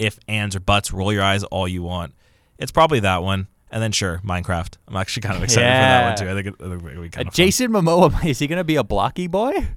If 0.02 0.18
ands 0.28 0.56
or 0.56 0.60
buts, 0.60 0.92
roll 0.92 1.12
your 1.12 1.22
eyes 1.22 1.44
all 1.44 1.68
you 1.68 1.82
want. 1.82 2.14
It's 2.58 2.72
probably 2.72 3.00
that 3.00 3.22
one. 3.22 3.46
And 3.70 3.82
then 3.82 3.92
sure, 3.92 4.20
Minecraft. 4.24 4.74
I'm 4.86 4.96
actually 4.96 5.22
kind 5.22 5.36
of 5.36 5.42
excited 5.44 5.62
for 5.64 5.70
that 5.70 6.04
one 6.04 6.16
too. 6.18 6.30
I 6.30 6.34
think 6.42 6.46
it, 6.60 6.64
it'll 6.64 7.00
be 7.02 7.06
Uh, 7.06 7.10
kind 7.10 7.28
of 7.28 7.34
Jason 7.34 7.70
Momoa, 7.70 8.24
is 8.26 8.38
he 8.38 8.46
going 8.46 8.58
to 8.58 8.64
be 8.64 8.76
a 8.76 8.84
blocky 8.84 9.26
boy? 9.26 9.68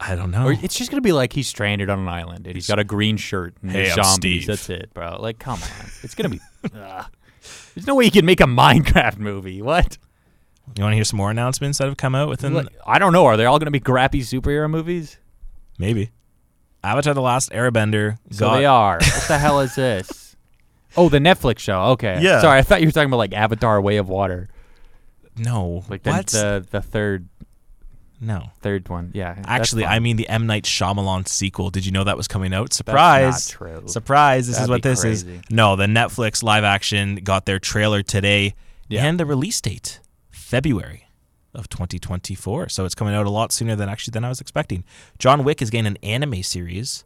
I 0.00 0.14
don't 0.16 0.30
know. 0.30 0.46
Or 0.46 0.52
it's 0.52 0.74
just 0.76 0.90
going 0.90 0.96
to 1.00 1.06
be 1.06 1.12
like 1.12 1.34
he's 1.34 1.46
stranded 1.46 1.90
on 1.90 1.98
an 2.00 2.08
island 2.08 2.46
and 2.46 2.56
he's 2.56 2.66
got 2.66 2.78
a 2.78 2.84
green 2.84 3.18
shirt 3.18 3.54
and 3.62 3.70
Hey, 3.70 3.90
zombies. 3.90 4.46
That's 4.46 4.68
it, 4.70 4.92
bro. 4.94 5.20
Like, 5.20 5.38
come 5.38 5.62
on. 5.62 5.86
It's 6.02 6.14
going 6.14 6.30
to 6.30 6.36
be. 6.38 6.40
Ugh. 6.74 7.06
There's 7.74 7.86
no 7.86 7.94
way 7.94 8.06
you 8.06 8.10
can 8.10 8.24
make 8.24 8.40
a 8.40 8.44
Minecraft 8.44 9.18
movie. 9.18 9.62
What? 9.62 9.98
you 10.76 10.82
want 10.84 10.92
to 10.92 10.96
hear 10.96 11.04
some 11.04 11.16
more 11.18 11.30
announcements 11.30 11.78
that 11.78 11.86
have 11.88 11.96
come 11.96 12.14
out 12.14 12.28
within? 12.28 12.68
I 12.86 12.98
don't 12.98 13.12
know. 13.12 13.26
Are 13.26 13.36
they 13.36 13.44
all 13.44 13.58
going 13.58 13.66
to 13.66 13.70
be 13.72 13.80
crappy 13.80 14.20
superhero 14.20 14.70
movies? 14.70 15.18
maybe. 15.78 16.10
Avatar: 16.82 17.14
The 17.14 17.22
Last 17.22 17.50
Airbender. 17.52 18.18
So 18.30 18.46
got- 18.46 18.56
they 18.58 18.64
are. 18.66 18.94
What 19.00 19.24
the 19.28 19.38
hell 19.38 19.60
is 19.60 19.74
this? 19.74 20.26
Oh, 20.96 21.08
the 21.08 21.18
Netflix 21.20 21.60
show. 21.60 21.80
Okay. 21.92 22.18
Yeah. 22.20 22.40
Sorry, 22.40 22.58
I 22.58 22.62
thought 22.62 22.80
you 22.80 22.88
were 22.88 22.92
talking 22.92 23.08
about 23.10 23.18
like 23.18 23.32
Avatar: 23.32 23.80
Way 23.80 23.98
of 23.98 24.08
Water, 24.08 24.48
No. 25.36 25.84
like 25.88 26.02
the 26.02 26.10
what? 26.10 26.26
the, 26.26 26.66
the 26.68 26.80
third 26.82 27.28
no. 28.20 28.50
third 28.60 28.88
one. 28.88 29.12
Yeah. 29.14 29.40
Actually. 29.46 29.84
I 29.86 30.00
mean 30.00 30.16
the 30.16 30.28
M 30.28 30.46
Night 30.48 30.64
Shyamalan 30.64 31.28
sequel. 31.28 31.70
Did 31.70 31.86
you 31.86 31.92
know 31.92 32.02
that 32.02 32.16
was 32.16 32.26
coming 32.26 32.52
out? 32.52 32.72
Surprise! 32.72 33.44
Surprise! 33.86 34.48
This 34.48 34.56
is 34.56 34.62
That'd 34.66 34.68
what 34.70 34.82
be 34.82 34.88
this 34.88 35.04
is. 35.04 35.24
No, 35.48 35.76
the 35.76 35.86
Netflix 35.86 36.42
live 36.42 36.64
action 36.64 37.16
got 37.22 37.46
their 37.46 37.60
trailer 37.60 38.02
today, 38.02 38.54
Yeah. 38.88 39.06
and 39.06 39.18
the 39.20 39.24
release 39.26 39.60
date 39.60 40.00
February 40.30 41.06
of 41.54 41.68
2024. 41.68 42.68
So 42.68 42.84
it's 42.84 42.94
coming 42.94 43.14
out 43.14 43.26
a 43.26 43.30
lot 43.30 43.52
sooner 43.52 43.74
than 43.76 43.88
actually 43.88 44.12
than 44.12 44.24
I 44.24 44.28
was 44.28 44.40
expecting. 44.40 44.84
John 45.18 45.42
Wick 45.44 45.60
is 45.62 45.70
getting 45.70 45.86
an 45.86 45.96
anime 46.02 46.42
series 46.42 47.04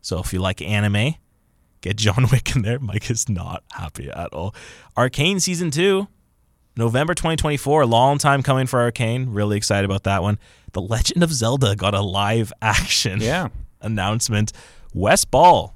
So 0.00 0.18
if 0.20 0.32
you 0.32 0.40
like 0.40 0.60
anime, 0.62 1.14
get 1.80 1.96
John 1.96 2.26
Wick 2.32 2.54
in 2.54 2.62
there. 2.62 2.78
Mike 2.78 3.10
is 3.10 3.28
not 3.28 3.64
happy 3.72 4.08
at 4.10 4.32
all. 4.32 4.54
Arcane 4.96 5.40
season 5.40 5.70
two, 5.70 6.08
November 6.76 7.14
2024. 7.14 7.84
Long 7.86 8.18
time 8.18 8.42
coming 8.42 8.66
for 8.66 8.80
Arcane. 8.80 9.30
Really 9.30 9.56
excited 9.56 9.84
about 9.84 10.04
that 10.04 10.22
one. 10.22 10.38
The 10.72 10.80
Legend 10.80 11.22
of 11.22 11.32
Zelda 11.32 11.76
got 11.76 11.94
a 11.94 12.00
live 12.00 12.52
action 12.62 13.20
Yeah. 13.20 13.48
announcement. 13.80 14.52
Wes 14.94 15.24
Ball, 15.24 15.74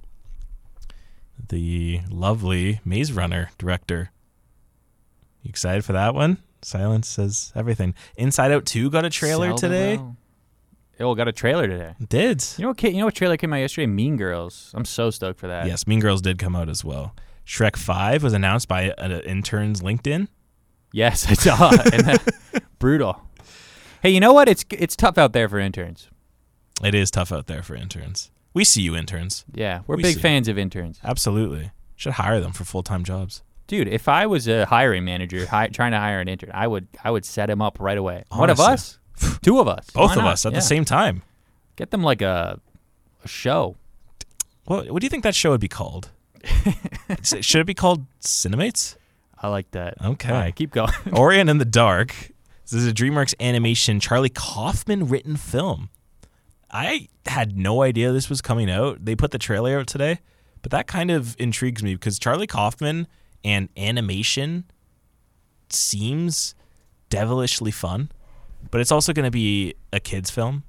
the 1.49 2.01
lovely 2.11 2.81
Maze 2.85 3.13
Runner 3.13 3.51
director. 3.59 4.11
You 5.43 5.49
excited 5.51 5.85
for 5.85 5.93
that 5.93 6.15
one? 6.15 6.39
Silence 6.67 7.09
says 7.09 7.53
everything. 7.55 7.95
Inside 8.17 8.51
Out 8.51 8.67
2 8.67 8.91
got 8.91 9.05
a 9.05 9.11
trailer 9.11 9.49
Zelda, 9.49 9.61
today. 9.61 9.97
though. 9.97 10.17
Oh, 10.99 11.14
got 11.14 11.29
a 11.29 11.33
trailer 11.33 11.69
today. 11.69 11.95
Did. 12.09 12.45
You 12.57 12.62
know 12.62 12.69
what? 12.71 12.83
You 12.83 12.99
know 12.99 13.05
what 13.05 13.14
trailer 13.14 13.37
came 13.37 13.53
out 13.53 13.59
yesterday? 13.59 13.87
Mean 13.87 14.17
Girls. 14.17 14.73
I'm 14.75 14.85
so 14.85 15.11
stoked 15.11 15.39
for 15.39 15.47
that. 15.47 15.67
Yes, 15.67 15.87
Mean 15.87 16.01
Girls 16.01 16.23
did 16.23 16.39
come 16.39 16.57
out 16.57 16.69
as 16.69 16.85
well. 16.85 17.14
Shrek 17.47 17.77
5 17.77 18.25
was 18.25 18.33
announced 18.33 18.67
by 18.67 18.93
an 18.99 19.12
intern's 19.12 19.81
LinkedIn. 19.81 20.27
Yes, 20.93 21.27
I 21.31 21.35
saw. 21.35 21.71
and 21.93 22.19
brutal. 22.79 23.23
Hey, 24.03 24.11
you 24.11 24.19
know 24.19 24.33
what? 24.33 24.49
It's 24.49 24.64
it's 24.71 24.97
tough 24.97 25.19
out 25.19 25.33
there 25.33 25.49
for 25.49 25.59
interns. 25.61 26.09
It 26.83 26.95
is 26.95 27.11
tough 27.11 27.31
out 27.31 27.47
there 27.47 27.62
for 27.62 27.77
interns. 27.77 28.31
We 28.55 28.64
see 28.64 28.83
you 28.83 28.97
interns. 28.97 29.45
Yeah, 29.55 29.83
we're 29.87 29.97
We 29.97 30.03
big 30.03 30.19
fans 30.19 30.49
of 30.49 30.59
interns, 30.59 30.99
Absolutely. 31.05 31.71
Should 31.95 32.14
hire 32.14 32.41
them 32.41 32.53
for 32.53 32.64
full-time 32.64 33.05
jobs. 33.05 33.43
Dude. 33.67 33.89
If 33.89 34.09
I 34.09 34.27
was 34.27 34.47
a 34.49 34.64
hiring 34.67 35.05
manager 35.05 35.47
hi- 35.47 35.69
trying 35.69 35.93
to 35.93 35.99
hire 35.99 36.21
an 36.21 36.29
intern, 36.29 36.51
I 36.55 36.67
would 36.67 36.87
I 37.03 37.11
would 37.11 37.25
set 37.25 37.51
him 37.51 37.61
up 37.61 37.79
right 37.81 37.99
away. 37.99 38.25
One 38.31 38.51
of 38.51 38.61
us, 38.61 38.99
two 39.43 39.59
of 39.61 39.67
us, 39.69 39.91
Both 39.91 40.11
Why 40.11 40.12
of 40.17 40.19
not? 40.23 40.33
us 40.35 40.47
at 40.47 40.53
Yeah. 40.53 40.59
the 40.59 40.62
same 40.62 40.85
time. 40.85 41.23
Get 41.77 41.91
them 41.91 42.03
like 42.03 42.23
a 42.23 42.61
a 43.25 43.29
show. 43.29 43.77
What, 44.67 44.91
what 44.91 45.01
do 45.01 45.07
you 45.07 45.11
think 45.11 45.23
that 45.25 45.35
show 45.35 45.51
would 45.51 45.61
be 45.61 45.69
called? 45.69 46.11
Should 47.23 47.61
it 47.61 47.67
be 47.67 47.75
called 47.75 48.07
Cinemates? 48.21 48.97
I 49.41 49.49
like 49.49 49.71
that. 49.73 49.95
Okay. 50.05 50.31
All 50.33 50.35
right, 50.41 50.55
keep 50.55 50.71
going. 50.73 50.93
Orion 51.12 51.49
and 51.49 51.61
the 51.61 51.64
Dark. 51.64 52.14
This 52.64 52.73
is 52.73 52.87
a 52.89 52.93
DreamWorks 52.93 53.35
animation 53.39 54.01
Charlie 54.01 54.29
Kaufman 54.29 55.07
written 55.09 55.37
film. 55.37 55.91
I 56.71 57.09
had 57.27 57.57
no 57.57 57.83
idea 57.83 58.12
this 58.12 58.29
was 58.29 58.41
coming 58.41 58.71
out. 58.71 59.05
They 59.05 59.14
put 59.14 59.31
the 59.31 59.39
trailer 59.39 59.79
out 59.79 59.87
today, 59.87 60.19
but 60.62 60.73
that 60.73 60.87
kind 60.89 61.11
of 61.12 61.37
intrigues 61.39 61.83
me 61.83 61.95
because 61.95 62.19
Charlie 62.19 62.47
Kaufman 62.49 63.07
and 63.47 63.68
animation 63.76 64.64
seems 65.70 66.55
devilishly 67.11 67.70
fun, 67.70 68.11
but 68.70 68.80
it's 68.80 68.92
also 68.92 69.12
going 69.12 69.24
to 69.24 69.30
be 69.30 69.74
a 69.92 70.01
kids 70.01 70.30
film. 70.30 70.64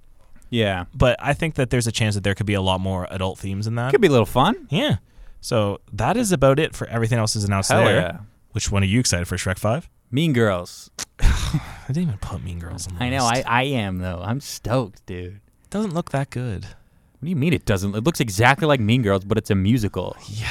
yeah, 0.49 0.86
But 0.93 1.17
I 1.19 1.34
think 1.34 1.55
that 1.55 1.69
there's 1.71 1.88
a 1.88 1.91
chance 1.91 2.15
that 2.15 2.23
there 2.23 2.36
could 2.36 2.45
be 2.45 2.53
a 2.53 2.61
lot 2.61 2.80
more 2.80 3.07
adult 3.09 3.39
themes 3.39 3.67
in 3.67 3.75
that. 3.75 3.91
could 3.91 4.01
be 4.01 4.07
a 4.07 4.11
little 4.11 4.25
fun. 4.25 4.67
Yeah. 4.69 4.97
So 5.41 5.82
that 5.93 6.17
is 6.17 6.32
about 6.32 6.59
it 6.59 6.75
for 6.75 6.88
everything 6.88 7.19
else 7.19 7.36
is 7.36 7.43
announced 7.43 7.71
Hell 7.71 7.84
there. 7.84 7.95
yeah. 7.95 8.17
Which 8.51 8.71
one 8.71 8.82
are 8.84 8.88
you 8.88 8.99
excited 8.99 9.28
for? 9.28 9.36
Shrek 9.38 9.59
5? 9.59 9.89
Mean 10.09 10.34
Girls. 10.34 10.89
I 11.19 11.61
didn't 11.88 12.03
even 12.03 12.17
put 12.19 12.43
Mean 12.43 12.59
Girls 12.59 12.88
on 12.88 12.95
the 12.95 13.03
I 13.03 13.09
know. 13.09 13.28
list. 13.28 13.45
I 13.47 13.59
I 13.59 13.63
am 13.63 13.97
though. 13.99 14.21
I'm 14.23 14.39
stoked, 14.39 15.05
dude. 15.05 15.41
doesn't 15.69 15.93
look 15.93 16.11
that 16.11 16.30
good. 16.30 16.63
What 16.65 17.23
do 17.25 17.30
you 17.30 17.36
mean 17.36 17.53
it 17.53 17.65
doesn't? 17.65 17.95
It 17.95 18.03
looks 18.03 18.19
exactly 18.19 18.67
like 18.67 18.80
Mean 18.80 19.01
Girls, 19.01 19.25
but 19.25 19.38
it's 19.38 19.49
a 19.51 19.55
musical. 19.55 20.15
Yeah. 20.30 20.47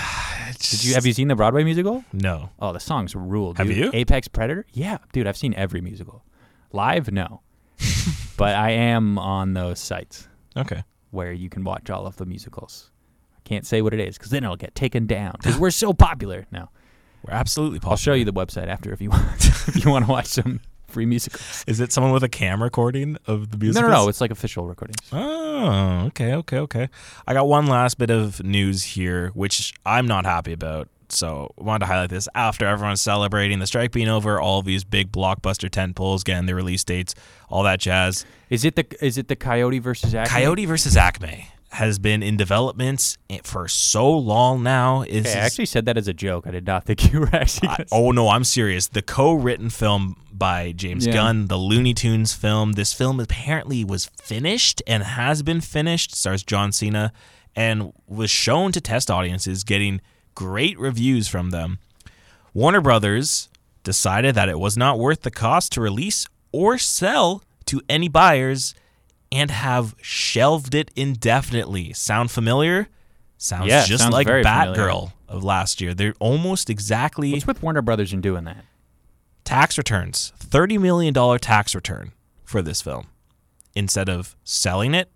Did 0.59 0.85
you 0.85 0.95
have 0.95 1.07
you 1.07 1.13
seen 1.13 1.29
the 1.29 1.35
Broadway 1.37 1.65
musical? 1.65 2.05
No. 2.13 2.51
Oh, 2.59 2.73
the 2.73 2.81
songs 2.81 3.15
rule. 3.15 3.55
Have 3.55 3.67
dude. 3.67 3.77
you? 3.77 3.91
Apex 3.93 4.29
Predator? 4.29 4.67
Yeah, 4.73 4.99
dude. 5.13 5.27
I've 5.27 5.37
seen 5.37 5.55
every 5.55 5.81
musical. 5.81 6.25
Live, 6.73 7.11
no, 7.13 7.43
but 8.37 8.55
I 8.57 8.71
am 8.71 9.19
on 9.19 9.55
those 9.55 9.79
sites 9.79 10.29
Okay. 10.57 10.83
where 11.11 11.33
you 11.33 11.49
can 11.49 11.65
watch 11.65 11.89
all 11.91 12.07
of 12.07 12.17
the 12.17 12.27
musicals. 12.27 12.91
I 13.37 13.41
can't 13.49 13.65
say 13.67 13.81
what 13.83 13.95
it 13.95 14.01
is 14.01 14.19
because 14.19 14.31
then 14.31 14.45
it'll 14.45 14.57
get 14.57 14.75
taken 14.75 15.07
down 15.07 15.37
because 15.39 15.57
we're 15.59 15.71
so 15.71 15.93
popular. 15.93 16.47
now. 16.51 16.71
We're 17.23 17.35
absolutely 17.35 17.79
popular. 17.79 17.93
I'll 17.93 17.97
show 17.97 18.15
you 18.15 18.25
the 18.25 18.33
website 18.33 18.69
after 18.69 18.93
if 18.93 19.01
you 19.01 19.11
want. 19.17 19.45
if 19.69 19.85
you 19.85 19.91
want 19.91 20.05
to 20.07 20.11
watch 20.11 20.27
some 20.27 20.61
free 20.97 21.05
musicals. 21.05 21.63
Is 21.67 21.79
it 21.79 21.93
someone 21.93 22.11
with 22.11 22.25
a 22.25 22.29
cam 22.29 22.63
recording 22.63 23.19
of 23.27 23.51
the 23.51 23.59
music? 23.59 23.83
No, 23.83 23.89
no, 23.89 23.95
no. 24.05 24.09
It's 24.09 24.23
like 24.23 24.31
official 24.31 24.67
recordings. 24.67 24.97
Oh, 25.13 26.07
okay, 26.07 26.33
okay, 26.33 26.57
okay. 26.61 26.89
I 27.27 27.35
got 27.35 27.47
one 27.47 27.67
last 27.67 27.99
bit 27.99 28.09
of 28.09 28.43
news 28.43 28.83
here, 28.83 29.29
which 29.35 29.75
I'm 29.85 30.07
not 30.07 30.25
happy 30.25 30.55
about. 30.55 30.89
So 31.11 31.53
I 31.61 31.63
wanted 31.63 31.81
to 31.81 31.87
highlight 31.87 32.09
this 32.09 32.31
after 32.35 32.67
everyone's 32.67 33.03
celebrating 33.03 33.59
the 33.59 33.67
strike 33.67 33.93
being 33.93 34.09
over, 34.09 34.41
all 34.41 34.63
these 34.63 34.85
big 34.85 35.13
blockbuster 35.13 35.69
tent 35.69 35.97
poles 35.97 36.25
getting 36.25 36.47
their 36.47 36.57
release 36.57 36.83
dates, 36.83 37.15
all 37.51 37.63
that 37.65 37.79
jazz. 37.79 38.25
Is 38.49 38.65
it 38.65 38.75
the 38.75 38.87
is 39.05 39.19
it 39.19 39.29
the 39.29 39.37
Coyote 39.37 39.79
versus 39.79 40.15
Acme? 40.15 40.31
Coyote 40.31 40.65
versus 40.65 40.97
Acme 40.97 41.51
has 41.71 41.99
been 41.99 42.23
in 42.23 42.37
development 42.37 43.19
for 43.43 43.69
so 43.69 44.11
long 44.11 44.63
now. 44.63 45.03
Is 45.03 45.27
Okay, 45.27 45.39
I 45.39 45.43
actually 45.43 45.67
said 45.67 45.85
that 45.87 45.97
as 45.99 46.09
a 46.09 46.15
joke. 46.15 46.47
I 46.47 46.51
did 46.51 46.67
not 46.67 46.85
think 46.85 47.13
you 47.13 47.21
were 47.21 47.31
actually. 47.35 47.69
I- 47.69 47.85
oh 47.93 48.11
no, 48.13 48.29
I'm 48.29 48.45
serious. 48.45 48.89
The 48.89 49.03
co-written 49.03 49.71
film 49.71 50.17
by 50.33 50.73
James 50.73 51.07
Yeah. 51.07 51.15
Gunn, 51.15 51.47
the 51.47 51.57
Looney 51.57 51.93
Tunes 51.95 52.33
film. 52.33 52.73
This 52.73 52.93
film 52.93 53.21
apparently 53.21 53.85
was 53.85 54.07
finished 54.23 54.83
and 54.87 55.03
has 55.03 55.43
been 55.43 55.61
finished. 55.61 56.15
Stars 56.15 56.43
John 56.43 56.73
Cena 56.73 57.13
and 57.55 57.93
was 58.07 58.31
shown 58.31 58.71
to 58.73 58.81
test 58.81 59.11
audiences, 59.11 59.65
getting 59.65 60.01
great 60.35 60.79
reviews 60.79 61.27
from 61.29 61.51
them. 61.51 61.79
Warner 62.55 62.81
Brothers 62.81 63.49
decided 63.83 64.35
that 64.35 64.49
it 64.49 64.59
was 64.59 64.77
not 64.77 64.99
worth 64.99 65.23
the 65.23 65.31
cost 65.31 65.73
to 65.73 65.81
release 65.81 66.27
or 66.53 66.77
sell 66.79 67.43
to 67.67 67.81
any 67.89 68.09
buyers 68.09 68.75
and 69.33 69.51
have 69.51 69.95
shelved 70.01 70.75
it 70.75 70.91
indefinitely. 70.97 71.93
Sound 71.93 72.31
familiar? 72.31 72.89
Sounds 73.39 73.69
Yeah, 73.69 73.85
just 73.85 74.03
sounds 74.03 74.13
like. 74.13 74.27
Batgirl 74.27 75.13
of 75.29 75.45
last 75.45 75.81
year. 75.81 75.93
They're 75.95 76.15
almost 76.21 76.71
exactly 76.71 77.33
What's 77.33 77.47
with 77.47 77.63
Warner 77.63 77.83
Brothers 77.83 78.13
in 78.13 78.21
doing 78.21 78.45
that? 78.45 78.65
tax 79.45 79.79
returns 79.79 80.33
$30 80.41 80.81
million 80.81 81.15
tax 81.39 81.73
return 81.75 82.11
for 82.45 82.63
this 82.63 82.83
film 82.83 83.07
instead 83.77 84.09
of 84.09 84.35
selling 84.43 84.93
it 84.93 85.09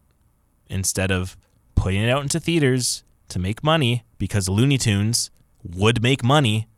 instead 0.68 1.10
of 1.10 1.36
putting 1.74 2.00
it 2.00 2.08
out 2.08 2.22
into 2.22 2.38
theaters 2.38 3.02
to 3.28 3.40
make 3.40 3.64
money 3.64 4.04
because 4.18 4.48
looney 4.48 4.78
tunes 4.78 5.32
would 5.64 6.00
make 6.00 6.22
money 6.22 6.68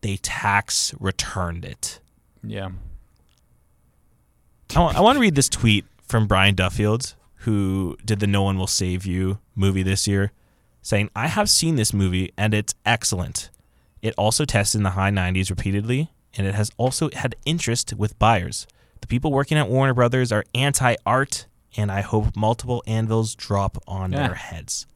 they 0.00 0.16
tax 0.16 0.94
returned 0.98 1.62
it 1.62 2.00
Yeah. 2.42 2.70
I 4.74 5.00
want 5.00 5.16
to 5.16 5.20
read 5.20 5.34
this 5.34 5.48
tweet 5.50 5.84
from 6.08 6.26
Brian 6.26 6.54
Duffield, 6.54 7.14
who 7.38 7.96
did 8.04 8.20
the 8.20 8.26
No 8.26 8.42
One 8.42 8.58
Will 8.58 8.66
Save 8.66 9.04
You 9.06 9.38
movie 9.54 9.82
this 9.82 10.06
year, 10.06 10.32
saying, 10.82 11.10
I 11.16 11.28
have 11.28 11.48
seen 11.50 11.76
this 11.76 11.92
movie 11.92 12.32
and 12.36 12.54
it's 12.54 12.74
excellent. 12.84 13.50
It 14.02 14.14
also 14.18 14.44
tested 14.44 14.78
in 14.80 14.82
the 14.82 14.90
high 14.90 15.10
90s 15.10 15.48
repeatedly, 15.50 16.10
and 16.36 16.46
it 16.46 16.54
has 16.54 16.70
also 16.76 17.10
had 17.12 17.36
interest 17.46 17.94
with 17.94 18.18
buyers. 18.18 18.66
The 19.00 19.06
people 19.06 19.32
working 19.32 19.56
at 19.58 19.68
Warner 19.68 19.94
Brothers 19.94 20.30
are 20.32 20.44
anti 20.54 20.96
art, 21.06 21.46
and 21.76 21.90
I 21.90 22.00
hope 22.02 22.36
multiple 22.36 22.82
anvils 22.86 23.34
drop 23.34 23.78
on 23.86 24.12
Yeah. 24.12 24.26
their 24.28 24.34
heads. 24.36 24.86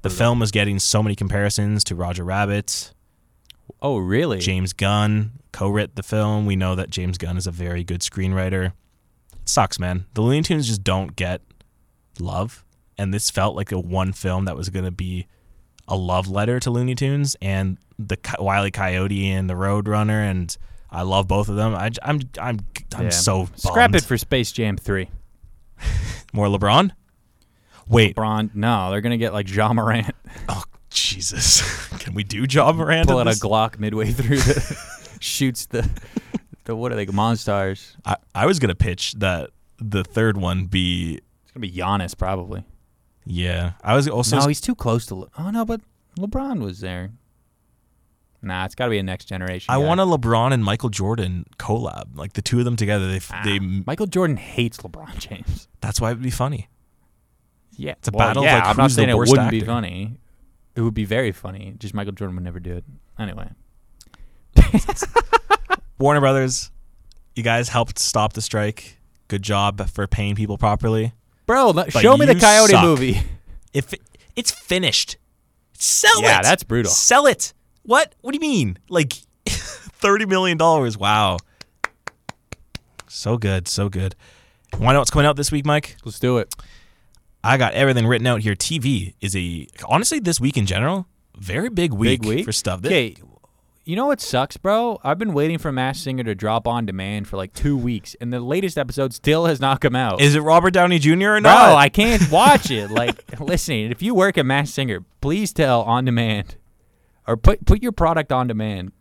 The 0.00 0.08
film 0.10 0.40
is 0.40 0.50
getting 0.50 0.78
so 0.78 1.02
many 1.02 1.14
comparisons 1.14 1.84
to 1.84 1.94
Roger 1.94 2.24
Rabbit. 2.24 2.93
Oh, 3.84 3.98
really? 3.98 4.38
James 4.38 4.72
Gunn 4.72 5.32
co-wrote 5.52 5.94
the 5.94 6.02
film. 6.02 6.46
We 6.46 6.56
know 6.56 6.74
that 6.74 6.88
James 6.88 7.18
Gunn 7.18 7.36
is 7.36 7.46
a 7.46 7.50
very 7.50 7.84
good 7.84 8.00
screenwriter. 8.00 8.68
It 9.34 9.48
sucks, 9.48 9.78
man. 9.78 10.06
The 10.14 10.22
Looney 10.22 10.40
Tunes 10.40 10.66
just 10.68 10.82
don't 10.82 11.14
get 11.16 11.42
love, 12.18 12.64
and 12.96 13.12
this 13.12 13.28
felt 13.28 13.54
like 13.56 13.72
a 13.72 13.78
one 13.78 14.14
film 14.14 14.46
that 14.46 14.56
was 14.56 14.70
going 14.70 14.86
to 14.86 14.90
be 14.90 15.26
a 15.86 15.96
love 15.96 16.28
letter 16.28 16.58
to 16.60 16.70
Looney 16.70 16.94
Tunes 16.94 17.36
and 17.42 17.76
the 17.98 18.16
Co- 18.16 18.42
Wile 18.42 18.66
E. 18.66 18.70
Coyote 18.70 19.28
and 19.30 19.50
the 19.50 19.54
Roadrunner, 19.54 20.30
and 20.30 20.56
I 20.90 21.02
love 21.02 21.28
both 21.28 21.50
of 21.50 21.56
them. 21.56 21.74
I, 21.74 21.88
am 21.88 21.92
I'm 22.02 22.20
I'm 22.40 22.58
I'm 22.96 23.04
Yeah. 23.04 23.10
so 23.10 23.48
Scrap 23.54 23.94
it 23.94 24.02
for 24.04 24.16
Space 24.16 24.50
Jam 24.50 24.78
3. 24.78 25.10
more 26.32 26.46
LeBron. 26.46 26.90
Wait, 27.86 28.14
Braun, 28.14 28.50
no, 28.54 28.90
they're 28.90 29.02
going 29.02 29.10
to 29.10 29.18
get 29.18 29.34
like 29.34 29.54
Ja 29.54 29.74
Morant. 29.74 30.14
oh 30.48 30.62
Jesus, 30.94 31.88
can 31.98 32.14
we 32.14 32.24
do 32.24 32.46
Job 32.46 32.76
Miranda? 32.76 33.12
Pull 33.12 33.18
out 33.20 33.26
a? 33.26 33.30
Glock 33.30 33.78
midway 33.78 34.10
through 34.12 34.38
the. 34.38 35.16
shoots 35.20 35.66
the. 35.66 35.88
the 36.64 36.74
what 36.76 36.92
are 36.92 36.94
they? 36.96 37.06
Monstars. 37.06 37.96
I, 38.04 38.16
I 38.34 38.46
was 38.46 38.58
gonna 38.58 38.74
pitch 38.74 39.14
that 39.18 39.50
the 39.78 40.04
third 40.04 40.36
one 40.36 40.66
be 40.66 41.20
It's 41.42 41.50
going 41.52 41.62
to 41.62 41.68
be 41.68 41.72
Giannis, 41.72 42.16
probably. 42.16 42.64
yeah. 43.26 43.72
I 43.82 43.96
was 43.96 44.08
also 44.08 44.38
no, 44.38 44.46
he's 44.46 44.60
too 44.60 44.74
close 44.76 45.04
to. 45.06 45.14
Le- 45.16 45.28
oh, 45.36 45.50
no, 45.50 45.64
but 45.64 45.80
LeBron 46.18 46.60
was 46.60 46.80
there. 46.80 47.10
Nah, 48.40 48.64
it's 48.66 48.74
got 48.74 48.84
to 48.86 48.90
be 48.90 48.98
a 48.98 49.02
next 49.02 49.24
generation. 49.24 49.72
I 49.72 49.78
guy. 49.78 49.84
want 49.86 50.00
a 50.00 50.04
LeBron 50.04 50.52
and 50.52 50.62
Michael 50.64 50.90
Jordan 50.90 51.44
collab, 51.58 52.14
like 52.16 52.34
the 52.34 52.42
two 52.42 52.58
of 52.60 52.64
them 52.64 52.76
together. 52.76 53.08
They, 53.10 53.20
Ah, 53.30 53.42
they 53.44 53.58
Michael 53.58 54.06
Jordan 54.06 54.36
hates 54.36 54.76
LeBron 54.78 55.18
James. 55.18 55.66
that's 55.80 56.00
why 56.00 56.10
it'd 56.10 56.22
be 56.22 56.30
funny. 56.30 56.68
Yeah, 57.76 57.92
It's 57.92 58.06
a 58.06 58.12
well, 58.12 58.28
battle 58.28 58.42
of, 58.44 58.46
Yeah, 58.46 58.58
like, 58.58 58.66
I'm 58.66 58.76
not 58.76 58.90
saying 58.92 59.08
it 59.08 59.16
wouldn't 59.16 59.50
be 59.50 59.60
funny. 59.60 60.18
It 60.76 60.80
would 60.80 60.94
be 60.94 61.04
very 61.04 61.32
funny. 61.32 61.74
Just 61.78 61.94
Michael 61.94 62.12
Jordan 62.12 62.36
would 62.36 62.44
never 62.44 62.60
do 62.60 62.74
it. 62.76 62.84
Anyway, 63.18 63.48
Warner 65.98 66.20
Brothers, 66.20 66.70
you 67.36 67.42
guys 67.42 67.68
helped 67.68 67.98
stop 67.98 68.32
the 68.32 68.42
strike. 68.42 68.98
Good 69.28 69.42
job 69.42 69.88
for 69.88 70.06
paying 70.06 70.34
people 70.34 70.58
properly. 70.58 71.12
bro. 71.46 71.72
Show 71.90 72.16
me 72.16 72.26
the 72.26 72.34
Coyote 72.34 72.72
suck. 72.72 72.84
movie. 72.84 73.20
If 73.72 73.92
it, 73.92 74.00
it's 74.36 74.50
finished, 74.50 75.16
sell 75.72 76.18
it. 76.18 76.22
Yeah, 76.24 76.42
that's 76.42 76.62
brutal. 76.64 76.90
Sell 76.92 77.26
it. 77.26 77.52
What? 77.84 78.14
What 78.20 78.32
do 78.32 78.36
you 78.36 78.40
mean? 78.40 78.78
Like 78.88 79.12
thirty 79.46 80.26
million 80.26 80.58
dollars? 80.58 80.98
Wow. 80.98 81.38
So 83.08 83.38
good, 83.38 83.68
so 83.68 83.88
good. 83.88 84.16
Want 84.72 84.82
to 84.82 84.92
know 84.94 84.98
what's 84.98 85.10
coming 85.10 85.26
out 85.26 85.36
this 85.36 85.52
week, 85.52 85.64
Mike? 85.64 85.96
Let's 86.04 86.18
do 86.18 86.38
it. 86.38 86.52
I 87.44 87.56
got 87.58 87.74
everything 87.74 88.06
written 88.06 88.26
out 88.26 88.40
here. 88.40 88.54
TV 88.54 89.14
is 89.20 89.36
a 89.36 89.68
honestly 89.88 90.18
this 90.18 90.40
week 90.40 90.56
in 90.56 90.66
general, 90.66 91.06
very 91.36 91.68
big 91.68 91.92
week, 91.92 92.22
Big 92.22 92.28
week 92.28 92.44
for 92.44 92.52
stuff. 92.52 92.82
Th- 92.82 93.18
Okay, 93.18 93.22
you 93.84 93.96
know 93.96 94.06
what 94.06 94.20
sucks, 94.20 94.56
bro? 94.56 94.98
I've 95.04 95.18
been 95.18 95.34
waiting 95.34 95.58
for 95.58 95.70
Masked 95.70 96.04
Singer 96.04 96.24
to 96.24 96.34
drop 96.34 96.66
on 96.66 96.86
demand 96.86 97.28
for 97.28 97.36
like 97.36 97.52
two 97.52 97.76
weeks, 97.76 98.16
and 98.18 98.32
the 98.32 98.40
latest 98.40 98.78
episode 98.78 99.12
still 99.12 99.44
has 99.44 99.60
not 99.60 99.82
come 99.82 99.94
out. 99.94 100.22
Is 100.22 100.34
it 100.34 100.40
Robert 100.40 100.70
Downey 100.72 100.98
Jr. 100.98 101.32
or 101.32 101.40
not? 101.40 101.76
I 101.76 101.90
can't 101.90 102.30
watch 102.32 102.70
it. 102.70 102.90
Like, 102.90 103.38
listen, 103.38 103.74
if 103.92 104.00
you 104.00 104.14
work 104.14 104.38
at 104.38 104.46
Masked 104.46 104.74
Singer, 104.74 105.04
please 105.20 105.52
tell 105.52 105.82
on 105.82 106.06
demand, 106.06 106.56
or 107.26 107.36
put 107.36 107.66
put 107.66 107.82
your 107.82 107.92
product 107.92 108.32
on 108.32 108.46
demand. 108.46 108.92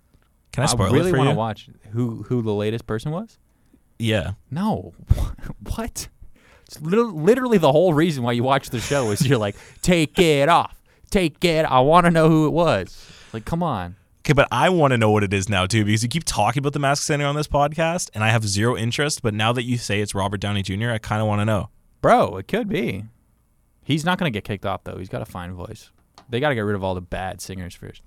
Can 0.52 0.64
I 0.64 0.66
spoil 0.68 0.91
really 0.91 1.10
it 1.10 1.14
for 1.14 1.18
want 1.18 1.30
to 1.30 1.36
watch 1.36 1.70
who 1.94 2.24
who 2.24 2.41
the 2.41 2.54
latest 2.54 2.86
person 2.86 3.12
was. 3.12 3.39
Yeah. 4.00 4.34
No, 4.52 4.94
what? 5.76 6.10
It's 6.74 6.82
literally 6.82 7.57
the 7.57 7.71
whole 7.71 7.93
reason 7.93 8.24
why 8.24 8.32
you 8.32 8.43
watch 8.43 8.69
the 8.69 8.80
show 8.80 9.11
is 9.11 9.26
you're 9.28 9.38
like, 9.38 9.55
take 9.82 10.17
it 10.17 10.49
off, 10.49 10.82
take 11.11 11.43
it. 11.45 11.65
I 11.65 11.80
want 11.82 12.05
to 12.05 12.11
know 12.11 12.30
who 12.30 12.47
it 12.47 12.51
was. 12.51 13.11
Like, 13.32 13.45
come 13.45 13.61
on. 13.61 13.95
Okay, 14.21 14.34
but 14.34 14.47
I 14.51 14.69
want 14.69 14.91
to 14.91 14.97
know 14.97 15.11
what 15.11 15.24
it 15.24 15.34
is 15.34 15.49
now 15.49 15.65
too 15.65 15.84
because 15.86 16.01
you 16.01 16.09
keep 16.09 16.24
talking 16.24 16.61
about 16.61 16.74
the 16.74 16.80
Mask 16.80 17.03
Singer 17.03 17.26
on 17.26 17.36
this 17.36 17.47
podcast, 17.47 18.09
and 18.13 18.24
I 18.24 18.30
have 18.30 18.47
zero 18.47 18.76
interest. 18.78 19.21
But 19.21 19.34
now 19.34 19.51
that 19.53 19.63
you 19.63 19.78
say 19.78 19.99
it's 20.01 20.15
Robert 20.15 20.39
Downey 20.39 20.63
Jr., 20.63 20.91
I 20.91 20.97
kind 20.97 21.21
of 21.21 21.28
want 21.28 21.41
to 21.41 21.45
know. 21.45 21.69
Bro, 22.01 22.38
it 22.38 22.47
could 22.47 22.69
be. 22.69 23.05
He's 23.84 24.05
not 24.05 24.17
going 24.17 24.32
to 24.32 24.36
get 24.36 24.45
kicked 24.45 24.65
off, 24.65 24.84
though. 24.86 24.97
He's 24.97 25.09
got 25.09 25.21
a 25.21 25.26
fine 25.26 25.53
voice. 25.53 25.91
They 26.30 26.39
got 26.39 26.49
to 26.49 26.55
get 26.55 26.61
rid 26.61 26.76
of 26.76 26.84
all 26.84 26.95
the 26.95 27.01
bad 27.01 27.41
singers 27.41 27.76
first. 27.76 28.01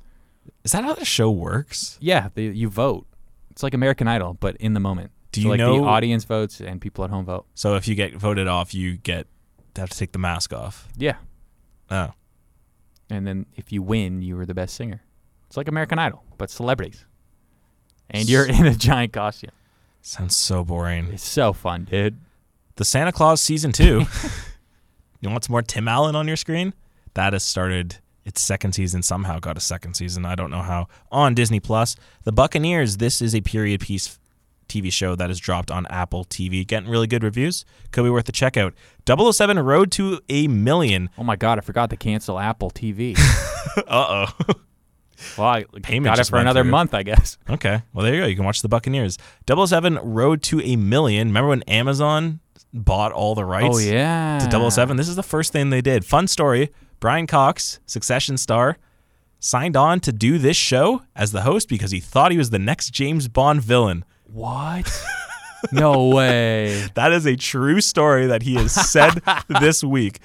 Is 0.65 0.73
that 0.73 0.85
how 0.85 0.95
the 0.95 1.05
show 1.05 1.31
works? 1.31 1.99
Yeah, 2.01 2.31
they, 2.35 2.45
you 2.47 2.69
vote. 2.69 3.07
It's 3.51 3.63
like 3.63 3.75
American 3.75 4.09
Idol, 4.09 4.35
but 4.35 4.57
in 4.57 4.73
the 4.73 4.81
moment. 4.81 5.11
Do 5.37 5.43
So, 5.43 5.45
you 5.45 5.51
like 5.51 5.59
know- 5.59 5.77
the 5.79 5.85
audience 5.87 6.25
votes 6.25 6.61
and 6.61 6.81
people 6.81 7.05
at 7.05 7.11
home 7.11 7.25
vote? 7.25 7.47
So 7.55 7.77
if 7.77 7.87
you 7.87 7.95
get 7.95 8.17
voted 8.17 8.49
off, 8.49 8.75
you 8.75 8.97
get 8.97 9.27
to 9.75 9.81
have 9.83 9.91
to 9.91 9.97
take 9.99 10.13
the 10.13 10.19
mask 10.19 10.53
off. 10.53 10.89
Yeah. 10.97 11.17
Oh, 11.91 12.11
And 13.09 13.27
then 13.27 13.47
if 13.55 13.71
you 13.71 13.83
win, 13.83 14.21
you 14.23 14.37
were 14.37 14.45
the 14.47 14.55
best 14.55 14.75
singer. 14.75 15.01
It's 15.47 15.57
like 15.57 15.69
American 15.69 15.99
Idol, 16.01 16.25
but 16.39 16.51
celebrities. 16.51 17.05
And 18.11 18.29
you're 18.29 18.47
in 18.47 18.67
a 18.67 18.75
giant 18.75 19.13
costume. 19.13 19.51
sounds 20.03 20.37
so 20.37 20.65
boring. 20.65 21.09
It's 21.13 21.25
so 21.25 21.53
fun, 21.53 21.85
dude. 21.85 22.19
The 22.77 22.85
Santa 22.85 23.13
Claus 23.13 23.41
season 23.41 23.71
two. 23.73 24.05
you 25.21 25.31
want 25.31 25.45
some 25.45 25.53
more 25.53 25.63
Tim 25.63 25.87
Allen 25.89 26.17
on 26.17 26.27
your 26.27 26.37
screen? 26.37 26.75
That 27.15 27.33
has 27.33 27.43
started 27.45 27.99
its 28.25 28.41
second 28.43 28.73
season. 28.75 29.03
Somehow 29.03 29.39
got 29.39 29.57
a 29.57 29.61
second 29.61 29.95
season. 29.95 30.25
I 30.27 30.35
don't 30.35 30.51
know 30.51 30.63
how. 30.63 30.89
On 31.13 31.35
Disney 31.35 31.61
Plus, 31.61 31.95
The 32.25 32.33
Buccaneers. 32.33 32.97
This 32.99 33.23
is 33.23 33.35
a 33.35 33.41
period 33.41 33.81
piece 33.81 34.19
TV 34.69 34.93
show 34.93 35.15
that 35.17 35.31
is 35.31 35.39
dropped 35.39 35.71
on 35.71 35.87
Apple 35.87 36.25
TV, 36.25 36.67
getting 36.67 36.89
really 36.89 37.07
good 37.07 37.23
reviews. 37.23 37.65
Could 37.93 38.05
be 38.05 38.11
worth 38.11 38.29
a 38.29 38.33
check 38.33 38.57
out. 38.57 38.75
007 39.09 39.59
Road 39.59 39.91
to 39.93 40.21
a 40.29 40.49
Million. 40.49 41.11
Oh 41.19 41.25
my 41.25 41.37
God, 41.37 41.59
I 41.59 41.61
forgot 41.63 41.91
to 41.91 41.97
cancel 41.97 42.39
Apple 42.39 42.71
TV. 42.71 43.17
uh 43.87 44.27
oh. 44.29 44.55
well, 45.39 45.49
I 45.49 45.65
Payment 45.83 46.05
got 46.15 46.19
it 46.19 46.29
for 46.29 46.39
another 46.39 46.63
through. 46.63 46.71
month, 46.71 46.95
I 46.95 47.03
guess. 47.03 47.39
Okay. 47.49 47.83
Well, 47.93 48.05
there 48.05 48.15
you 48.15 48.21
go. 48.23 48.27
You 48.27 48.37
can 48.37 48.45
watch 48.45 48.63
The 48.63 48.69
Buccaneers. 48.69 49.19
007 49.49 49.99
Road 50.03 50.43
to 50.45 50.61
a 50.61 50.77
Million. 50.77 51.29
Remember 51.29 51.49
when 51.51 51.63
Amazon 51.63 52.41
bought 52.75 53.13
all 53.13 53.35
the 53.35 53.45
rights? 53.45 53.77
Oh, 53.77 53.79
yeah. 53.79 54.39
to 54.51 54.71
007. 54.71 54.97
This 54.97 55.09
is 55.09 55.17
the 55.17 55.23
first 55.23 55.53
thing 55.53 55.71
they 55.71 55.81
did. 55.81 56.05
Fun 56.05 56.27
story. 56.27 56.71
Brian 57.01 57.27
Cox, 57.27 57.79
Succession 57.87 58.37
star, 58.37 58.79
signed 59.39 59.77
on 59.77 60.01
to 60.01 60.13
do 60.13 60.39
this 60.39 60.57
show 60.57 61.03
as 61.15 61.31
the 61.33 61.43
host 61.43 61.69
because 61.69 61.91
he 61.93 62.01
thought 62.01 62.33
he 62.33 62.39
was 62.39 62.51
the 62.51 62.59
next 62.59 62.91
James 62.91 63.29
Bond 63.29 63.63
villain. 63.63 64.05
What? 64.33 64.91
no 65.73 66.09
way. 66.09 66.87
That 66.95 67.13
is 67.13 67.27
a 67.27 67.37
true 67.37 67.81
story 67.81 68.27
that 68.27 68.43
he 68.43 68.55
has 68.55 68.73
said 68.73 69.23
this 69.61 69.83
week. 69.83 70.19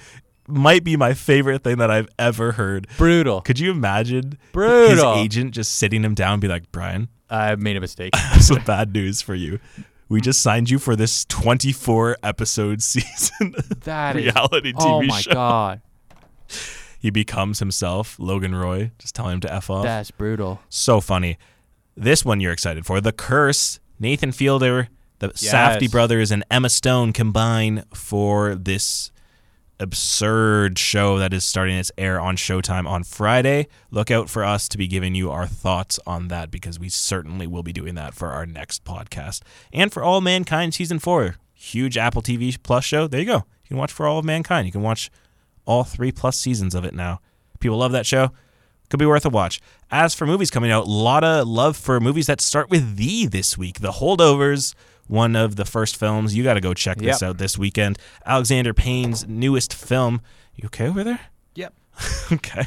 Might 0.48 0.84
be 0.84 0.96
my 0.96 1.14
favorite 1.14 1.62
thing 1.62 1.78
that 1.78 1.90
I've 1.90 2.08
ever 2.18 2.52
heard. 2.52 2.88
Brutal. 2.98 3.40
Could 3.42 3.58
you 3.60 3.70
imagine 3.70 4.38
Brutal. 4.52 5.14
his 5.14 5.24
agent 5.24 5.54
just 5.54 5.76
sitting 5.76 6.02
him 6.02 6.14
down 6.14 6.34
and 6.34 6.42
be 6.42 6.48
like, 6.48 6.70
Brian, 6.72 7.08
I 7.30 7.54
made 7.54 7.76
a 7.76 7.80
mistake. 7.80 8.14
some 8.40 8.62
bad 8.64 8.92
news 8.92 9.22
for 9.22 9.34
you. 9.34 9.60
We 10.08 10.20
just 10.20 10.42
signed 10.42 10.68
you 10.68 10.78
for 10.78 10.94
this 10.96 11.24
24 11.26 12.18
episode 12.22 12.82
season 12.82 13.54
that 13.84 14.14
reality 14.16 14.72
TV 14.72 14.80
show. 14.82 14.88
oh 14.88 15.02
my 15.02 15.20
show. 15.20 15.32
God. 15.32 15.80
He 16.98 17.10
becomes 17.10 17.58
himself, 17.60 18.16
Logan 18.18 18.54
Roy, 18.54 18.90
just 18.98 19.14
telling 19.14 19.34
him 19.34 19.40
to 19.40 19.52
F 19.52 19.70
off. 19.70 19.84
That's 19.84 20.10
brutal. 20.10 20.60
so 20.68 21.00
funny. 21.00 21.38
This 21.96 22.24
one 22.24 22.40
you're 22.40 22.52
excited 22.52 22.84
for. 22.84 23.00
The 23.00 23.12
Curse. 23.12 23.80
Nathan 24.02 24.32
Fielder, 24.32 24.88
the 25.20 25.28
Safdie 25.28 25.82
Yes. 25.82 25.90
brothers, 25.92 26.30
and 26.32 26.44
Emma 26.50 26.68
Stone 26.68 27.12
combine 27.12 27.84
for 27.94 28.56
this 28.56 29.12
absurd 29.78 30.78
show 30.78 31.18
that 31.18 31.32
is 31.32 31.44
starting 31.44 31.76
its 31.76 31.90
air 31.96 32.20
on 32.20 32.36
Showtime 32.36 32.86
on 32.88 33.04
Friday. 33.04 33.68
Look 33.90 34.10
out 34.10 34.28
for 34.28 34.44
us 34.44 34.68
to 34.68 34.78
be 34.78 34.86
giving 34.86 35.14
you 35.14 35.30
our 35.30 35.46
thoughts 35.46 35.98
on 36.06 36.28
that 36.28 36.50
because 36.50 36.78
we 36.78 36.88
certainly 36.88 37.46
will 37.46 37.62
be 37.62 37.72
doing 37.72 37.94
that 37.94 38.12
for 38.14 38.28
our 38.30 38.44
next 38.44 38.84
podcast. 38.84 39.42
And 39.72 39.92
for 39.92 40.02
All 40.02 40.20
Mankind 40.20 40.74
season 40.74 40.98
four, 40.98 41.36
huge 41.54 41.96
Apple 41.96 42.22
TV 42.22 42.56
Plus 42.62 42.84
show. 42.84 43.06
There 43.06 43.20
you 43.20 43.26
go. 43.26 43.36
You 43.64 43.68
can 43.68 43.76
watch 43.76 43.92
for 43.92 44.06
All 44.06 44.18
of 44.18 44.24
Mankind. 44.24 44.66
You 44.66 44.72
can 44.72 44.82
watch 44.82 45.10
all 45.64 45.84
three 45.84 46.10
plus 46.10 46.36
seasons 46.36 46.74
of 46.74 46.84
it 46.84 46.92
now. 46.92 47.20
People 47.60 47.78
love 47.78 47.92
that 47.92 48.04
show. 48.06 48.32
Could 48.92 48.98
be 48.98 49.06
worth 49.06 49.24
a 49.24 49.30
watch. 49.30 49.58
As 49.90 50.14
for 50.14 50.26
movies 50.26 50.50
coming 50.50 50.70
out, 50.70 50.84
a 50.84 50.90
lot 50.90 51.24
of 51.24 51.48
love 51.48 51.78
for 51.78 51.98
movies 51.98 52.26
that 52.26 52.42
start 52.42 52.68
with 52.68 52.96
the 52.96 53.24
this 53.24 53.56
week. 53.56 53.80
The 53.80 53.92
Holdovers, 53.92 54.74
one 55.06 55.34
of 55.34 55.56
the 55.56 55.64
first 55.64 55.96
films. 55.96 56.34
You 56.36 56.44
got 56.44 56.54
to 56.54 56.60
go 56.60 56.74
check 56.74 56.98
this 56.98 57.22
Yep. 57.22 57.30
out 57.30 57.38
this 57.38 57.56
weekend. 57.56 57.98
Alexander 58.26 58.74
Payne's 58.74 59.26
newest 59.26 59.72
film. 59.72 60.20
You 60.56 60.66
okay 60.66 60.88
over 60.88 61.02
there? 61.02 61.20
Yep. 61.54 61.72
okay. 62.32 62.66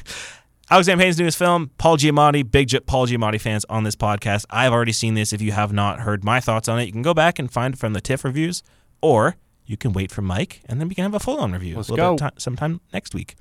Alexander 0.72 1.04
Payne's 1.04 1.20
newest 1.20 1.38
film, 1.38 1.70
Paul 1.78 1.98
Giamatti, 1.98 2.50
big 2.50 2.70
Gi- 2.70 2.80
Paul 2.80 3.06
Giamatti 3.06 3.40
fans 3.40 3.64
on 3.70 3.84
this 3.84 3.96
podcast. 3.96 4.46
I've 4.50 4.74
already 4.74 4.94
seen 4.94 5.14
this. 5.14 5.32
If 5.32 5.44
you 5.44 5.52
have 5.52 5.72
not 5.72 6.00
heard 6.00 6.24
my 6.24 6.40
thoughts 6.40 6.68
on 6.68 6.80
it, 6.80 6.86
you 6.86 6.92
can 6.92 7.04
go 7.04 7.14
back 7.14 7.38
and 7.38 7.52
find 7.54 7.76
it 7.76 7.78
from 7.80 7.94
the 7.94 8.02
TIFF 8.02 8.24
reviews, 8.24 8.64
or 9.00 9.36
you 9.68 9.78
can 9.78 9.94
wait 9.94 10.12
for 10.12 10.24
Mike, 10.24 10.64
and 10.66 10.82
then 10.82 10.88
we 10.88 10.96
can 10.96 11.04
have 11.04 11.14
a 11.14 11.20
full-on 11.20 11.52
review 11.52 11.76
Let's 11.76 11.90
a 11.90 11.94
little 11.94 12.14
bit 12.16 12.20
go. 12.20 12.30
ti- 12.30 12.36
sometime 12.40 12.82
next 12.92 13.14
week. 13.14 13.36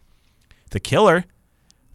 The 0.69 0.81
Killer, 0.81 1.25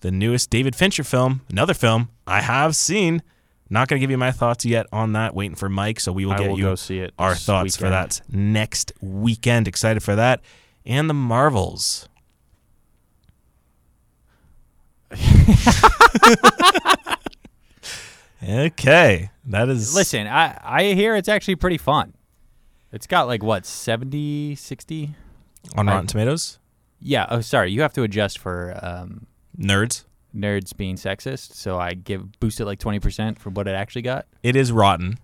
the 0.01 0.11
newest 0.11 0.49
David 0.49 0.75
Fincher 0.75 1.03
film, 1.03 1.41
another 1.49 1.73
film 1.73 2.09
I 2.27 2.41
have 2.41 2.75
seen. 2.75 3.21
Not 3.71 3.87
going 3.87 3.99
to 3.99 4.01
give 4.01 4.09
you 4.09 4.17
my 4.17 4.31
thoughts 4.31 4.65
yet 4.65 4.87
on 4.91 5.13
that. 5.13 5.35
Waiting 5.35 5.55
for 5.55 5.69
Mike, 5.69 5.99
so 5.99 6.11
we 6.11 6.25
will 6.25 6.33
I 6.33 6.37
get 6.39 6.49
will 6.51 6.57
you 6.57 6.75
see 6.75 6.99
it. 6.99 7.13
our 7.19 7.33
this 7.33 7.45
thoughts 7.45 7.77
for 7.77 7.89
that 7.89 8.21
next 8.27 8.91
weekend. 8.99 9.67
Excited 9.67 10.01
for 10.01 10.15
that. 10.15 10.41
And 10.85 11.07
the 11.09 11.13
Marvels. 11.13 12.09
okay. 18.47 19.29
That 19.45 19.69
is 19.69 19.95
Listen, 19.95 20.27
I 20.27 20.59
I 20.63 20.83
hear 20.93 21.15
it's 21.15 21.29
actually 21.29 21.55
pretty 21.55 21.77
fun. 21.77 22.13
It's 22.91 23.05
got 23.07 23.27
like 23.27 23.43
what 23.43 23.65
70, 23.65 24.55
60? 24.55 25.15
on 25.75 25.87
I- 25.87 25.91
Rotten 25.93 26.07
Tomatoes. 26.07 26.57
Yeah. 27.01 27.27
Oh, 27.29 27.41
sorry. 27.41 27.71
You 27.71 27.81
have 27.81 27.93
to 27.93 28.03
adjust 28.03 28.39
for 28.39 28.77
um, 28.81 29.27
Nerds. 29.59 30.05
nerds 30.35 30.75
being 30.75 30.95
sexist. 30.95 31.53
So 31.53 31.79
I 31.79 31.93
give 31.93 32.39
boost 32.39 32.59
it 32.59 32.65
like 32.65 32.79
twenty 32.79 32.99
percent 32.99 33.39
for 33.39 33.49
what 33.49 33.67
it 33.67 33.71
actually 33.75 34.03
got. 34.03 34.25
It 34.43 34.55
is 34.55 34.71
rotten. 34.71 35.17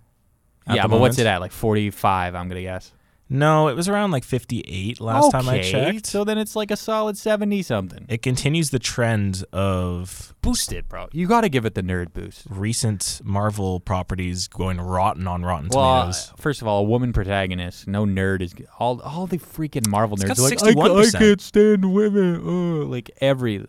yeah, 0.72 0.88
but 0.88 1.00
what's 1.00 1.20
it 1.20 1.28
at? 1.28 1.42
Like 1.42 1.52
forty 1.52 1.90
five. 1.90 2.36
I'm 2.36 2.48
gonna 2.48 2.62
guess. 2.62 2.92
No, 3.28 3.70
it 3.70 3.76
was 3.76 3.90
around 3.90 4.12
like 4.12 4.24
58 4.24 5.02
last 5.02 5.32
time 5.32 5.50
I 5.50 5.60
checked. 5.60 6.06
So 6.06 6.24
then 6.24 6.38
it's 6.38 6.56
like 6.56 6.70
a 6.70 6.78
solid 6.78 7.18
seventy 7.18 7.64
something. 7.64 8.06
It 8.08 8.22
continues 8.22 8.70
the 8.70 8.78
trend 8.78 9.44
of 9.52 10.36
Boost 10.44 10.72
it, 10.72 10.88
bro. 10.88 11.08
You 11.12 11.28
got 11.28 11.42
to 11.42 11.50
give 11.50 11.66
it 11.66 11.74
the 11.74 11.82
nerd 11.82 12.14
boost. 12.14 12.44
recent 12.48 13.22
Marvel 13.24 13.80
properties 13.80 14.48
going 14.48 14.80
rotten 14.80 15.28
on 15.28 15.44
Rotten 15.44 15.70
Well, 15.74 15.84
uh, 15.84 16.14
first 16.38 16.62
of 16.62 16.68
all, 16.68 16.82
a 16.82 16.84
woman 16.84 17.14
protagonist. 17.14 17.88
No 17.88 18.06
nerd 18.06 18.42
is 18.42 18.54
all. 18.78 19.02
All 19.02 19.26
the 19.26 19.40
freaking 19.40 19.88
Marvel 19.88 20.18
nerds 20.18 20.38
like, 20.38 20.78
I, 20.78 20.80
I 20.80 21.10
can't 21.10 21.42
stand 21.42 21.92
women. 21.94 22.36
Uh, 22.36 22.86
like 22.86 23.10
every. 23.22 23.66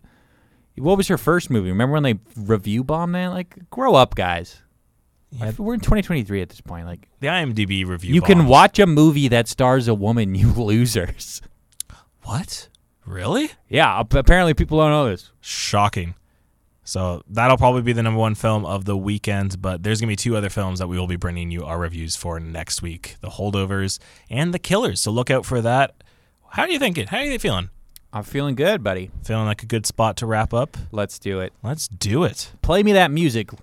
What 0.77 0.97
was 0.97 1.09
her 1.09 1.19
first 1.19 1.51
movie? 1.51 1.71
Remember 1.71 1.95
when 1.95 2.03
they 2.03 2.19
review 2.37 2.85
bombed 2.85 3.15
that? 3.15 3.29
Like, 3.29 3.71
grow 3.71 3.95
up, 3.95 4.15
guys. 4.15 4.61
Yeah. 5.31 5.53
We're 5.59 5.75
in 5.75 5.81
2023 5.81 6.43
at 6.43 6.49
this 6.49 6.61
point. 6.61 6.87
Like, 6.87 7.09
the 7.21 7.29
IMDb 7.29 7.87
review. 7.87 8.15
you 8.15 8.23
can 8.23 8.47
watch 8.47 8.79
a 8.79 8.87
movie 8.87 9.29
that 9.29 9.49
stars 9.49 9.89
a 9.89 9.95
woman. 9.95 10.35
You 10.35 10.53
losers. 10.53 11.43
What? 12.23 12.69
Really? 13.05 13.51
Yeah, 13.69 14.01
apparently 14.01 14.55
people 14.55 14.79
don't 14.79 14.91
know 14.91 15.09
this. 15.09 15.31
Shocking. 15.41 16.15
So 16.83 17.23
that'll 17.29 17.57
probably 17.57 17.83
be 17.83 17.93
the 17.93 18.03
number 18.03 18.21
one 18.21 18.35
film 18.37 18.65
of 18.65 18.85
the 18.85 18.97
weekend, 18.97 19.61
but 19.61 19.83
there's 19.83 20.01
going 20.01 20.07
to 20.09 20.13
be 20.13 20.17
two 20.17 20.37
other 20.37 20.51
films 20.51 20.79
that 20.79 20.87
we 20.87 20.99
will 20.99 21.09
be 21.09 21.17
bringing 21.17 21.51
you 21.51 21.65
our 21.65 21.79
reviews 21.79 22.15
for 22.15 22.39
next 22.39 22.81
week 22.83 23.17
The 23.21 23.31
Holdovers 23.31 23.99
and 24.31 24.55
The 24.55 24.59
Killers. 24.61 25.01
So 25.01 25.11
look 25.11 25.31
out 25.31 25.45
for 25.45 25.61
that. 25.63 26.03
How 26.51 26.63
are 26.63 26.69
you 26.69 26.79
thinking? 26.79 27.09
How 27.09 27.19
are 27.19 27.25
you 27.25 27.39
feeling? 27.41 27.71
I'm 28.13 28.23
feeling 28.23 28.55
good, 28.55 28.83
buddy. 28.83 29.11
Feeling 29.25 29.45
like 29.47 29.63
a 29.63 29.67
good 29.67 29.85
spot 29.87 30.17
to 30.19 30.27
wrap 30.27 30.55
up? 30.55 30.77
Let's 30.91 31.19
do 31.19 31.41
it. 31.41 31.53
Let's 31.63 31.87
do 31.89 32.25
it. 32.25 32.53
Play 32.63 32.83
me 32.83 32.93
that 32.93 33.11
music. 33.11 33.51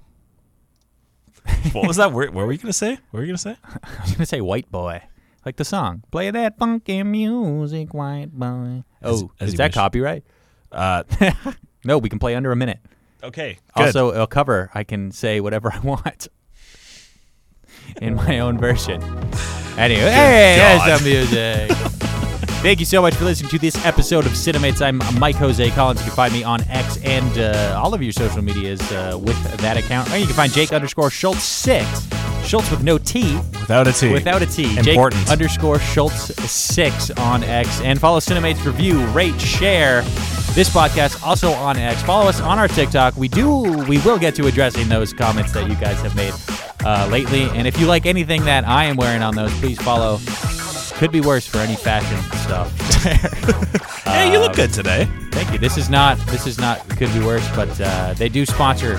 What 1.74 1.88
was 1.88 1.98
that 1.98 2.12
word? 2.14 2.34
What 2.34 2.46
were 2.46 2.52
you 2.52 2.58
going 2.58 2.68
to 2.68 2.74
say? 2.74 2.92
What 3.12 3.20
were 3.20 3.22
you 3.22 3.28
going 3.28 3.36
to 3.38 3.42
say? 3.42 3.58
I 3.84 4.02
was 4.04 4.12
gonna 4.14 4.26
say 4.26 4.40
white 4.42 4.72
boy, 4.72 5.02
like 5.46 5.56
the 5.58 5.66
song. 5.66 6.04
Play 6.12 6.30
that 6.32 6.58
funky 6.58 7.04
music, 7.04 7.94
white 7.94 8.32
boy. 8.32 8.84
As- 9.02 9.24
Oh, 9.24 9.32
as 9.40 9.50
is 9.50 9.56
that 9.56 9.70
wish. 9.70 9.74
copyright? 9.76 10.24
Uh, 10.72 11.04
No, 11.86 11.98
we 11.98 12.08
can 12.08 12.18
play 12.20 12.34
under 12.36 12.52
a 12.54 12.56
minute. 12.56 12.80
okay. 13.24 13.58
Good. 13.76 13.88
Also, 13.88 14.12
a 14.12 14.26
cover. 14.28 14.70
I 14.74 14.84
can 14.86 15.12
say 15.12 15.42
whatever 15.42 15.70
I 15.74 15.80
want 15.80 16.30
in 18.02 18.16
my 18.16 18.40
own 18.40 18.58
version. 18.58 19.02
Anyway, 19.78 20.00
hey, 20.02 20.56
God. 20.58 20.88
there's 20.88 21.00
some 21.00 21.10
music. 21.10 21.83
Thank 22.64 22.80
you 22.80 22.86
so 22.86 23.02
much 23.02 23.16
for 23.16 23.26
listening 23.26 23.50
to 23.50 23.60
this 23.60 23.76
episode 23.86 24.26
of 24.26 24.32
Cinemates. 24.32 24.82
I'm 24.82 25.02
Mike 25.20 25.36
Jose 25.36 25.70
Collins. 25.72 26.00
You 26.00 26.06
can 26.06 26.16
find 26.16 26.32
me 26.32 26.46
on 26.46 26.62
X 26.70 26.98
and 27.04 27.38
uh, 27.38 27.78
all 27.78 27.94
of 27.94 28.02
your 28.02 28.14
social 28.14 28.42
medias 28.42 28.80
uh, 28.94 29.20
with 29.22 29.36
that 29.58 29.76
account. 29.76 30.10
Or 30.14 30.18
you 30.18 30.26
can 30.26 30.34
find 30.34 30.50
Jake 30.50 30.72
underscore 30.72 31.10
Schulz 31.10 31.44
six. 31.44 32.08
Schulz 32.46 32.72
with 32.72 32.82
no 32.82 32.98
T, 32.98 33.36
without 33.36 33.86
a 33.86 33.92
T. 33.92 34.14
without 34.14 34.42
a 34.42 34.46
T. 34.46 34.78
Important. 34.78 35.22
Jake 35.24 35.32
underscore 35.32 35.78
Schulz 35.80 36.34
six 36.50 37.12
on 37.12 37.44
X. 37.44 37.82
And 37.82 38.00
follow 38.00 38.22
Cinemates 38.22 38.66
Review, 38.66 39.06
rate, 39.08 39.40
share 39.42 40.02
this 40.54 40.70
podcast 40.70 41.22
also 41.22 41.52
on 41.52 41.76
X. 41.76 42.02
Follow 42.04 42.30
us 42.30 42.40
on 42.40 42.60
our 42.60 42.70
TikTok. 42.70 43.18
We 43.18 43.28
do, 43.28 43.84
we 43.90 43.98
will 44.00 44.18
get 44.18 44.36
to 44.36 44.48
addressing 44.48 44.88
those 44.88 45.12
comments 45.12 45.52
that 45.52 45.68
you 45.68 45.76
guys 45.76 46.00
have 46.00 46.16
made 46.16 46.34
uh, 46.86 47.10
lately. 47.12 47.42
And 47.42 47.68
if 47.68 47.78
you 47.78 47.88
like 47.88 48.06
anything 48.06 48.46
that 48.46 48.66
I 48.66 48.86
am 48.86 48.96
wearing 48.96 49.22
on 49.22 49.36
those, 49.36 49.54
please 49.60 49.78
follow. 49.82 50.20
Could 51.04 51.12
be 51.12 51.20
worse 51.20 51.46
for 51.46 51.58
any 51.58 51.76
fashion 51.76 52.18
stuff. 52.40 52.72
hey, 54.06 54.32
you 54.32 54.40
look 54.40 54.56
good 54.56 54.72
today. 54.72 55.04
Thank 55.32 55.52
you. 55.52 55.60
This 55.60 55.78
is 55.78 55.90
not. 55.90 56.18
This 56.28 56.48
is 56.48 56.58
not. 56.58 56.80
Could 56.92 57.12
be 57.12 57.20
worse, 57.20 57.46
but 57.58 57.68
uh, 57.82 58.14
they 58.14 58.30
do 58.30 58.46
sponsor 58.46 58.96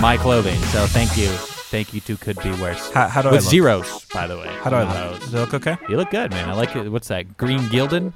my 0.00 0.16
clothing. 0.16 0.58
So 0.72 0.86
thank 0.86 1.18
you. 1.18 1.28
Thank 1.68 1.92
you 1.92 2.00
to 2.00 2.16
Could 2.16 2.42
Be 2.42 2.50
Worse. 2.52 2.90
How, 2.92 3.08
how 3.08 3.20
do 3.20 3.28
With 3.28 3.40
I 3.40 3.42
look? 3.42 3.50
zeros, 3.50 4.06
by 4.06 4.26
the 4.26 4.38
way. 4.38 4.46
How 4.46 4.70
do 4.70 4.76
I 4.76 4.84
Not 4.84 5.10
look? 5.12 5.20
Does 5.20 5.34
it 5.34 5.38
look 5.38 5.52
okay? 5.52 5.76
You 5.90 5.98
look 5.98 6.08
good, 6.08 6.30
man. 6.30 6.48
I 6.48 6.54
like 6.54 6.74
it. 6.74 6.88
What's 6.88 7.08
that? 7.08 7.36
Green 7.36 7.60
Gildan? 7.64 8.14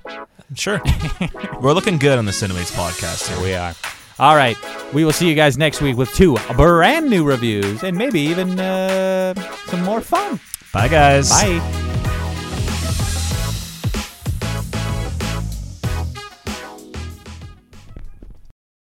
Sure. 0.55 0.81
We're 1.61 1.75
looking 1.75 1.99
good 1.99 2.17
on 2.19 2.25
the 2.25 2.33
Cinemates 2.33 2.73
podcast 2.73 3.29
here. 3.29 3.37
Here 3.37 3.45
we 3.45 3.55
are. 3.55 3.75
All 4.21 4.37
right. 4.37 4.57
We 4.95 5.05
will 5.05 5.13
see 5.13 5.29
you 5.29 5.35
guys 5.35 5.59
next 5.59 5.83
week 5.83 5.99
with 5.99 6.11
two 6.15 6.39
brand 6.57 7.11
new 7.11 7.25
reviews 7.25 7.85
and 7.85 7.95
maybe 7.95 8.23
even 8.23 8.59
uh, 8.59 9.35
some 9.67 9.83
more 9.83 10.01
fun. 10.01 10.41
Bye, 10.73 10.89
guys. 10.89 11.29
Bye. 11.29 12.01